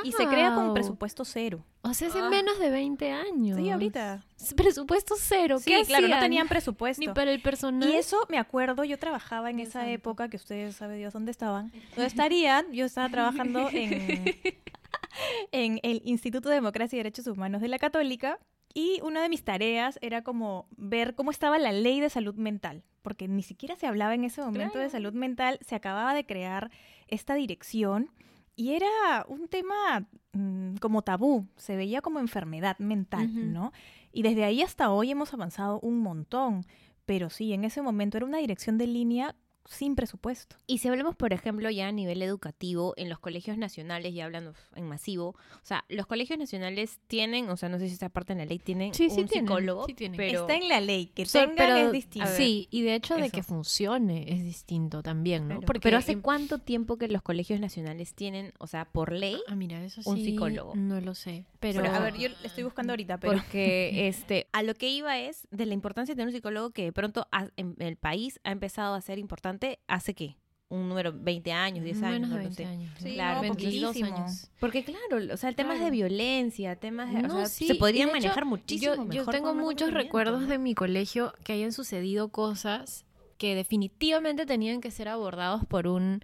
y 0.03 0.11
se 0.11 0.27
crea 0.27 0.53
con 0.55 0.73
presupuesto 0.73 1.25
cero. 1.25 1.65
O 1.81 1.93
sea, 1.93 2.07
hace 2.09 2.19
Ah. 2.19 2.29
menos 2.29 2.59
de 2.59 2.69
20 2.69 3.11
años. 3.11 3.57
Sí, 3.57 3.69
ahorita. 3.69 4.23
Presupuesto 4.55 5.15
cero. 5.17 5.57
Sí, 5.59 5.71
¿Qué 5.71 5.83
claro, 5.85 6.07
no 6.07 6.19
tenían 6.19 6.47
presupuesto. 6.47 6.99
Ni 6.99 7.07
para 7.09 7.31
el 7.31 7.41
personal. 7.41 7.89
Y 7.89 7.95
eso 7.95 8.17
me 8.29 8.37
acuerdo, 8.37 8.83
yo 8.83 8.97
trabajaba 8.99 9.49
en 9.49 9.59
esa 9.59 9.89
época, 9.89 10.29
que 10.29 10.37
ustedes 10.37 10.75
saben 10.75 10.97
Dios 10.97 11.13
dónde 11.13 11.31
estaban. 11.31 11.71
¿Dónde 11.95 12.05
estarían? 12.07 12.71
Yo 12.71 12.85
estaba 12.85 13.09
trabajando 13.09 13.69
en, 13.71 14.23
en 15.51 15.79
el 15.83 16.01
Instituto 16.05 16.49
de 16.49 16.55
Democracia 16.55 16.95
y 16.97 16.99
Derechos 16.99 17.27
Humanos 17.27 17.61
de 17.61 17.67
la 17.67 17.79
Católica. 17.79 18.39
Y 18.75 18.99
una 19.03 19.21
de 19.21 19.29
mis 19.29 19.43
tareas 19.43 19.99
era 20.01 20.23
como 20.23 20.67
ver 20.77 21.13
cómo 21.13 21.29
estaba 21.29 21.59
la 21.59 21.71
ley 21.71 21.99
de 21.99 22.09
salud 22.09 22.33
mental, 22.35 22.83
porque 23.03 23.27
ni 23.27 23.43
siquiera 23.43 23.75
se 23.75 23.85
hablaba 23.85 24.15
en 24.15 24.23
ese 24.23 24.41
momento 24.41 24.79
de 24.79 24.89
salud 24.89 25.13
mental, 25.13 25.59
se 25.61 25.75
acababa 25.75 26.15
de 26.15 26.25
crear 26.25 26.71
esta 27.07 27.35
dirección 27.35 28.09
y 28.55 28.73
era 28.73 29.25
un 29.27 29.47
tema 29.47 30.07
mm, 30.33 30.75
como 30.75 31.01
tabú, 31.01 31.47
se 31.55 31.75
veía 31.75 32.01
como 32.01 32.19
enfermedad 32.19 32.77
mental. 32.79 33.53
¿no? 33.53 33.71
Y 34.11 34.21
desde 34.21 34.43
ahí 34.43 34.61
hasta 34.61 34.91
hoy 34.91 35.11
hemos 35.11 35.33
avanzado 35.33 35.79
un 35.79 35.99
montón, 35.99 36.65
pero 37.05 37.29
sí, 37.29 37.53
en 37.53 37.63
ese 37.63 37.81
momento 37.81 38.17
era 38.17 38.25
una 38.25 38.37
dirección 38.37 38.77
de 38.77 38.87
línea 38.87 39.35
sin 39.65 39.95
presupuesto. 39.95 40.55
Y 40.67 40.79
si 40.79 40.87
hablamos, 40.89 41.15
por 41.15 41.33
ejemplo, 41.33 41.69
ya 41.69 41.87
a 41.87 41.91
nivel 41.91 42.21
educativo, 42.21 42.93
en 42.97 43.09
los 43.09 43.19
colegios 43.19 43.57
nacionales, 43.57 44.13
ya 44.13 44.25
hablando 44.25 44.53
en 44.75 44.87
masivo, 44.87 45.29
o 45.29 45.65
sea, 45.65 45.85
los 45.89 46.05
colegios 46.05 46.37
nacionales 46.37 46.99
tienen, 47.07 47.49
o 47.49 47.57
sea, 47.57 47.69
no 47.69 47.79
sé 47.79 47.87
si 47.87 47.93
esta 47.93 48.09
parte 48.09 48.33
en 48.33 48.39
la 48.39 48.45
ley 48.45 48.59
tienen 48.59 48.93
Sí, 48.93 49.09
sí 49.09 49.21
un 49.21 49.27
tienen, 49.27 49.47
psicólogo, 49.47 49.85
sí 49.85 49.93
tienen. 49.93 50.17
pero 50.17 50.41
Está 50.41 50.55
en 50.55 50.67
la 50.67 50.81
ley, 50.81 51.07
que 51.07 51.25
tengan 51.25 51.55
pero- 51.55 51.77
es 51.77 51.91
distinto. 51.91 52.27
Sí, 52.35 52.67
y 52.71 52.81
de 52.81 52.95
hecho 52.95 53.15
de 53.15 53.29
que 53.29 53.41
funcione 53.43 54.25
es 54.33 54.43
distinto 54.43 55.01
también, 55.01 55.43
¿no? 55.43 55.55
Claro. 55.55 55.65
Porque 55.65 55.79
pero 55.81 55.97
¿hace 55.97 56.19
cuánto 56.19 56.57
tiempo 56.59 56.97
que 56.97 57.07
los 57.07 57.21
colegios 57.21 57.59
nacionales 57.59 58.13
tienen, 58.13 58.51
o 58.59 58.67
sea, 58.67 58.85
por 58.85 59.11
ley? 59.13 59.37
Ah, 59.47 59.55
mira, 59.55 59.83
eso 59.83 60.01
sí. 60.03 60.09
un 60.09 60.17
psicólogo? 60.17 60.75
No 60.75 60.99
lo 61.01 61.15
sé. 61.15 61.45
Pero, 61.59 61.81
Pero, 61.81 61.93
a 61.95 61.99
ver, 61.99 62.15
yo 62.17 62.27
estoy 62.43 62.63
buscando 62.63 62.91
ahorita, 62.91 63.17
pero... 63.19 63.33
Porque 63.33 64.07
este, 64.07 64.47
a 64.51 64.61
lo 64.63 64.73
que 64.75 64.89
iba 64.89 65.17
es 65.19 65.47
de 65.51 65.65
la 65.65 65.73
importancia 65.73 66.13
de 66.13 66.17
tener 66.17 66.27
un 66.27 66.33
psicólogo 66.33 66.71
que 66.71 66.83
de 66.83 66.91
pronto 66.91 67.27
ha- 67.31 67.47
en 67.55 67.75
el 67.79 67.95
país 67.95 68.39
ha 68.43 68.51
empezado 68.51 68.93
a 68.95 69.01
ser 69.01 69.19
importante 69.19 69.52
hace 69.87 70.13
qué? 70.13 70.37
Un 70.69 70.89
número, 70.89 71.13
20 71.15 71.51
años, 71.51 71.83
10 71.83 72.01
años, 72.01 72.13
menos 72.13 72.29
no 72.31 72.35
de 72.37 72.43
lo 72.43 72.49
20 72.49 72.63
sé. 72.63 72.67
años. 72.69 72.91
Sí, 72.99 73.13
Claro, 73.13 73.35
no, 73.35 73.41
22 73.41 73.87
poquísimo. 73.95 74.17
años. 74.17 74.49
Porque 74.59 74.83
claro, 74.83 75.33
o 75.33 75.37
sea, 75.37 75.51
temas 75.53 75.75
de 75.75 75.81
Claro. 75.81 75.91
violencia, 75.91 76.75
temas 76.77 77.13
de, 77.13 77.19
o 77.19 77.21
No, 77.27 77.35
sea, 77.37 77.45
sí, 77.47 77.67
se 77.67 77.75
podrían 77.75 78.07
de 78.07 78.13
hecho, 78.17 78.23
manejar 78.27 78.45
muchísimo 78.45 78.95
yo, 78.95 79.05
mejor. 79.05 79.13
yo 79.13 79.25
tengo 79.31 79.53
muchos 79.53 79.91
recuerdos 79.93 80.47
de 80.47 80.57
mi 80.57 80.73
colegio 80.73 81.33
que 81.43 81.53
hayan 81.53 81.71
sucedido 81.73 82.29
cosas 82.29 83.05
que 83.37 83.53
definitivamente 83.55 84.45
tenían 84.47 84.81
que 84.81 84.89
ser 84.89 85.09
abordados 85.09 85.63
por 85.67 85.85
un, 85.87 86.21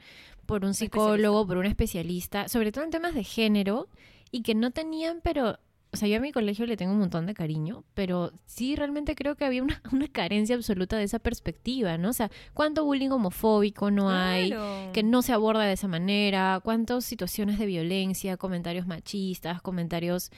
por 0.48 0.66
un 0.66 0.74
psicólogo, 0.74 1.46
por 1.46 1.58
un 1.58 1.66
especialista, 1.68 2.48
sobre 2.48 2.72
todo 2.72 2.84
en 2.86 2.90
temas 2.92 3.14
de 3.14 3.24
género, 3.24 3.88
y 4.32 4.42
que 4.42 4.56
no 4.56 4.72
tenían, 4.72 5.20
pero, 5.22 5.60
o 5.92 5.98
sea, 5.98 6.08
yo 6.08 6.18
a 6.18 6.20
mi 6.20 6.32
colegio 6.32 6.66
le 6.68 6.78
tengo 6.78 6.94
un 6.94 7.00
montón 7.00 7.26
de 7.26 7.34
cariño, 7.34 7.84
pero 7.96 8.32
sí 8.46 8.76
realmente 8.76 9.16
creo 9.16 9.36
que 9.36 9.46
había 9.46 9.64
una, 9.64 9.82
una 9.92 10.08
carencia 10.08 10.56
absoluta 10.56 10.98
de 10.98 11.04
esa 11.04 11.20
perspectiva, 11.20 11.98
¿no? 11.98 12.10
O 12.10 12.14
sea, 12.14 12.30
¿cuánto 12.54 12.86
bullying 12.86 13.10
homofóbico 13.10 13.90
no 13.92 14.10
hay? 14.10 14.50
Claro. 14.52 14.92
que 14.94 15.02
no 15.04 15.22
se 15.22 15.34
aborda 15.34 15.64
de 15.64 15.74
esa 15.74 15.88
manera, 15.88 16.60
cuántas 16.64 17.06
situaciones 17.06 17.58
de 17.60 17.66
violencia, 17.66 18.38
comentarios 18.38 18.86
machistas, 18.88 19.62
comentarios 19.62 20.32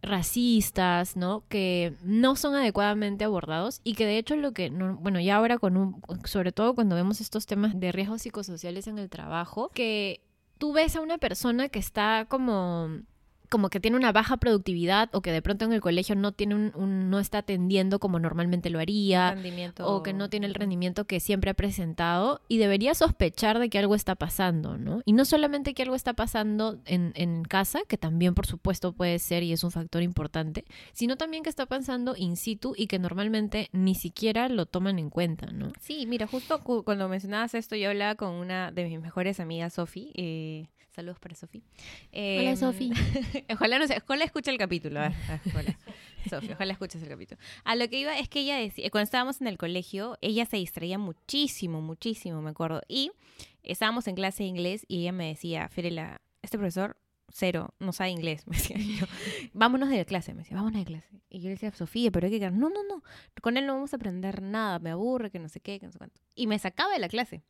racistas, 0.00 1.16
¿no? 1.16 1.44
Que 1.48 1.94
no 2.02 2.36
son 2.36 2.54
adecuadamente 2.54 3.24
abordados 3.24 3.80
y 3.84 3.94
que 3.94 4.06
de 4.06 4.18
hecho 4.18 4.36
lo 4.36 4.52
que, 4.52 4.70
no- 4.70 4.96
bueno, 4.96 5.20
ya 5.20 5.36
ahora 5.36 5.58
con 5.58 5.76
un, 5.76 6.00
sobre 6.24 6.52
todo 6.52 6.74
cuando 6.74 6.96
vemos 6.96 7.20
estos 7.20 7.46
temas 7.46 7.78
de 7.78 7.92
riesgos 7.92 8.22
psicosociales 8.22 8.86
en 8.86 8.98
el 8.98 9.08
trabajo, 9.10 9.70
que 9.74 10.22
tú 10.58 10.72
ves 10.72 10.96
a 10.96 11.00
una 11.00 11.18
persona 11.18 11.68
que 11.68 11.78
está 11.78 12.26
como 12.28 12.88
como 13.48 13.70
que 13.70 13.80
tiene 13.80 13.96
una 13.96 14.12
baja 14.12 14.36
productividad 14.36 15.08
o 15.12 15.20
que 15.22 15.32
de 15.32 15.42
pronto 15.42 15.64
en 15.64 15.72
el 15.72 15.80
colegio 15.80 16.14
no 16.14 16.32
tiene 16.32 16.54
un, 16.54 16.72
un- 16.74 17.10
no 17.10 17.18
está 17.18 17.38
atendiendo 17.38 17.98
como 17.98 18.18
normalmente 18.18 18.70
lo 18.70 18.78
haría 18.78 19.32
Rendimiento- 19.34 19.86
o 19.86 20.02
que 20.02 20.12
no 20.12 20.28
tiene 20.28 20.46
el 20.46 20.54
rendimiento 20.54 21.06
que 21.06 21.20
siempre 21.20 21.50
ha 21.50 21.54
presentado 21.54 22.40
y 22.48 22.58
debería 22.58 22.94
sospechar 22.94 23.58
de 23.58 23.68
que 23.70 23.78
algo 23.78 23.94
está 23.94 24.14
pasando, 24.16 24.76
¿no? 24.78 25.00
Y 25.04 25.12
no 25.12 25.24
solamente 25.24 25.74
que 25.74 25.82
algo 25.82 25.94
está 25.94 26.12
pasando 26.14 26.78
en, 26.84 27.12
en 27.14 27.42
casa, 27.44 27.80
que 27.88 27.96
también 27.96 28.34
por 28.34 28.46
supuesto 28.46 28.92
puede 28.92 29.18
ser 29.18 29.42
y 29.42 29.52
es 29.52 29.64
un 29.64 29.70
factor 29.70 30.02
importante, 30.02 30.64
sino 30.92 31.16
también 31.16 31.42
que 31.42 31.50
está 31.50 31.66
pasando 31.66 32.14
in 32.16 32.36
situ 32.36 32.74
y 32.76 32.86
que 32.86 32.98
normalmente 32.98 33.68
ni 33.72 33.94
siquiera 33.94 34.48
lo 34.48 34.66
toman 34.66 34.98
en 34.98 35.10
cuenta, 35.10 35.46
¿no? 35.52 35.72
Sí, 35.80 36.06
mira, 36.06 36.26
justo 36.26 36.62
cu- 36.62 36.82
cuando 36.84 37.08
mencionabas 37.08 37.54
esto, 37.54 37.76
yo 37.76 37.88
hablaba 37.90 38.14
con 38.14 38.34
una 38.34 38.70
de 38.72 38.84
mis 38.84 39.00
mejores 39.00 39.40
amigas, 39.40 39.74
Sofi. 39.74 40.12
eh, 40.14 40.68
saludos 40.90 41.18
para 41.20 41.34
Sofi. 41.36 41.62
Eh, 42.12 42.38
Hola, 42.40 42.56
Sofi. 42.56 42.90
Ojalá 43.50 43.78
no 43.78 43.86
se, 43.86 43.96
ojalá 43.98 44.24
escuche 44.24 44.50
el 44.50 44.58
capítulo. 44.58 45.00
a 45.00 45.08
ver, 45.08 45.12
a 45.24 45.32
ver, 46.40 46.52
ojalá. 46.52 46.72
Escuches 46.72 47.02
el 47.02 47.08
capítulo. 47.08 47.40
A 47.64 47.76
lo 47.76 47.88
que 47.88 48.00
iba 48.00 48.18
es 48.18 48.28
que 48.28 48.40
ella 48.40 48.56
decía, 48.56 48.90
cuando 48.90 49.04
estábamos 49.04 49.40
en 49.40 49.46
el 49.46 49.58
colegio, 49.58 50.18
ella 50.20 50.44
se 50.46 50.56
distraía 50.56 50.98
muchísimo, 50.98 51.80
muchísimo, 51.80 52.42
me 52.42 52.50
acuerdo. 52.50 52.82
Y 52.88 53.12
estábamos 53.62 54.06
en 54.08 54.14
clase 54.14 54.42
de 54.42 54.48
inglés 54.48 54.84
y 54.88 55.00
ella 55.00 55.12
me 55.12 55.28
decía, 55.28 55.68
Firela, 55.68 56.20
este 56.42 56.58
profesor 56.58 56.96
cero, 57.30 57.74
no 57.78 57.92
sabe 57.92 58.10
inglés, 58.10 58.46
me 58.46 58.56
decía 58.56 58.76
yo. 58.78 59.06
Vámonos 59.52 59.88
de 59.88 60.04
clase, 60.04 60.34
me 60.34 60.42
decía, 60.42 60.56
vámonos 60.56 60.80
de 60.80 60.86
clase. 60.86 61.08
Y 61.30 61.40
yo 61.40 61.44
le 61.44 61.50
decía, 61.50 61.72
Sofía, 61.72 62.10
pero 62.10 62.26
hay 62.26 62.32
que 62.32 62.38
quedar. 62.38 62.52
No, 62.52 62.68
no, 62.70 62.82
no, 62.84 63.02
con 63.42 63.56
él 63.56 63.66
no 63.66 63.74
vamos 63.74 63.92
a 63.92 63.96
aprender 63.96 64.42
nada, 64.42 64.78
me 64.78 64.90
aburre, 64.90 65.30
que 65.30 65.38
no 65.38 65.48
sé 65.48 65.60
qué, 65.60 65.78
que 65.78 65.86
no 65.86 65.92
sé 65.92 65.98
cuánto. 65.98 66.20
Y 66.34 66.46
me 66.46 66.58
sacaba 66.58 66.92
de 66.92 66.98
la 66.98 67.08
clase. 67.08 67.42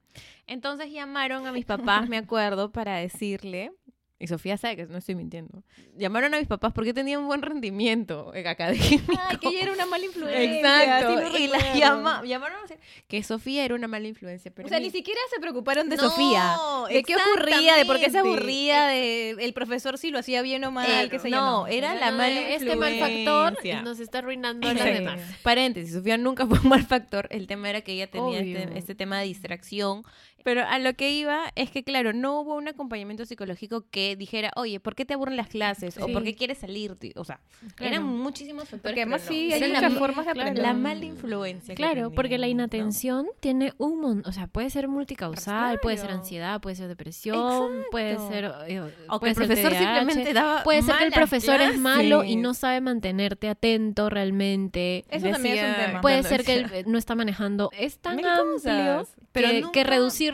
Entonces 0.47 0.93
llamaron 0.93 1.47
a 1.47 1.53
mis 1.53 1.65
papás, 1.65 2.09
me 2.09 2.17
acuerdo, 2.17 2.73
para 2.73 2.97
decirle, 2.97 3.73
y 4.21 4.27
Sofía 4.27 4.57
sabe 4.57 4.77
que 4.77 4.87
no 4.87 4.99
estoy 4.99 5.15
mintiendo, 5.15 5.63
llamaron 5.97 6.35
a 6.35 6.39
mis 6.39 6.49
papás 6.49 6.73
porque 6.73 6.93
tenía 6.93 7.19
un 7.19 7.27
buen 7.29 7.41
rendimiento 7.41 8.33
en 8.35 8.47
académico. 8.49 9.13
Ay, 9.29 9.37
que 9.39 9.49
ella 9.49 9.63
era 9.63 9.73
una 9.73 9.87
mala 9.87 10.05
influencia. 10.07 10.43
Exacto. 10.43 11.37
sí 11.37 11.45
y 11.45 11.47
la 11.49 11.75
llama, 11.75 12.23
llamaron 12.25 12.59
a 12.59 12.63
decir 12.63 12.79
que 13.07 13.23
Sofía 13.23 13.65
era 13.65 13.75
una 13.77 13.87
mala 13.89 14.09
influencia. 14.09 14.51
Pero 14.53 14.67
O 14.67 14.69
sea, 14.69 14.79
mi- 14.79 14.87
ni 14.87 14.91
siquiera 14.91 15.21
se 15.33 15.41
preocuparon 15.41 15.89
de 15.89 15.97
No, 15.97 16.11
Sofía. 16.11 16.57
De 16.89 17.03
qué 17.05 17.15
ocurría, 17.17 17.77
de 17.77 17.85
por 17.87 17.99
qué 18.01 18.11
se 18.11 18.19
aburría, 18.19 18.87
de 18.89 19.31
el 19.31 19.53
profesor 19.53 19.99
si 19.99 20.11
lo 20.11 20.19
hacía 20.19 20.43
bien 20.43 20.65
o 20.65 20.71
mal, 20.73 20.91
Eh, 20.91 21.09
qué 21.09 21.19
sé 21.21 21.31
yo. 21.31 21.37
no, 21.37 21.67
era 21.69 21.95
la 21.95 22.11
mala 22.11 22.41
Este 22.49 22.75
mal 22.77 22.99
factor 22.99 23.51
influencia. 23.53 23.83
nos 23.83 24.01
está 24.01 24.19
arruinando 24.19 24.69
a 24.69 24.75
las 24.75 24.85
demás. 24.85 25.21
Paréntesis, 25.43 25.93
Sofía 25.95 26.17
nunca 26.19 26.47
fue 26.47 26.59
un 26.59 26.69
mal 26.69 26.85
factor. 26.85 27.29
El 27.31 27.47
tema 27.47 27.71
era 27.71 27.83
que 27.83 27.93
ella 27.93 28.11
tenía 28.11 28.41
este, 28.41 28.79
este 28.79 28.95
tema 28.95 29.19
de 29.21 29.27
distracción. 29.27 30.03
Pero 30.49 30.65
a 30.67 30.79
lo 30.79 30.95
que 30.95 31.11
iba 31.11 31.53
es 31.57 31.71
que, 31.71 31.85
claro, 31.85 32.15
no 32.15 32.41
hubo 32.41 32.55
un 32.55 32.69
acompañamiento 32.69 33.27
psicológico 33.27 33.85
que 33.91 34.17
dijera, 34.17 34.51
oye, 34.57 34.81
¿por 34.81 34.95
qué 34.95 35.05
te 35.05 35.13
aburren 35.13 35.37
las 35.37 35.49
clases? 35.49 35.99
O. 35.99 36.07
¿por 36.09 36.23
qué 36.25 36.35
quieres 36.35 36.57
salir? 36.57 36.97
O 37.17 37.25
sea, 37.25 37.39
Claro. 37.75 37.93
eran 37.97 38.05
muchísimos 38.07 38.63
factores. 38.63 38.81
Porque 38.83 39.03
además 39.03 39.21
pero 39.27 39.35
no. 39.35 39.39
sí, 39.39 39.53
hay 39.53 39.63
Era 39.63 39.75
muchas 39.75 39.93
ma- 39.93 39.99
formas 39.99 40.25
de 40.27 40.33
claro. 40.33 40.49
aprender. 40.51 40.63
La 40.65 40.73
mala 40.73 41.05
influencia. 41.05 41.75
que 41.75 41.83
Claro, 41.83 42.11
porque 42.13 42.39
la 42.39 42.49
inatención 42.49 43.27
tiene 43.41 43.75
un 43.77 44.01
montón, 44.01 44.31
o 44.31 44.33
sea, 44.33 44.47
puede 44.47 44.71
ser 44.71 44.89
multicausal, 44.89 45.81
puede 45.81 45.99
ser 45.99 46.13
ansiedad, 46.13 46.63
puede 46.63 46.77
ser 46.77 46.89
depresión, 46.89 47.83
puede 47.91 48.17
ser... 48.31 48.51
eh, 48.69 48.81
O 49.09 49.21
que 49.21 49.21
puede 49.21 49.31
el 49.33 49.37
ser 49.37 49.47
profesor 49.49 49.71
TDAH, 49.73 49.79
simplemente 50.01 50.33
daba 50.33 50.63
Puede 50.63 50.81
ser 50.83 50.97
que 50.97 51.05
el 51.05 51.13
profesor 51.13 51.61
es 51.61 51.79
malo 51.79 52.25
y 52.25 52.37
no 52.37 52.55
sabe 52.55 52.81
mantenerte 52.81 53.51
atento 53.51 54.09
realmente. 54.09 55.05
Eso 55.11 55.29
también 55.31 55.59
es 55.59 55.65
un 55.79 55.85
tema. 55.87 56.01
Puede 56.01 56.23
ser 56.23 56.43
que 56.43 56.55
él 56.55 56.85
no 56.87 56.97
está 56.97 57.15
manejando. 57.15 57.71
Es 57.79 57.99
tan 57.99 58.25
amplio 58.25 58.55
cosas, 58.55 59.15
pero 59.33 59.49
que, 59.49 59.61
nunca- 59.61 59.73
que 59.73 59.85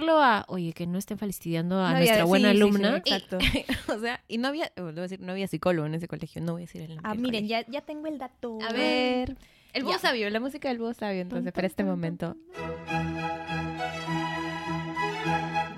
reducirlo 0.07 0.23
a, 0.23 0.45
oye, 0.49 0.73
que 0.73 0.87
no 0.87 0.99
estén 0.99 1.19
fastidiando 1.19 1.77
a 1.79 1.91
No 1.91 1.97
había- 1.97 1.99
nuestra 1.99 2.25
buena 2.25 2.49
sí, 2.51 2.55
sí, 2.55 2.59
sí, 2.59 2.63
alumna. 2.63 2.97
exacto. 2.99 3.39
o 3.95 3.99
sea, 4.01 4.21
y 4.29 4.39
no 4.39 4.49
había, 4.49 4.71
oh, 4.77 4.85
debo 4.87 5.01
decir, 5.03 5.21
no 5.21 5.33
había 5.33 5.47
psicólogo 5.49 5.87
en 5.87 5.95
ese 5.95 6.09
colegio, 6.09 6.41
no 6.43 6.53
voy 6.53 6.63
a 6.63 6.67
decir 6.67 6.83
el 6.83 6.97
nombre. 6.97 7.11
Ah, 7.11 7.15
miren, 7.15 7.47
ya, 7.49 7.65
ya 7.67 7.81
tengo 7.81 8.07
el 8.07 8.19
dato. 8.19 8.59
A 8.69 8.73
ver. 8.73 9.37
El 9.73 9.83
búho 9.83 9.99
sabio, 9.99 10.31
la 10.31 10.39
música 10.41 10.69
del 10.69 10.79
búho 10.79 10.95
sabio, 10.95 11.21
entonces, 11.21 11.53
para 11.53 11.67
este 11.67 11.83
momento. 11.83 12.37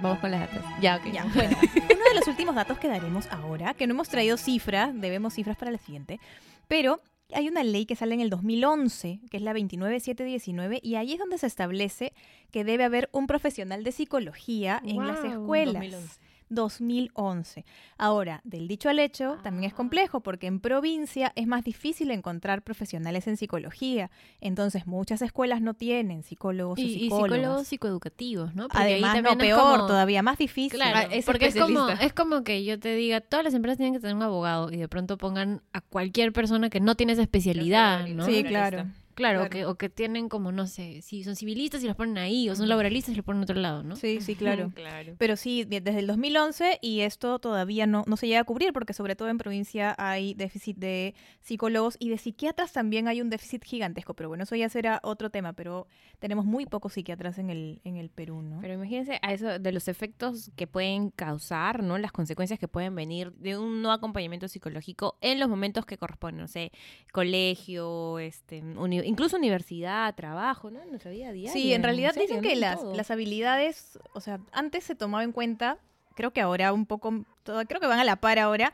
Vamos 0.02 0.18
con 0.18 0.30
las 0.30 0.40
datas. 0.40 0.62
Ya, 0.80 0.96
ok. 0.96 1.06
Ya, 1.12 1.24
bueno, 1.34 1.56
uno 1.62 2.04
de 2.10 2.14
los 2.14 2.28
últimos 2.28 2.54
datos 2.54 2.78
que 2.78 2.88
daremos 2.88 3.26
ahora, 3.32 3.72
que 3.74 3.86
no 3.86 3.94
hemos 3.94 4.08
traído 4.08 4.36
cifras, 4.36 4.90
debemos 5.00 5.32
cifras 5.34 5.56
para 5.56 5.70
la 5.70 5.78
siguiente, 5.78 6.20
pero 6.68 7.00
hay 7.32 7.48
una 7.48 7.64
ley 7.64 7.86
que 7.86 7.96
sale 7.96 8.14
en 8.14 8.20
el 8.20 8.30
2011, 8.30 9.20
que 9.30 9.36
es 9.36 9.42
la 9.42 9.52
29719, 9.52 10.80
y 10.82 10.94
ahí 10.94 11.12
es 11.12 11.18
donde 11.18 11.38
se 11.38 11.46
establece 11.46 12.12
que 12.50 12.64
debe 12.64 12.84
haber 12.84 13.08
un 13.12 13.26
profesional 13.26 13.84
de 13.84 13.92
psicología 13.92 14.80
en 14.84 15.06
las 15.06 15.24
escuelas. 15.24 15.74
2011. 15.74 16.25
2011. 16.48 17.64
Ahora, 17.98 18.40
del 18.44 18.68
dicho 18.68 18.88
al 18.88 18.98
hecho, 18.98 19.38
también 19.42 19.64
es 19.64 19.72
Ah. 19.72 19.76
complejo 19.76 20.20
porque 20.20 20.46
en 20.46 20.60
provincia 20.60 21.32
es 21.36 21.46
más 21.46 21.64
difícil 21.64 22.10
encontrar 22.10 22.62
profesionales 22.62 23.26
en 23.26 23.36
psicología. 23.36 24.10
Entonces, 24.40 24.86
muchas 24.86 25.22
escuelas 25.22 25.60
no 25.60 25.74
tienen 25.74 26.22
psicólogos 26.22 26.78
o 26.78 26.82
Y, 26.82 26.84
y 26.84 26.98
psicólogas. 27.00 27.30
psicólogos 27.38 27.68
psicoeducativos, 27.68 28.54
¿no? 28.54 28.68
Porque 28.68 28.78
ahí 28.82 29.02
Además, 29.04 29.22
no, 29.22 29.38
peor, 29.38 29.60
como- 29.60 29.86
todavía 29.86 30.22
más 30.22 30.38
difícil. 30.38 30.78
Claro, 30.78 31.08
Ah, 31.10 31.14
es 31.14 31.24
porque 31.24 31.46
es 31.46 31.56
como, 31.56 31.88
es 31.88 32.12
como 32.12 32.42
que 32.44 32.64
yo 32.64 32.78
te 32.78 32.94
diga, 32.94 33.20
todas 33.20 33.44
las 33.44 33.54
empresas 33.54 33.76
tienen 33.78 33.94
que 33.94 34.00
tener 34.00 34.14
un 34.16 34.22
abogado 34.22 34.70
y 34.72 34.76
de 34.76 34.88
pronto 34.88 35.16
pongan 35.18 35.62
a 35.72 35.80
cualquier 35.80 36.32
persona 36.32 36.70
que 36.70 36.80
no 36.80 36.94
tiene 36.94 37.12
esa 37.14 37.22
especialidad, 37.22 38.06
¿no? 38.08 38.24
Sí, 38.26 38.44
claro. 38.44 38.86
Claro, 39.16 39.40
claro. 39.40 39.46
O, 39.46 39.50
que, 39.50 39.64
o 39.66 39.74
que 39.76 39.88
tienen 39.88 40.28
como, 40.28 40.52
no 40.52 40.66
sé, 40.68 41.00
si 41.02 41.24
son 41.24 41.34
civilistas 41.34 41.82
y 41.82 41.86
los 41.88 41.96
ponen 41.96 42.18
ahí, 42.18 42.48
o 42.48 42.54
son 42.54 42.68
laboralistas 42.68 43.12
y 43.12 43.16
los 43.16 43.24
ponen 43.24 43.40
en 43.40 43.44
otro 43.44 43.56
lado, 43.60 43.82
¿no? 43.82 43.96
Sí, 43.96 44.20
sí, 44.20 44.36
claro. 44.36 44.70
Claro. 44.76 45.14
Pero 45.18 45.36
sí, 45.36 45.64
de- 45.64 45.80
desde 45.80 46.00
el 46.00 46.06
2011 46.06 46.78
y 46.82 47.00
esto 47.00 47.38
todavía 47.38 47.86
no, 47.86 48.04
no 48.06 48.16
se 48.16 48.26
llega 48.28 48.40
a 48.40 48.44
cubrir 48.44 48.72
porque 48.72 48.92
sobre 48.92 49.16
todo 49.16 49.28
en 49.30 49.38
provincia 49.38 49.94
hay 49.98 50.34
déficit 50.34 50.76
de 50.76 51.14
psicólogos 51.40 51.96
y 51.98 52.10
de 52.10 52.18
psiquiatras 52.18 52.72
también 52.72 53.08
hay 53.08 53.20
un 53.22 53.30
déficit 53.30 53.64
gigantesco. 53.64 54.14
Pero 54.14 54.28
bueno, 54.28 54.44
eso 54.44 54.54
ya 54.54 54.68
será 54.68 55.00
otro 55.02 55.30
tema, 55.30 55.54
pero 55.54 55.86
tenemos 56.18 56.44
muy 56.44 56.66
pocos 56.66 56.92
psiquiatras 56.92 57.38
en 57.38 57.48
el, 57.50 57.80
en 57.84 57.96
el 57.96 58.10
Perú, 58.10 58.42
¿no? 58.42 58.60
Pero 58.60 58.74
imagínense 58.74 59.18
a 59.22 59.32
eso 59.32 59.58
de 59.58 59.72
los 59.72 59.88
efectos 59.88 60.50
que 60.56 60.66
pueden 60.66 61.10
causar, 61.10 61.82
¿no? 61.82 61.96
Las 61.96 62.12
consecuencias 62.12 62.58
que 62.60 62.68
pueden 62.68 62.94
venir 62.94 63.32
de 63.32 63.56
un 63.56 63.80
no 63.80 63.92
acompañamiento 63.92 64.46
psicológico 64.46 65.16
en 65.22 65.40
los 65.40 65.48
momentos 65.48 65.86
que 65.86 65.96
corresponden, 65.96 66.42
no 66.42 66.48
sé, 66.48 66.70
colegio, 67.12 68.18
este, 68.18 68.62
uni- 68.62 69.05
incluso 69.06 69.36
universidad, 69.36 70.14
trabajo, 70.14 70.70
¿no? 70.70 70.82
En 70.82 70.90
nuestra 70.90 71.10
vida 71.10 71.32
diaria. 71.32 71.52
Sí, 71.52 71.72
en 71.72 71.82
realidad 71.82 72.14
dicen 72.14 72.40
que 72.42 72.56
las, 72.56 73.10
habilidades, 73.10 73.98
o 74.12 74.20
sea, 74.20 74.40
antes 74.52 74.84
se 74.84 74.94
tomaba 74.94 75.24
en 75.24 75.32
cuenta, 75.32 75.78
creo 76.14 76.32
que 76.32 76.40
ahora 76.40 76.72
un 76.72 76.86
poco, 76.86 77.24
todo- 77.42 77.64
creo 77.66 77.80
que 77.80 77.86
van 77.86 77.98
a 78.00 78.04
la 78.04 78.16
par 78.16 78.38
ahora, 78.38 78.72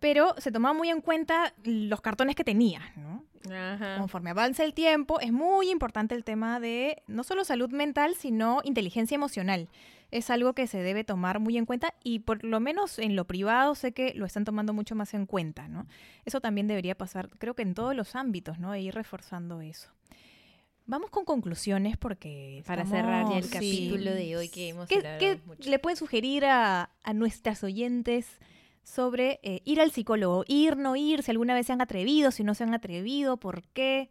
pero 0.00 0.34
se 0.38 0.52
tomaba 0.52 0.74
muy 0.74 0.90
en 0.90 1.00
cuenta 1.00 1.52
los 1.64 2.00
cartones 2.00 2.36
que 2.36 2.44
tenías, 2.44 2.82
¿no? 2.96 3.24
Ajá. 3.52 3.96
Conforme 3.98 4.30
avanza 4.30 4.64
el 4.64 4.74
tiempo, 4.74 5.20
es 5.20 5.32
muy 5.32 5.70
importante 5.70 6.14
el 6.14 6.24
tema 6.24 6.60
de 6.60 7.02
no 7.06 7.24
solo 7.24 7.44
salud 7.44 7.70
mental, 7.70 8.14
sino 8.14 8.60
inteligencia 8.64 9.14
emocional. 9.14 9.68
Es 10.10 10.30
algo 10.30 10.54
que 10.54 10.66
se 10.66 10.82
debe 10.82 11.04
tomar 11.04 11.38
muy 11.38 11.58
en 11.58 11.66
cuenta 11.66 11.94
y 12.02 12.20
por 12.20 12.42
lo 12.44 12.60
menos 12.60 12.98
en 12.98 13.14
lo 13.14 13.26
privado 13.26 13.74
sé 13.74 13.92
que 13.92 14.14
lo 14.14 14.24
están 14.24 14.44
tomando 14.44 14.72
mucho 14.72 14.94
más 14.94 15.12
en 15.14 15.26
cuenta, 15.26 15.68
¿no? 15.68 15.86
Eso 16.24 16.40
también 16.40 16.66
debería 16.66 16.96
pasar, 16.96 17.28
creo 17.38 17.54
que 17.54 17.62
en 17.62 17.74
todos 17.74 17.94
los 17.94 18.16
ámbitos, 18.16 18.58
¿no? 18.58 18.72
E 18.72 18.80
ir 18.80 18.94
reforzando 18.94 19.60
eso. 19.60 19.90
Vamos 20.86 21.10
con 21.10 21.26
conclusiones 21.26 21.98
porque... 21.98 22.62
Para 22.66 22.86
cerrar 22.86 23.28
ya 23.28 23.36
el 23.36 23.50
capítulo 23.50 24.10
de 24.10 24.38
hoy 24.38 24.48
que 24.48 24.70
hemos 24.70 24.88
¿Qué, 24.88 24.96
hablado 24.96 25.18
qué 25.18 25.38
mucho. 25.44 25.68
le 25.68 25.78
pueden 25.78 25.98
sugerir 25.98 26.46
a, 26.46 26.90
a 27.02 27.12
nuestras 27.12 27.62
oyentes 27.62 28.38
sobre 28.82 29.38
eh, 29.42 29.60
ir 29.66 29.82
al 29.82 29.90
psicólogo? 29.90 30.44
Ir, 30.48 30.78
no 30.78 30.96
ir, 30.96 31.22
si 31.22 31.30
alguna 31.30 31.52
vez 31.52 31.66
se 31.66 31.74
han 31.74 31.82
atrevido, 31.82 32.30
si 32.30 32.42
no 32.42 32.54
se 32.54 32.64
han 32.64 32.72
atrevido, 32.72 33.36
por 33.36 33.64
qué. 33.74 34.10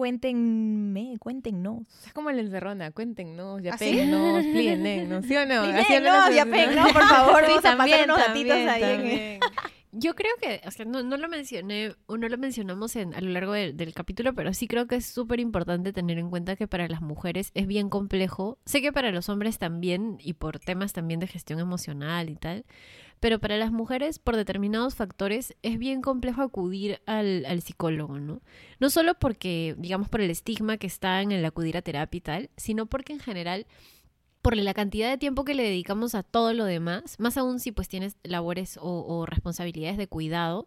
Cuéntenme, 0.00 1.16
cuéntenos. 1.18 1.82
Es 2.06 2.14
como 2.14 2.30
la 2.30 2.40
encerrona, 2.40 2.90
cuéntenos, 2.90 3.60
ya 3.62 3.74
¿Ah, 3.74 3.76
sí? 3.78 3.84
péguenos, 3.84 4.46
plíennos, 4.52 5.26
¿sí 5.26 5.36
o 5.36 5.44
no? 5.44 5.66
Ya 5.66 6.44
no, 6.74 6.92
por 6.92 7.02
favor, 7.02 7.44
Sí, 7.44 7.52
vamos 7.52 7.58
a 7.58 7.62
pasar 7.62 7.76
también, 7.76 8.04
unos 8.04 8.18
también, 8.24 8.68
ahí 8.70 8.82
en-. 8.82 9.40
Yo 9.92 10.14
creo 10.14 10.30
que, 10.40 10.62
o 10.66 10.70
sea, 10.70 10.86
no, 10.86 11.02
no 11.02 11.18
lo 11.18 11.28
mencioné, 11.28 11.94
o 12.06 12.16
no 12.16 12.28
lo 12.30 12.38
mencionamos 12.38 12.96
en, 12.96 13.12
a 13.12 13.20
lo 13.20 13.28
largo 13.30 13.52
del- 13.52 13.76
del 13.76 13.92
capítulo, 13.92 14.32
pero 14.34 14.54
sí 14.54 14.66
creo 14.68 14.86
que 14.86 14.94
es 14.96 15.04
súper 15.04 15.38
importante 15.38 15.92
tener 15.92 16.16
en 16.18 16.30
cuenta 16.30 16.56
que 16.56 16.66
para 16.66 16.88
las 16.88 17.02
mujeres 17.02 17.50
es 17.54 17.66
bien 17.66 17.90
complejo. 17.90 18.56
Sé 18.64 18.80
que 18.80 18.92
para 18.92 19.10
los 19.12 19.28
hombres 19.28 19.58
también, 19.58 20.16
y 20.20 20.32
por 20.32 20.60
temas 20.60 20.92
también 20.94 21.20
de 21.20 21.26
gestión 21.26 21.58
emocional 21.60 22.30
y 22.30 22.36
tal, 22.36 22.64
pero 23.20 23.38
para 23.38 23.58
las 23.58 23.70
mujeres, 23.70 24.18
por 24.18 24.36
determinados 24.36 24.94
factores, 24.94 25.54
es 25.62 25.78
bien 25.78 26.00
complejo 26.00 26.42
acudir 26.42 27.00
al, 27.06 27.44
al 27.44 27.62
psicólogo, 27.62 28.18
¿no? 28.18 28.40
No 28.80 28.90
solo 28.90 29.14
porque, 29.14 29.74
digamos, 29.78 30.08
por 30.08 30.22
el 30.22 30.30
estigma 30.30 30.78
que 30.78 30.86
está 30.86 31.20
en 31.20 31.30
el 31.30 31.44
acudir 31.44 31.76
a 31.76 31.82
terapia 31.82 32.18
y 32.18 32.20
tal, 32.22 32.50
sino 32.56 32.86
porque 32.86 33.12
en 33.12 33.20
general 33.20 33.66
por 34.42 34.56
la 34.56 34.72
cantidad 34.74 35.10
de 35.10 35.18
tiempo 35.18 35.44
que 35.44 35.54
le 35.54 35.64
dedicamos 35.64 36.14
a 36.14 36.22
todo 36.22 36.54
lo 36.54 36.64
demás, 36.64 37.20
más 37.20 37.36
aún 37.36 37.60
si 37.60 37.72
pues 37.72 37.88
tienes 37.88 38.16
labores 38.22 38.78
o, 38.78 39.04
o 39.06 39.26
responsabilidades 39.26 39.98
de 39.98 40.06
cuidado, 40.06 40.66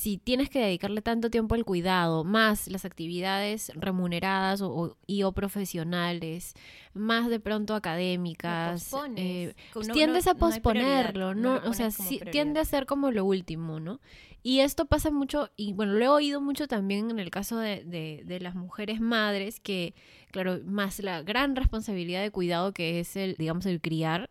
si 0.00 0.16
tienes 0.16 0.48
que 0.48 0.60
dedicarle 0.60 1.02
tanto 1.02 1.28
tiempo 1.28 1.54
al 1.54 1.64
cuidado, 1.66 2.24
más 2.24 2.68
las 2.68 2.86
actividades 2.86 3.70
remuneradas 3.74 4.62
o, 4.62 4.70
o- 4.70 4.96
y 5.06 5.24
o 5.24 5.32
profesionales, 5.32 6.54
más 6.94 7.28
de 7.28 7.38
pronto 7.38 7.74
académicas, 7.74 8.88
eh, 9.16 9.54
tiendes 9.92 10.24
no- 10.26 10.32
a 10.32 10.34
posponerlo, 10.36 11.34
no 11.34 11.56
o 11.68 11.74
sea, 11.74 11.90
sí, 11.90 12.18
tiende 12.30 12.60
a 12.60 12.64
ser 12.64 12.86
como 12.86 13.10
lo 13.10 13.24
último, 13.26 13.78
¿no? 13.78 14.00
Y 14.42 14.60
esto 14.60 14.86
pasa 14.86 15.10
mucho, 15.10 15.50
y 15.54 15.74
bueno, 15.74 15.92
lo 15.92 16.02
he 16.04 16.08
oído 16.08 16.40
mucho 16.40 16.66
también 16.66 17.10
en 17.10 17.18
el 17.18 17.30
caso 17.30 17.58
de, 17.58 17.84
de, 17.84 18.22
de 18.24 18.40
las 18.40 18.54
mujeres 18.54 18.98
madres, 19.02 19.60
que, 19.60 19.92
claro, 20.30 20.60
más 20.64 20.98
la 21.00 21.20
gran 21.22 21.56
responsabilidad 21.56 22.22
de 22.22 22.30
cuidado 22.30 22.72
que 22.72 23.00
es 23.00 23.16
el, 23.16 23.34
digamos, 23.36 23.66
el 23.66 23.82
criar, 23.82 24.30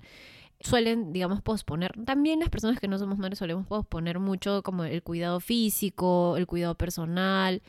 suelen, 0.59 1.13
digamos, 1.13 1.41
posponer. 1.41 1.93
También 2.05 2.39
las 2.39 2.49
personas 2.49 2.79
que 2.79 2.87
no 2.87 2.99
somos 2.99 3.17
madres 3.17 3.39
solemos 3.39 3.67
posponer 3.67 4.19
mucho 4.19 4.61
como 4.63 4.83
el 4.83 5.03
cuidado 5.03 5.39
físico, 5.39 6.35
el 6.37 6.47
cuidado 6.47 6.75
personal, 6.75 7.61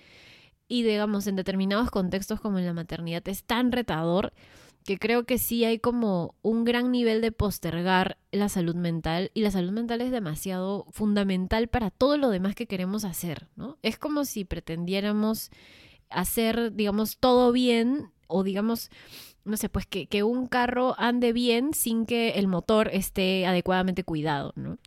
y 0.68 0.82
digamos, 0.82 1.26
en 1.26 1.36
determinados 1.36 1.90
contextos 1.90 2.40
como 2.40 2.58
en 2.58 2.66
la 2.66 2.72
maternidad 2.72 3.26
es 3.28 3.44
tan 3.44 3.72
retador 3.72 4.32
que 4.84 4.98
creo 4.98 5.24
que 5.24 5.38
sí 5.38 5.64
hay 5.64 5.78
como 5.78 6.34
un 6.42 6.64
gran 6.64 6.90
nivel 6.90 7.20
de 7.20 7.32
postergar 7.32 8.16
la 8.32 8.48
salud 8.48 8.74
mental 8.74 9.30
y 9.34 9.42
la 9.42 9.50
salud 9.50 9.72
mental 9.72 10.00
es 10.00 10.10
demasiado 10.10 10.86
fundamental 10.90 11.68
para 11.68 11.90
todo 11.90 12.16
lo 12.16 12.30
demás 12.30 12.54
que 12.54 12.66
queremos 12.66 13.04
hacer, 13.04 13.48
¿no? 13.56 13.78
Es 13.82 13.98
como 13.98 14.24
si 14.24 14.44
pretendiéramos 14.44 15.50
hacer, 16.08 16.72
digamos, 16.72 17.18
todo 17.18 17.52
bien 17.52 18.10
o 18.26 18.44
digamos, 18.44 18.90
no 19.44 19.56
sé, 19.56 19.68
pues 19.68 19.86
que, 19.86 20.06
que 20.06 20.22
un 20.22 20.46
carro 20.46 20.94
ande 20.98 21.32
bien 21.32 21.74
sin 21.74 22.06
que 22.06 22.30
el 22.30 22.46
motor 22.46 22.88
esté 22.92 23.46
adecuadamente 23.46 24.04
cuidado, 24.04 24.52
¿no? 24.56 24.78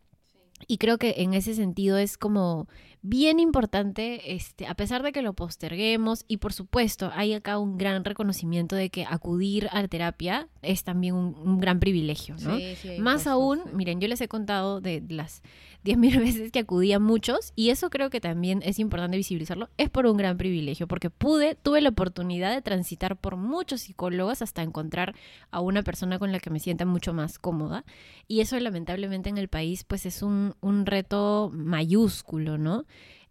Y 0.67 0.77
creo 0.77 0.97
que 0.97 1.15
en 1.17 1.33
ese 1.33 1.55
sentido 1.55 1.97
es 1.97 2.17
como 2.17 2.67
bien 3.05 3.41
importante, 3.41 4.33
este, 4.33 4.65
a 4.65 4.75
pesar 4.75 5.03
de 5.03 5.11
que 5.11 5.21
lo 5.21 5.33
posterguemos, 5.33 6.23
y 6.29 6.37
por 6.37 6.53
supuesto 6.53 7.11
hay 7.13 7.33
acá 7.33 7.59
un 7.59 7.77
gran 7.77 8.05
reconocimiento 8.05 8.77
de 8.77 8.89
que 8.89 9.05
acudir 9.05 9.67
a 9.71 9.81
la 9.81 9.89
terapia 9.89 10.47
es 10.61 10.85
también 10.85 11.13
un, 11.13 11.35
un 11.35 11.59
gran 11.59 11.81
privilegio, 11.81 12.35
¿no? 12.41 12.57
Sí, 12.57 12.75
sí, 12.81 12.97
Más 12.99 13.27
aún, 13.27 13.59
sí. 13.65 13.71
miren, 13.73 13.99
yo 13.99 14.07
les 14.07 14.21
he 14.21 14.29
contado 14.29 14.79
de 14.79 15.03
las 15.09 15.43
10.000 15.83 16.17
veces 16.17 16.51
que 16.53 16.59
acudí 16.59 16.93
a 16.93 16.99
muchos 16.99 17.51
y 17.57 17.69
eso 17.69 17.89
creo 17.89 18.09
que 18.09 18.21
también 18.21 18.61
es 18.63 18.79
importante 18.79 19.17
visibilizarlo, 19.17 19.69
es 19.75 19.89
por 19.89 20.05
un 20.05 20.15
gran 20.15 20.37
privilegio, 20.37 20.87
porque 20.87 21.09
pude, 21.09 21.55
tuve 21.55 21.81
la 21.81 21.89
oportunidad 21.89 22.55
de 22.55 22.61
transitar 22.61 23.17
por 23.17 23.35
muchos 23.35 23.81
psicólogos 23.81 24.41
hasta 24.41 24.63
encontrar 24.63 25.13
a 25.51 25.59
una 25.59 25.83
persona 25.83 26.19
con 26.19 26.31
la 26.31 26.39
que 26.39 26.49
me 26.49 26.61
sienta 26.61 26.85
mucho 26.85 27.13
más 27.13 27.37
cómoda 27.37 27.83
y 28.29 28.39
eso 28.39 28.57
lamentablemente 28.57 29.29
en 29.29 29.37
el 29.37 29.49
país 29.49 29.83
pues 29.83 30.05
es 30.05 30.21
un, 30.21 30.55
un 30.61 30.85
reto 30.85 31.51
mayúsculo, 31.53 32.57
¿no? 32.57 32.85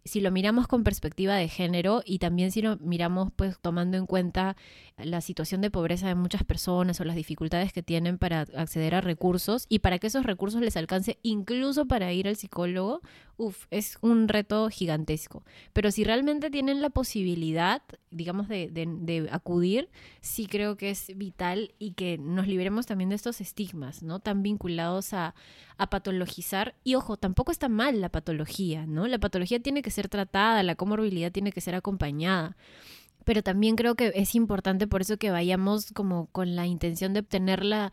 Si 0.05 0.19
lo 0.19 0.31
miramos 0.31 0.67
con 0.67 0.83
perspectiva 0.83 1.35
de 1.35 1.47
género 1.47 2.01
y 2.05 2.19
también 2.19 2.51
si 2.51 2.61
lo 2.61 2.77
miramos 2.77 3.31
pues 3.35 3.57
tomando 3.59 3.97
en 3.97 4.05
cuenta 4.05 4.57
la 4.97 5.21
situación 5.21 5.61
de 5.61 5.71
pobreza 5.71 6.07
de 6.07 6.15
muchas 6.15 6.43
personas 6.43 6.99
o 6.99 7.05
las 7.05 7.15
dificultades 7.15 7.71
que 7.71 7.83
tienen 7.83 8.17
para 8.17 8.41
acceder 8.41 8.95
a 8.95 9.01
recursos 9.01 9.65
y 9.69 9.79
para 9.79 9.99
que 9.99 10.07
esos 10.07 10.25
recursos 10.25 10.61
les 10.61 10.75
alcance 10.75 11.19
incluso 11.23 11.85
para 11.85 12.11
ir 12.11 12.27
al 12.27 12.35
psicólogo, 12.35 13.01
uff, 13.37 13.65
es 13.71 13.97
un 14.01 14.27
reto 14.27 14.69
gigantesco. 14.69 15.43
Pero 15.73 15.91
si 15.91 16.03
realmente 16.03 16.49
tienen 16.49 16.81
la 16.81 16.89
posibilidad, 16.89 17.81
digamos, 18.11 18.47
de, 18.47 19.27
acudir, 19.31 19.89
sí 20.21 20.47
creo 20.47 20.77
que 20.77 20.89
es 20.89 21.11
vital 21.15 21.73
y 21.79 21.93
que 21.93 22.17
nos 22.17 22.47
liberemos 22.47 22.85
también 22.85 23.09
de 23.09 23.15
estos 23.15 23.41
estigmas, 23.41 24.03
¿no? 24.03 24.19
Tan 24.19 24.43
vinculados 24.43 25.13
a, 25.13 25.35
a 25.77 25.89
patologizar. 25.89 26.75
Y 26.83 26.95
ojo, 26.95 27.17
tampoco 27.17 27.51
está 27.51 27.69
mal 27.69 28.01
la 28.01 28.09
patología, 28.09 28.85
¿no? 28.85 29.07
La 29.07 29.19
patología 29.19 29.59
tiene 29.59 29.81
que 29.81 29.91
ser 29.91 30.09
tratada, 30.09 30.63
la 30.63 30.75
comorbilidad 30.75 31.31
tiene 31.31 31.51
que 31.51 31.61
ser 31.61 31.75
acompañada. 31.75 32.55
Pero 33.25 33.41
también 33.41 33.75
creo 33.75 33.95
que 33.95 34.11
es 34.15 34.35
importante 34.35 34.87
por 34.87 35.01
eso 35.01 35.17
que 35.17 35.31
vayamos 35.31 35.91
como 35.93 36.27
con 36.27 36.55
la 36.55 36.67
intención 36.67 37.13
de 37.13 37.21
obtener 37.21 37.63
la, 37.63 37.91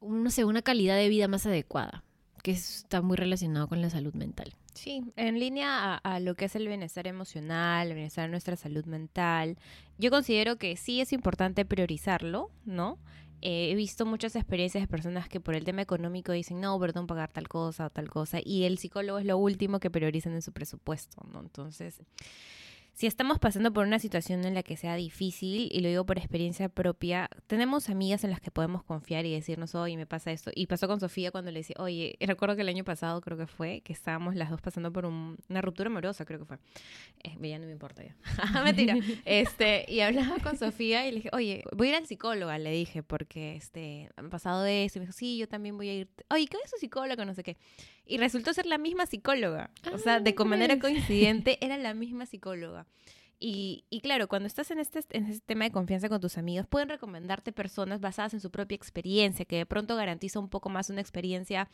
no 0.00 0.30
sé, 0.30 0.44
una 0.44 0.62
calidad 0.62 0.96
de 0.96 1.08
vida 1.08 1.28
más 1.28 1.46
adecuada, 1.46 2.04
que 2.42 2.52
está 2.52 3.00
muy 3.00 3.16
relacionado 3.16 3.68
con 3.68 3.80
la 3.80 3.90
salud 3.90 4.14
mental. 4.14 4.54
Sí, 4.76 5.02
en 5.16 5.38
línea 5.40 5.94
a, 5.94 6.20
lo 6.20 6.34
que 6.34 6.44
es 6.44 6.54
el 6.54 6.68
bienestar 6.68 7.06
emocional, 7.06 7.88
el 7.88 7.94
bienestar 7.94 8.26
de 8.26 8.30
nuestra 8.30 8.56
salud 8.56 8.84
mental, 8.84 9.56
yo 9.96 10.10
considero 10.10 10.56
que 10.56 10.76
sí 10.76 11.00
es 11.00 11.14
importante 11.14 11.64
priorizarlo, 11.64 12.50
¿no? 12.66 12.98
Eh, 13.40 13.70
he 13.70 13.74
visto 13.74 14.04
muchas 14.04 14.36
experiencias 14.36 14.82
de 14.82 14.88
personas 14.88 15.30
que 15.30 15.40
por 15.40 15.54
el 15.54 15.64
tema 15.64 15.80
económico 15.80 16.32
dicen, 16.32 16.60
no, 16.60 16.78
perdón, 16.78 17.06
pagar 17.06 17.32
tal 17.32 17.48
cosa 17.48 17.86
o 17.86 17.90
tal 17.90 18.10
cosa, 18.10 18.38
y 18.44 18.64
el 18.64 18.76
psicólogo 18.76 19.18
es 19.18 19.24
lo 19.24 19.38
último 19.38 19.80
que 19.80 19.90
priorizan 19.90 20.34
en 20.34 20.42
su 20.42 20.52
presupuesto, 20.52 21.26
¿no? 21.32 21.40
Entonces, 21.40 22.02
si 22.96 23.06
estamos 23.06 23.38
pasando 23.38 23.74
por 23.74 23.86
una 23.86 23.98
situación 23.98 24.46
en 24.46 24.54
la 24.54 24.62
que 24.62 24.74
sea 24.78 24.96
difícil, 24.96 25.68
y 25.70 25.80
lo 25.80 25.88
digo 25.90 26.06
por 26.06 26.16
experiencia 26.16 26.70
propia, 26.70 27.28
tenemos 27.46 27.90
amigas 27.90 28.24
en 28.24 28.30
las 28.30 28.40
que 28.40 28.50
podemos 28.50 28.82
confiar 28.84 29.26
y 29.26 29.34
decirnos, 29.34 29.74
oye, 29.74 29.98
me 29.98 30.06
pasa 30.06 30.32
esto. 30.32 30.50
Y 30.54 30.66
pasó 30.66 30.88
con 30.88 30.98
Sofía 30.98 31.30
cuando 31.30 31.50
le 31.50 31.58
decía, 31.60 31.76
oye, 31.78 32.16
recuerdo 32.20 32.56
que 32.56 32.62
el 32.62 32.70
año 32.70 32.84
pasado 32.84 33.20
creo 33.20 33.36
que 33.36 33.46
fue, 33.46 33.82
que 33.82 33.92
estábamos 33.92 34.34
las 34.34 34.48
dos 34.48 34.62
pasando 34.62 34.90
por 34.94 35.04
una 35.04 35.60
ruptura 35.60 35.90
amorosa, 35.90 36.24
creo 36.24 36.38
que 36.38 36.46
fue. 36.46 36.56
Eh, 37.22 37.34
no 37.34 37.66
me 37.66 37.72
importa 37.72 38.02
ya. 38.02 38.16
Mentira. 38.64 38.96
Este, 39.26 39.84
y 39.92 40.00
hablaba 40.00 40.38
con 40.38 40.56
Sofía 40.56 41.06
y 41.06 41.10
le 41.10 41.16
dije, 41.16 41.30
oye, 41.34 41.64
voy 41.72 41.88
a 41.88 41.90
ir 41.90 41.96
al 41.96 42.06
psicóloga, 42.06 42.56
le 42.58 42.70
dije, 42.70 43.02
porque 43.02 43.56
este, 43.56 44.08
han 44.16 44.30
pasado 44.30 44.62
de 44.62 44.86
eso. 44.86 44.98
Y 44.98 45.00
me 45.00 45.06
dijo, 45.06 45.18
sí, 45.18 45.36
yo 45.36 45.46
también 45.46 45.76
voy 45.76 45.90
a 45.90 45.94
ir. 45.94 46.08
Oye, 46.30 46.46
¿qué 46.46 46.56
es 46.64 46.70
su 46.70 46.78
psicóloga? 46.78 47.26
No 47.26 47.34
sé 47.34 47.42
qué. 47.42 47.58
Y 48.06 48.18
resultó 48.18 48.54
ser 48.54 48.66
la 48.66 48.78
misma 48.78 49.06
psicóloga. 49.06 49.70
o 49.92 49.98
sea, 49.98 50.20
de 50.20 50.34
con 50.34 50.48
manera 50.48 50.78
coincidente, 50.78 51.58
era 51.64 51.76
la 51.76 51.92
misma 51.94 52.26
psicóloga. 52.26 52.86
Y, 53.38 53.84
y, 53.90 54.00
claro, 54.00 54.28
cuando 54.28 54.46
estás 54.46 54.70
en 54.70 54.78
este, 54.78 55.00
en 55.10 55.26
este 55.26 55.44
tema 55.44 55.64
de 55.64 55.70
confianza 55.70 56.08
con 56.08 56.20
tus 56.20 56.38
amigos, 56.38 56.66
pueden 56.66 56.88
recomendarte 56.88 57.52
personas 57.52 58.00
basadas 58.00 58.32
en 58.32 58.40
su 58.40 58.50
propia 58.50 58.76
experiencia, 58.76 59.44
que 59.44 59.56
de 59.56 59.66
pronto 59.66 59.94
garantiza 59.94 60.38
un 60.38 60.48
poco 60.48 60.70
más 60.70 60.88
una 60.88 61.02
experiencia 61.02 61.68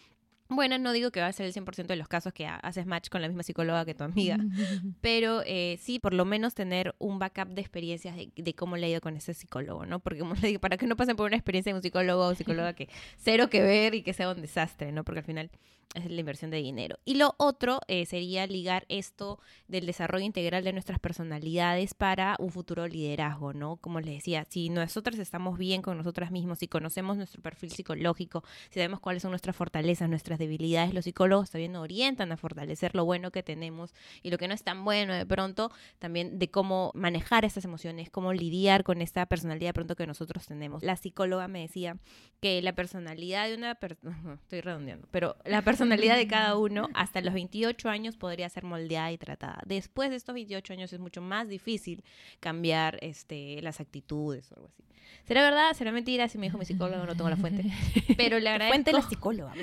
bueno, 0.54 0.78
no 0.78 0.92
digo 0.92 1.10
que 1.10 1.20
va 1.20 1.26
a 1.26 1.32
ser 1.32 1.46
el 1.46 1.52
100% 1.52 1.86
de 1.86 1.96
los 1.96 2.08
casos 2.08 2.32
que 2.32 2.46
haces 2.46 2.86
match 2.86 3.08
con 3.08 3.22
la 3.22 3.28
misma 3.28 3.42
psicóloga 3.42 3.84
que 3.84 3.94
tu 3.94 4.04
amiga, 4.04 4.38
pero 5.00 5.42
eh, 5.46 5.78
sí, 5.80 5.98
por 5.98 6.14
lo 6.14 6.24
menos 6.24 6.54
tener 6.54 6.94
un 6.98 7.18
backup 7.18 7.48
de 7.48 7.60
experiencias 7.60 8.16
de, 8.16 8.54
cómo 8.54 8.76
le 8.76 8.86
ha 8.86 8.90
ido 8.90 9.00
con 9.00 9.16
ese 9.16 9.34
psicólogo, 9.34 9.86
¿no? 9.86 10.00
Porque 10.00 10.20
como 10.20 10.34
le 10.42 10.48
digo, 10.48 10.60
para 10.60 10.76
que 10.76 10.86
no 10.86 10.96
pasen 10.96 11.16
por 11.16 11.26
una 11.26 11.36
experiencia 11.36 11.72
de 11.72 11.76
un 11.76 11.82
psicólogo 11.82 12.26
o 12.26 12.34
psicóloga 12.34 12.72
que 12.74 12.88
cero 13.16 13.48
que 13.50 13.62
ver 13.62 13.94
y 13.94 14.02
que 14.02 14.12
sea 14.12 14.30
un 14.30 14.40
desastre, 14.40 14.92
¿no? 14.92 15.04
Porque 15.04 15.20
al 15.20 15.26
final 15.26 15.50
es 15.94 16.10
la 16.10 16.20
inversión 16.20 16.50
de 16.50 16.58
dinero. 16.58 16.98
Y 17.04 17.14
lo 17.14 17.34
otro 17.38 17.80
eh, 17.88 18.06
sería 18.06 18.46
ligar 18.46 18.84
esto 18.88 19.38
del 19.68 19.86
desarrollo 19.86 20.24
integral 20.24 20.64
de 20.64 20.72
nuestras 20.72 20.98
personalidades 20.98 21.94
para 21.94 22.36
un 22.38 22.50
futuro 22.50 22.86
liderazgo, 22.86 23.52
¿no? 23.52 23.76
Como 23.76 24.00
les 24.00 24.14
decía, 24.16 24.46
si 24.48 24.70
nosotros 24.70 25.18
estamos 25.18 25.58
bien 25.58 25.82
con 25.82 25.98
nosotras 25.98 26.30
mismos, 26.30 26.58
si 26.58 26.68
conocemos 26.68 27.16
nuestro 27.16 27.42
perfil 27.42 27.70
psicológico, 27.70 28.42
si 28.70 28.74
sabemos 28.74 29.00
cuáles 29.00 29.22
son 29.22 29.32
nuestras 29.32 29.56
fortalezas, 29.56 30.08
nuestras 30.08 30.38
debilidades, 30.42 30.94
los 30.94 31.04
psicólogos 31.04 31.50
también 31.50 31.72
nos 31.72 31.82
orientan 31.82 32.32
a 32.32 32.36
fortalecer 32.36 32.94
lo 32.94 33.04
bueno 33.04 33.30
que 33.30 33.42
tenemos 33.42 33.94
y 34.22 34.30
lo 34.30 34.38
que 34.38 34.48
no 34.48 34.54
es 34.54 34.62
tan 34.62 34.84
bueno 34.84 35.14
de 35.14 35.26
pronto, 35.26 35.70
también 35.98 36.38
de 36.38 36.48
cómo 36.48 36.92
manejar 36.94 37.44
estas 37.44 37.64
emociones, 37.64 38.10
cómo 38.10 38.32
lidiar 38.32 38.84
con 38.84 39.02
esta 39.02 39.26
personalidad 39.26 39.70
de 39.70 39.74
pronto 39.74 39.96
que 39.96 40.06
nosotros 40.06 40.46
tenemos. 40.46 40.82
La 40.82 40.96
psicóloga 40.96 41.48
me 41.48 41.60
decía 41.60 41.96
que 42.40 42.62
la 42.62 42.74
personalidad 42.74 43.48
de 43.48 43.56
una 43.56 43.74
persona, 43.74 44.38
estoy 44.42 44.60
redondeando, 44.60 45.06
pero 45.10 45.36
la 45.44 45.62
personalidad 45.62 45.82
personalidad 45.82 46.16
de 46.16 46.26
cada 46.26 46.56
uno 46.58 46.88
hasta 46.94 47.20
los 47.20 47.34
28 47.34 47.88
años 47.88 48.16
podría 48.16 48.48
ser 48.48 48.64
moldeada 48.64 49.12
y 49.12 49.18
tratada. 49.18 49.60
Después 49.66 50.10
de 50.10 50.16
estos 50.16 50.34
28 50.34 50.72
años 50.72 50.92
es 50.92 51.00
mucho 51.00 51.20
más 51.20 51.48
difícil 51.48 52.04
cambiar 52.40 52.98
este, 53.00 53.60
las 53.62 53.80
actitudes 53.80 54.50
o 54.52 54.56
algo 54.56 54.68
así. 54.68 54.84
¿Será 55.26 55.42
verdad? 55.42 55.72
¿Será 55.74 55.92
mentira? 55.92 56.28
Si 56.28 56.38
me 56.38 56.46
dijo 56.46 56.58
mi 56.58 56.64
psicólogo, 56.64 57.04
no 57.04 57.14
tengo 57.14 57.30
la 57.30 57.36
fuente. 57.36 57.64
Pero 58.16 58.40
le 58.40 58.48
agradezco. 58.48 58.74
Fuente 58.74 58.92
la 58.92 59.02
psicóloga. 59.02 59.54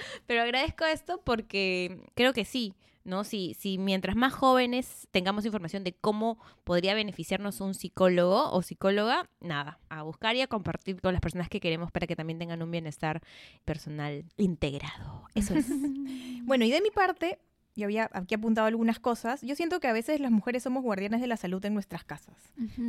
Pero 0.26 0.42
agradezco 0.42 0.84
esto 0.84 1.20
porque 1.24 2.02
creo 2.14 2.32
que 2.32 2.44
sí. 2.44 2.74
¿no? 3.04 3.24
Si, 3.24 3.54
si 3.54 3.78
mientras 3.78 4.14
más 4.14 4.32
jóvenes 4.32 5.08
tengamos 5.10 5.44
información 5.44 5.84
de 5.84 5.94
cómo 5.94 6.38
podría 6.64 6.94
beneficiarnos 6.94 7.60
un 7.60 7.74
psicólogo 7.74 8.50
o 8.50 8.62
psicóloga, 8.62 9.28
nada, 9.40 9.78
a 9.88 10.02
buscar 10.02 10.36
y 10.36 10.42
a 10.42 10.46
compartir 10.46 11.00
con 11.00 11.12
las 11.12 11.20
personas 11.20 11.48
que 11.48 11.60
queremos 11.60 11.90
para 11.90 12.06
que 12.06 12.16
también 12.16 12.38
tengan 12.38 12.62
un 12.62 12.70
bienestar 12.70 13.22
personal 13.64 14.24
integrado. 14.36 15.24
Eso 15.34 15.54
es. 15.54 15.66
bueno, 16.44 16.64
y 16.64 16.70
de 16.70 16.80
mi 16.80 16.90
parte, 16.90 17.38
yo 17.74 17.86
había 17.86 18.10
aquí 18.12 18.34
apuntado 18.34 18.66
algunas 18.66 19.00
cosas. 19.00 19.40
Yo 19.42 19.54
siento 19.54 19.80
que 19.80 19.88
a 19.88 19.92
veces 19.92 20.20
las 20.20 20.30
mujeres 20.30 20.62
somos 20.62 20.82
guardianes 20.82 21.20
de 21.20 21.26
la 21.26 21.36
salud 21.36 21.64
en 21.64 21.74
nuestras 21.74 22.04
casas, 22.04 22.36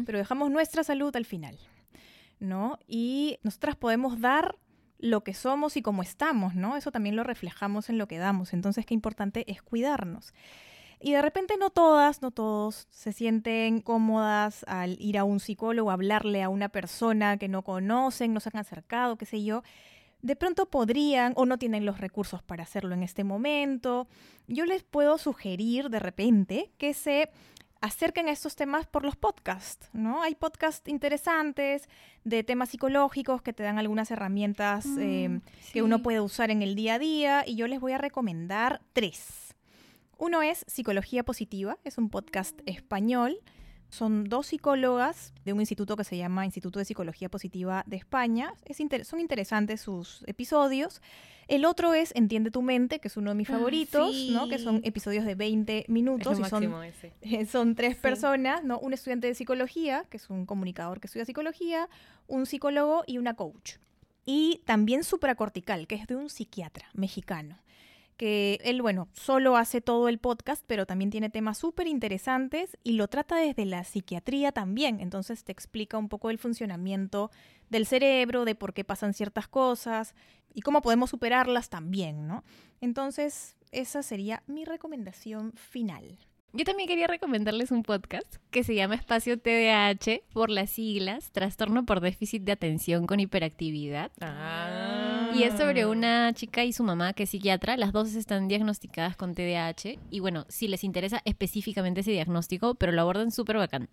pero 0.05 0.17
dejamos 0.17 0.51
nuestra 0.51 0.83
salud 0.83 1.15
al 1.15 1.25
final, 1.25 1.57
¿no? 2.39 2.77
Y 2.87 3.39
nosotras 3.43 3.75
podemos 3.75 4.19
dar 4.19 4.57
lo 5.01 5.23
que 5.23 5.33
somos 5.33 5.75
y 5.75 5.81
cómo 5.81 6.03
estamos, 6.03 6.55
¿no? 6.55 6.77
Eso 6.77 6.91
también 6.91 7.15
lo 7.15 7.23
reflejamos 7.23 7.89
en 7.89 7.97
lo 7.97 8.07
que 8.07 8.19
damos. 8.19 8.53
Entonces, 8.53 8.85
qué 8.85 8.93
importante 8.93 9.51
es 9.51 9.61
cuidarnos. 9.61 10.33
Y 10.99 11.13
de 11.13 11.21
repente 11.23 11.55
no 11.57 11.71
todas, 11.71 12.21
no 12.21 12.29
todos 12.29 12.87
se 12.91 13.11
sienten 13.11 13.81
cómodas 13.81 14.63
al 14.67 14.97
ir 15.01 15.17
a 15.17 15.23
un 15.23 15.39
psicólogo, 15.39 15.89
hablarle 15.89 16.43
a 16.43 16.49
una 16.49 16.69
persona 16.69 17.37
que 17.37 17.47
no 17.47 17.63
conocen, 17.63 18.33
no 18.33 18.39
se 18.39 18.49
han 18.53 18.59
acercado, 18.59 19.17
qué 19.17 19.25
sé 19.25 19.43
yo. 19.43 19.63
De 20.21 20.35
pronto 20.35 20.67
podrían 20.67 21.33
o 21.35 21.47
no 21.47 21.57
tienen 21.57 21.87
los 21.87 21.99
recursos 21.99 22.43
para 22.43 22.61
hacerlo 22.61 22.93
en 22.93 23.01
este 23.01 23.23
momento. 23.23 24.07
Yo 24.47 24.65
les 24.65 24.83
puedo 24.83 25.17
sugerir 25.17 25.89
de 25.89 25.97
repente 25.97 26.71
que 26.77 26.93
se 26.93 27.31
acerquen 27.81 28.27
a 28.27 28.31
estos 28.31 28.55
temas 28.55 28.85
por 28.85 29.03
los 29.03 29.15
podcasts, 29.15 29.89
¿no? 29.91 30.21
Hay 30.21 30.35
podcasts 30.35 30.87
interesantes 30.87 31.89
de 32.23 32.43
temas 32.43 32.69
psicológicos 32.69 33.41
que 33.41 33.53
te 33.53 33.63
dan 33.63 33.79
algunas 33.79 34.11
herramientas 34.11 34.85
mm, 34.85 34.99
eh, 34.99 35.41
que 35.73 35.81
uno 35.81 36.03
puede 36.03 36.21
usar 36.21 36.51
en 36.51 36.61
el 36.61 36.75
día 36.75 36.95
a 36.95 36.99
día 36.99 37.43
y 37.45 37.55
yo 37.55 37.67
les 37.67 37.79
voy 37.79 37.93
a 37.93 37.97
recomendar 37.97 38.81
tres. 38.93 39.55
Uno 40.17 40.43
es 40.43 40.63
Psicología 40.67 41.23
Positiva, 41.23 41.79
es 41.83 41.97
un 41.97 42.09
podcast 42.09 42.59
español. 42.67 43.39
Son 43.91 44.23
dos 44.23 44.47
psicólogas 44.47 45.33
de 45.43 45.51
un 45.51 45.59
instituto 45.59 45.97
que 45.97 46.05
se 46.05 46.15
llama 46.15 46.45
Instituto 46.45 46.79
de 46.79 46.85
Psicología 46.85 47.27
Positiva 47.27 47.83
de 47.85 47.97
España. 47.97 48.53
Es 48.63 48.77
son 49.05 49.19
interesantes 49.19 49.81
sus 49.81 50.23
episodios. 50.27 51.01
El 51.49 51.65
otro 51.65 51.93
es 51.93 52.13
Entiende 52.15 52.51
tu 52.51 52.61
mente, 52.61 52.99
que 52.99 53.09
es 53.09 53.17
uno 53.17 53.31
de 53.31 53.35
mis 53.35 53.49
ah, 53.49 53.53
favoritos, 53.57 54.15
¿no? 54.29 54.47
Que 54.47 54.59
son 54.59 54.79
episodios 54.85 55.25
de 55.25 55.35
20 55.35 55.85
minutos. 55.89 56.39
y 56.39 56.43
son, 56.45 56.73
son 57.51 57.75
tres 57.75 57.97
personas, 57.97 58.63
¿no? 58.63 58.79
Un 58.79 58.93
estudiante 58.93 59.27
de 59.27 59.35
psicología, 59.35 60.05
que 60.09 60.15
es 60.15 60.29
un 60.29 60.45
comunicador 60.45 61.01
que 61.01 61.07
estudia 61.07 61.25
psicología, 61.25 61.89
un 62.27 62.45
psicólogo 62.45 63.03
y 63.05 63.17
una 63.17 63.33
coach. 63.33 63.73
Y 64.25 64.61
también 64.63 65.03
supracortical, 65.03 65.85
que 65.85 65.95
es 65.95 66.07
de 66.07 66.15
un 66.15 66.29
psiquiatra 66.29 66.87
mexicano 66.93 67.59
que 68.21 68.59
él, 68.63 68.83
bueno, 68.83 69.07
solo 69.13 69.57
hace 69.57 69.81
todo 69.81 70.07
el 70.07 70.19
podcast, 70.19 70.63
pero 70.67 70.85
también 70.85 71.09
tiene 71.09 71.31
temas 71.31 71.57
súper 71.57 71.87
interesantes 71.87 72.77
y 72.83 72.91
lo 72.91 73.07
trata 73.07 73.35
desde 73.35 73.65
la 73.65 73.83
psiquiatría 73.83 74.51
también. 74.51 74.99
Entonces 74.99 75.43
te 75.43 75.51
explica 75.51 75.97
un 75.97 76.07
poco 76.07 76.29
el 76.29 76.37
funcionamiento 76.37 77.31
del 77.71 77.87
cerebro, 77.87 78.45
de 78.45 78.53
por 78.53 78.75
qué 78.75 78.83
pasan 78.83 79.15
ciertas 79.15 79.47
cosas 79.47 80.13
y 80.53 80.61
cómo 80.61 80.83
podemos 80.83 81.09
superarlas 81.09 81.71
también, 81.71 82.27
¿no? 82.27 82.43
Entonces, 82.79 83.55
esa 83.71 84.03
sería 84.03 84.43
mi 84.45 84.65
recomendación 84.65 85.53
final. 85.53 86.19
Yo 86.53 86.63
también 86.63 86.87
quería 86.87 87.07
recomendarles 87.07 87.71
un 87.71 87.81
podcast 87.81 88.35
que 88.51 88.63
se 88.63 88.75
llama 88.75 88.93
Espacio 88.93 89.39
TDAH 89.39 90.21
por 90.31 90.51
las 90.51 90.69
siglas, 90.69 91.31
Trastorno 91.31 91.87
por 91.87 92.01
Déficit 92.01 92.43
de 92.43 92.51
Atención 92.51 93.07
con 93.07 93.19
Hiperactividad. 93.19 94.11
Ah. 94.21 95.10
Y 95.33 95.43
es 95.43 95.57
sobre 95.57 95.85
una 95.85 96.33
chica 96.33 96.63
y 96.63 96.73
su 96.73 96.83
mamá 96.83 97.13
que 97.13 97.23
es 97.23 97.29
psiquiatra. 97.29 97.77
Las 97.77 97.91
dos 97.91 98.13
están 98.15 98.47
diagnosticadas 98.47 99.15
con 99.15 99.33
TDAH. 99.33 99.97
Y 100.09 100.19
bueno, 100.19 100.45
si 100.49 100.67
les 100.67 100.83
interesa 100.83 101.21
específicamente 101.25 102.01
ese 102.01 102.11
diagnóstico, 102.11 102.75
pero 102.75 102.91
lo 102.91 103.01
abordan 103.01 103.31
súper 103.31 103.57
bacán. 103.57 103.89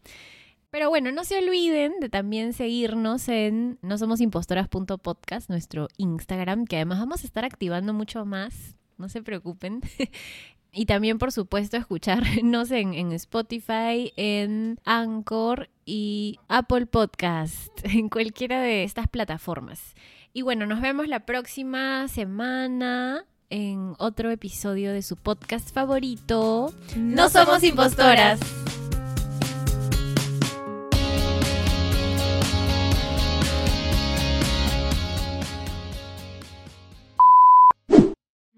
Pero 0.70 0.90
bueno, 0.90 1.12
no 1.12 1.24
se 1.24 1.38
olviden 1.38 1.94
de 2.00 2.08
también 2.08 2.52
seguirnos 2.52 3.28
en 3.28 3.78
no 3.80 3.96
somos 3.96 4.20
impostoras.podcast, 4.20 5.48
nuestro 5.48 5.88
Instagram, 5.96 6.66
que 6.66 6.76
además 6.76 6.98
vamos 6.98 7.24
a 7.24 7.26
estar 7.26 7.44
activando 7.44 7.94
mucho 7.94 8.26
más. 8.26 8.76
No 8.96 9.08
se 9.08 9.22
preocupen. 9.22 9.80
Y 10.70 10.84
también, 10.84 11.18
por 11.18 11.32
supuesto, 11.32 11.78
escucharnos 11.78 12.70
en, 12.70 12.92
en, 12.92 13.12
Spotify, 13.12 14.12
en 14.16 14.78
Anchor 14.84 15.70
y 15.86 16.38
Apple 16.46 16.84
Podcast, 16.84 17.72
en 17.84 18.10
cualquiera 18.10 18.60
de 18.60 18.84
estas 18.84 19.08
plataformas. 19.08 19.94
Y 20.32 20.42
bueno, 20.42 20.66
nos 20.66 20.80
vemos 20.80 21.08
la 21.08 21.20
próxima 21.20 22.06
semana 22.08 23.24
en 23.50 23.94
otro 23.98 24.30
episodio 24.30 24.92
de 24.92 25.02
su 25.02 25.16
podcast 25.16 25.72
favorito. 25.72 26.72
No 26.96 27.28
somos 27.28 27.62
impostoras. 27.64 28.38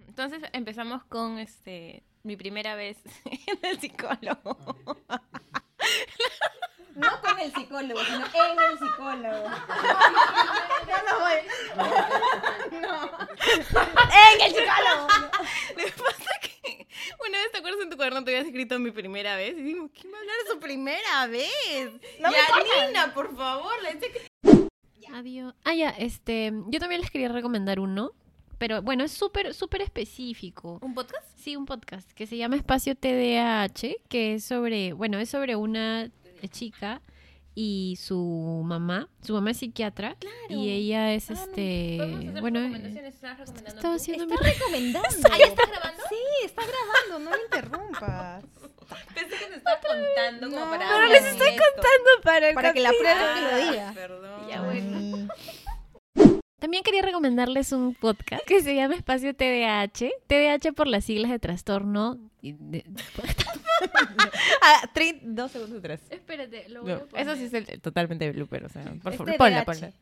Entonces 0.08 0.42
empezamos 0.52 1.02
con 1.04 1.38
este 1.38 2.02
mi 2.24 2.36
primera 2.36 2.74
vez 2.74 2.98
en 3.24 3.58
el 3.62 3.80
psicólogo. 3.80 4.76
Con 7.40 7.46
el 7.46 7.54
psicólogo, 7.54 8.00
sino 8.04 8.26
en 8.26 8.58
el 8.70 8.78
psicólogo. 8.78 9.48
No, 10.90 10.96
no 11.06 11.20
voy. 11.20 11.36
No. 12.80 12.94
En 14.10 14.40
el 14.42 14.50
psicólogo. 14.50 15.08
Lo 15.76 15.84
que 15.84 15.92
pasa 15.92 16.30
que 16.42 16.86
una 17.26 17.38
vez 17.38 17.52
te 17.52 17.58
acuerdas 17.58 17.80
en 17.82 17.90
tu 17.90 17.96
cuaderno 17.96 18.24
te 18.24 18.32
habías 18.32 18.46
escrito 18.46 18.78
mi 18.78 18.90
primera 18.90 19.36
vez 19.36 19.56
y 19.56 19.62
digo, 19.62 19.90
¿quién 19.94 20.12
va 20.12 20.18
a 20.18 20.20
hablar 20.20 20.36
de 20.44 20.50
su 20.50 20.58
primera 20.58 21.26
vez? 21.28 21.92
No 22.20 22.30
ya, 22.30 22.86
Nina, 22.86 23.14
por 23.14 23.34
favor, 23.34 23.72
Adiós. 25.14 25.54
Ah, 25.64 25.74
ya, 25.74 25.90
este, 25.90 26.52
yo 26.68 26.78
también 26.78 27.00
les 27.00 27.10
quería 27.10 27.28
recomendar 27.28 27.80
uno 27.80 28.12
pero 28.58 28.82
bueno, 28.82 29.04
es 29.04 29.12
súper, 29.12 29.54
súper 29.54 29.80
específico. 29.80 30.78
¿Un 30.82 30.92
podcast? 30.92 31.26
Sí, 31.38 31.56
un 31.56 31.64
podcast 31.64 32.12
que 32.12 32.26
se 32.26 32.36
llama 32.36 32.56
Espacio 32.56 32.94
TDAH, 32.94 33.96
que 34.10 34.34
es 34.34 34.44
sobre, 34.44 34.92
bueno, 34.92 35.18
es 35.18 35.30
sobre 35.30 35.56
una 35.56 36.10
chica 36.50 37.00
y 37.54 37.98
su 38.00 38.62
mamá. 38.64 39.08
Su 39.22 39.34
mamá 39.34 39.50
es 39.50 39.58
psiquiatra 39.58 40.16
y 40.48 40.70
ella 40.70 41.12
es 41.14 41.30
este, 41.30 42.30
bueno, 42.40 42.60
eh, 42.60 43.12
estaba 43.68 43.94
haciendo 43.96 44.26
mi 44.26 44.36
recomendando. 44.36 45.08
¿Ahí 45.32 45.42
estás 45.42 45.68
grabando? 45.70 46.02
Sí, 46.08 46.16
está 46.44 46.62
grabando, 46.62 47.30
no 47.30 47.36
me 47.36 47.42
interrumpas. 47.44 48.44
Pensé 49.14 49.36
que 49.36 49.46
te 49.46 49.54
estaba 49.56 49.80
contando 49.80 50.48
como 50.50 50.64
No, 50.64 50.70
para 50.70 50.78
pero 50.84 50.94
hablar 50.96 51.10
les 51.10 51.24
estoy 51.26 51.48
esto. 51.50 51.62
para, 52.22 52.48
el 52.48 52.54
Para 52.54 52.72
que 52.72 52.80
la 52.80 52.90
capítulo. 52.90 53.10
pruebe 53.14 53.34
que 53.34 53.40
lo 53.66 53.70
diga. 53.70 53.92
Perdón. 53.94 54.48
Ya, 54.48 54.62
bueno. 54.62 54.96
Ay. 54.96 55.28
También 56.60 56.82
quería 56.84 57.02
recomendarles 57.02 57.72
un 57.72 57.94
podcast 57.94 58.44
que 58.46 58.62
se 58.62 58.74
llama 58.74 58.94
Espacio 58.94 59.34
TDAH. 59.34 60.08
TDAH 60.26 60.72
por 60.74 60.86
las 60.86 61.04
siglas 61.04 61.30
de 61.30 61.38
trastorno. 61.38 62.18
de- 62.42 62.84
Ah, 64.62 64.88
dos 65.22 65.50
segundos 65.52 65.78
atrás. 65.78 66.00
Espérate, 66.10 66.68
lo 66.68 66.82
voy 66.82 66.92
a 66.92 66.94
No, 66.96 67.06
poner. 67.06 67.26
eso 67.26 67.36
sí 67.36 67.44
es 67.44 67.54
el, 67.54 67.80
totalmente 67.80 68.30
blooper, 68.30 68.64
o 68.66 68.68
sea, 68.68 68.82
por 69.02 69.12
Es 69.12 69.18
favor, 69.18 69.36
ponla, 69.36 69.64
ponla. 69.64 69.92